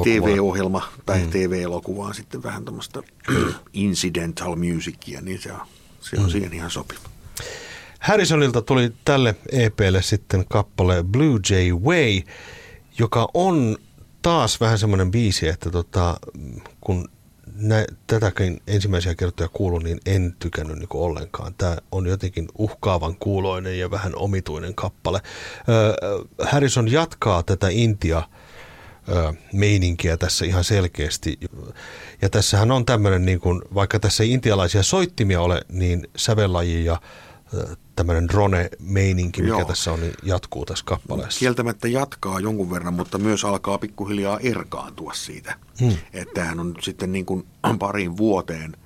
TV-ohjelma 0.04 0.90
tai 1.06 1.20
mm. 1.20 1.30
TV-elokuvaan 1.30 2.14
sitten 2.14 2.44
vähän 2.44 2.66
tämmöistä 2.66 3.02
incidental 3.74 4.56
musicia, 4.56 5.22
niin 5.22 5.42
se 5.42 5.52
on, 5.52 5.60
se 6.00 6.16
on 6.18 6.24
mm. 6.24 6.30
siihen 6.30 6.54
ihan 6.54 6.72
sopiva. 6.72 7.10
Harrisonilta 8.04 8.62
tuli 8.62 8.94
tälle 9.06 9.36
EPlle 9.52 10.02
sitten 10.02 10.46
kappale 10.50 11.04
Blue 11.04 11.40
Jay 11.50 11.72
Way, 11.72 12.22
joka 13.00 13.30
on 13.34 13.78
taas 14.22 14.62
vähän 14.62 14.80
semmoinen 14.80 15.12
biisi, 15.12 15.48
että 15.48 15.70
tota, 15.70 16.18
kun 16.82 17.10
nä, 17.56 17.86
tätäkin 18.08 18.62
ensimmäisiä 18.68 19.16
kertoja 19.16 19.50
kuulun, 19.50 19.84
niin 19.84 20.00
en 20.06 20.36
tykännyt 20.40 20.80
niin 20.80 20.88
ollenkaan. 20.94 21.54
Tämä 21.54 21.78
on 21.92 22.08
jotenkin 22.08 22.48
uhkaavan 22.58 23.16
kuuloinen 23.16 23.80
ja 23.80 23.92
vähän 23.92 24.16
omituinen 24.16 24.76
kappale. 24.76 25.22
Äh, 25.24 26.48
Harrison 26.52 26.92
jatkaa 26.92 27.44
tätä 27.44 27.68
Intia 27.70 28.24
meininkiä 29.54 30.18
tässä 30.18 30.46
ihan 30.46 30.64
selkeästi. 30.64 31.40
Ja 32.22 32.30
tässähän 32.30 32.72
on 32.72 32.86
tämmöinen, 32.86 33.26
niin 33.26 33.40
kuin, 33.40 33.62
vaikka 33.74 34.00
tässä 34.00 34.24
ei 34.24 34.32
intialaisia 34.32 34.84
soittimia 34.84 35.42
ole, 35.42 35.62
niin 35.70 36.08
sävellaji 36.16 36.86
ja 36.86 37.02
tämmöinen 37.96 38.28
drone-meininki, 38.28 39.42
mikä 39.42 39.54
Joo. 39.54 39.66
tässä 39.66 39.92
on, 39.92 40.00
niin 40.00 40.14
jatkuu 40.24 40.66
tässä 40.66 40.86
kappaleessa. 40.86 41.40
Kieltämättä 41.40 41.88
jatkaa 41.88 42.40
jonkun 42.40 42.72
verran, 42.72 42.94
mutta 42.94 43.18
myös 43.18 43.46
alkaa 43.46 43.78
pikkuhiljaa 43.78 44.40
erkaantua 44.40 45.14
siitä. 45.14 45.56
Hmm. 45.80 45.98
Että 46.14 46.34
tämähän 46.34 46.60
on 46.60 46.76
sitten 46.82 47.12
niin 47.12 47.26
kuin 47.26 47.46
parin 47.80 48.18
vuoteen 48.18 48.78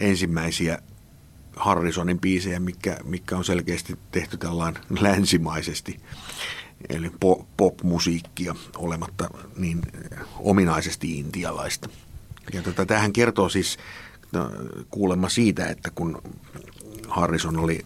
ensimmäisiä 0.00 0.78
Harrisonin 1.56 2.20
biisejä, 2.20 2.60
mikä, 2.60 2.98
mikä 3.04 3.36
on 3.36 3.44
selkeästi 3.44 3.98
tehty 4.10 4.36
tällainen 4.36 4.82
länsimaisesti, 5.00 6.00
eli 6.88 7.10
pop-musiikkia 7.56 8.54
olematta 8.76 9.30
niin 9.56 9.82
ominaisesti 10.38 11.18
intialaista. 11.18 11.88
Ja 12.52 12.62
tota, 12.62 12.86
tähän 12.86 13.12
kertoo 13.12 13.48
siis 13.48 13.78
no, 14.32 14.50
kuulemma 14.90 15.28
siitä, 15.28 15.66
että 15.66 15.90
kun 15.90 16.22
Harrison 17.08 17.56
oli 17.56 17.84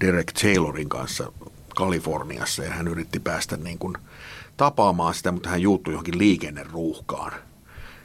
Derek 0.00 0.32
Taylorin 0.32 0.88
kanssa 0.88 1.32
Kaliforniassa 1.76 2.64
ja 2.64 2.70
hän 2.70 2.88
yritti 2.88 3.20
päästä 3.20 3.56
niin 3.56 3.78
kuin 3.78 3.94
tapaamaan 4.56 5.14
sitä, 5.14 5.32
mutta 5.32 5.48
hän 5.48 5.62
juuttui 5.62 5.92
johonkin 5.92 6.18
liikenneruuhkaan. 6.18 7.32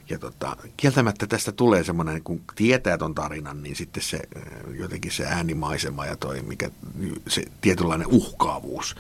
Ja 0.10 0.20
tota, 0.20 0.58
kieltämättä 0.78 1.28
tästä 1.28 1.52
tulee 1.52 1.84
semmoinen, 1.84 2.24
kun 2.24 2.42
tietää 2.56 2.98
ton 2.98 3.16
tarinan, 3.16 3.64
niin 3.64 3.76
sitten 3.76 4.04
se 4.04 4.20
äh, 4.38 4.44
jotenkin 4.80 5.12
se 5.12 5.26
äänimaisema 5.26 6.06
ja 6.06 6.16
toi, 6.16 6.42
mikä, 6.42 6.70
se 7.28 7.44
tietynlainen 7.62 8.08
uhkaavuus, 8.08 8.96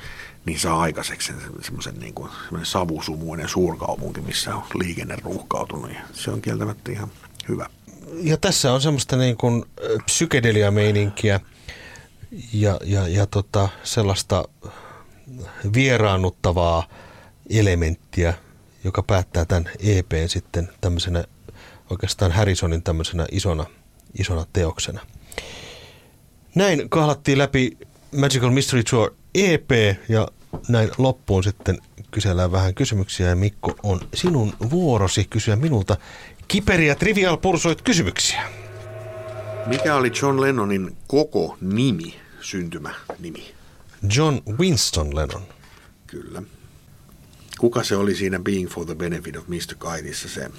niin 0.45 0.59
saa 0.59 0.81
aikaiseksi 0.81 1.33
semmoisen 1.61 1.99
niin 1.99 2.13
kuin, 2.13 2.29
savusumuinen 2.63 3.49
suurkaupunki, 3.49 4.21
missä 4.21 4.55
on 4.55 4.63
liikenne 4.79 5.15
ruuhkautunut. 5.23 5.91
Ja 5.91 5.99
se 6.13 6.31
on 6.31 6.41
kieltämättä 6.41 6.91
ihan 6.91 7.11
hyvä. 7.49 7.69
Ja 8.21 8.37
tässä 8.37 8.73
on 8.73 8.81
semmoista 8.81 9.17
niin 9.17 9.37
kuin 9.37 9.65
äh, 9.83 10.05
psykedelia-meininkiä 10.05 11.39
ja, 12.53 12.79
ja, 12.83 13.07
ja 13.07 13.25
tota, 13.25 13.69
sellaista 13.83 14.45
vieraannuttavaa 15.73 16.87
elementtiä, 17.49 18.33
joka 18.83 19.03
päättää 19.03 19.45
tämän 19.45 19.69
EPn 19.79 20.27
sitten 20.27 20.69
tämmöisenä 20.81 21.23
oikeastaan 21.89 22.31
Harrisonin 22.31 22.83
tämmöisenä 22.83 23.25
isona, 23.31 23.65
isona 24.19 24.45
teoksena. 24.53 25.01
Näin 26.55 26.89
kahlattiin 26.89 27.37
läpi 27.37 27.77
Magical 28.17 28.49
Mystery 28.49 28.83
Tour 28.83 29.13
EP 29.35 29.71
ja 30.09 30.27
näin 30.67 30.91
loppuun 30.97 31.43
sitten 31.43 31.77
kysellään 32.11 32.51
vähän 32.51 32.73
kysymyksiä 32.73 33.29
ja 33.29 33.35
Mikko 33.35 33.75
on 33.83 34.01
sinun 34.13 34.53
vuorosi 34.69 35.25
kysyä 35.29 35.55
minulta 35.55 35.97
kiperiä 36.47 36.95
trivial 36.95 37.37
pursoit 37.37 37.81
kysymyksiä. 37.81 38.41
Mikä 39.65 39.95
oli 39.95 40.11
John 40.21 40.41
Lennonin 40.41 40.97
koko 41.07 41.57
nimi? 41.61 42.22
Syntymänimi? 42.43 43.55
John 44.15 44.39
Winston 44.59 45.15
Lennon. 45.15 45.43
Kyllä. 46.07 46.43
Kuka 47.59 47.83
se 47.83 47.95
oli 47.95 48.15
siinä 48.15 48.39
Being 48.39 48.69
for 48.69 48.85
the 48.85 48.95
Benefit 48.95 49.35
of 49.35 49.47
Mr. 49.47 49.75
Kaitissa 49.77 50.29
se, 50.29 50.51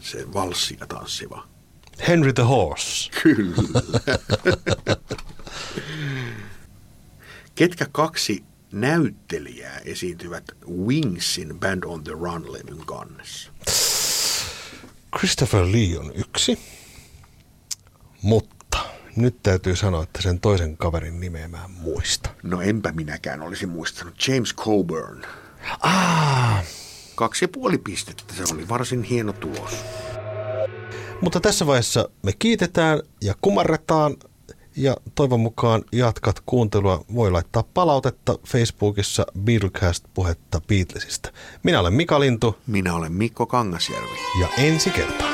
se 0.00 0.32
valssi 0.32 0.76
ja 0.80 0.86
tanssiva? 0.86 1.48
Henry 2.08 2.32
the 2.32 2.42
Horse. 2.42 3.10
Kyllä. 3.22 3.54
Ketkä 7.54 7.86
kaksi 7.92 8.44
näyttelijää 8.72 9.78
esiintyvät 9.84 10.44
Wingsin 10.86 11.60
Band 11.60 11.84
on 11.84 12.04
the 12.04 12.12
Run-levyn 12.12 12.84
kannessa? 12.84 13.50
Christopher 15.18 15.64
Lee 15.72 15.98
on 15.98 16.12
yksi, 16.14 16.58
mutta 18.22 18.51
nyt 19.16 19.36
täytyy 19.42 19.76
sanoa, 19.76 20.02
että 20.02 20.22
sen 20.22 20.40
toisen 20.40 20.76
kaverin 20.76 21.20
nimeä 21.20 21.48
mä 21.48 21.64
en 21.64 21.70
muista. 21.70 22.30
No 22.42 22.60
enpä 22.60 22.92
minäkään 22.92 23.42
olisi 23.42 23.66
muistanut. 23.66 24.14
James 24.28 24.54
Coburn. 24.54 25.24
Ah, 25.80 26.64
Kaksi 27.14 27.44
ja 27.44 27.48
puoli 27.48 27.78
pistettä, 27.78 28.34
se 28.34 28.54
oli 28.54 28.68
varsin 28.68 29.02
hieno 29.02 29.32
tulos. 29.32 29.84
mutta 31.20 31.40
tässä 31.40 31.66
vaiheessa 31.66 32.08
me 32.22 32.32
kiitetään 32.38 33.00
ja 33.20 33.34
kumarretaan 33.40 34.16
ja 34.76 34.96
toivon 35.14 35.40
mukaan 35.40 35.82
jatkat 35.92 36.40
kuuntelua. 36.46 37.04
Voi 37.14 37.30
laittaa 37.30 37.62
palautetta 37.74 38.38
Facebookissa 38.46 39.26
Beatlecast-puhetta 39.38 40.60
Beatlesista. 40.68 41.32
Minä 41.62 41.80
olen 41.80 41.92
Mika 41.94 42.20
Lintu 42.20 42.56
Minä 42.66 42.94
olen 42.94 43.12
Mikko 43.12 43.46
Kangasjärvi. 43.46 44.18
ja 44.40 44.48
ensi 44.58 44.90
kertaan. 44.90 45.32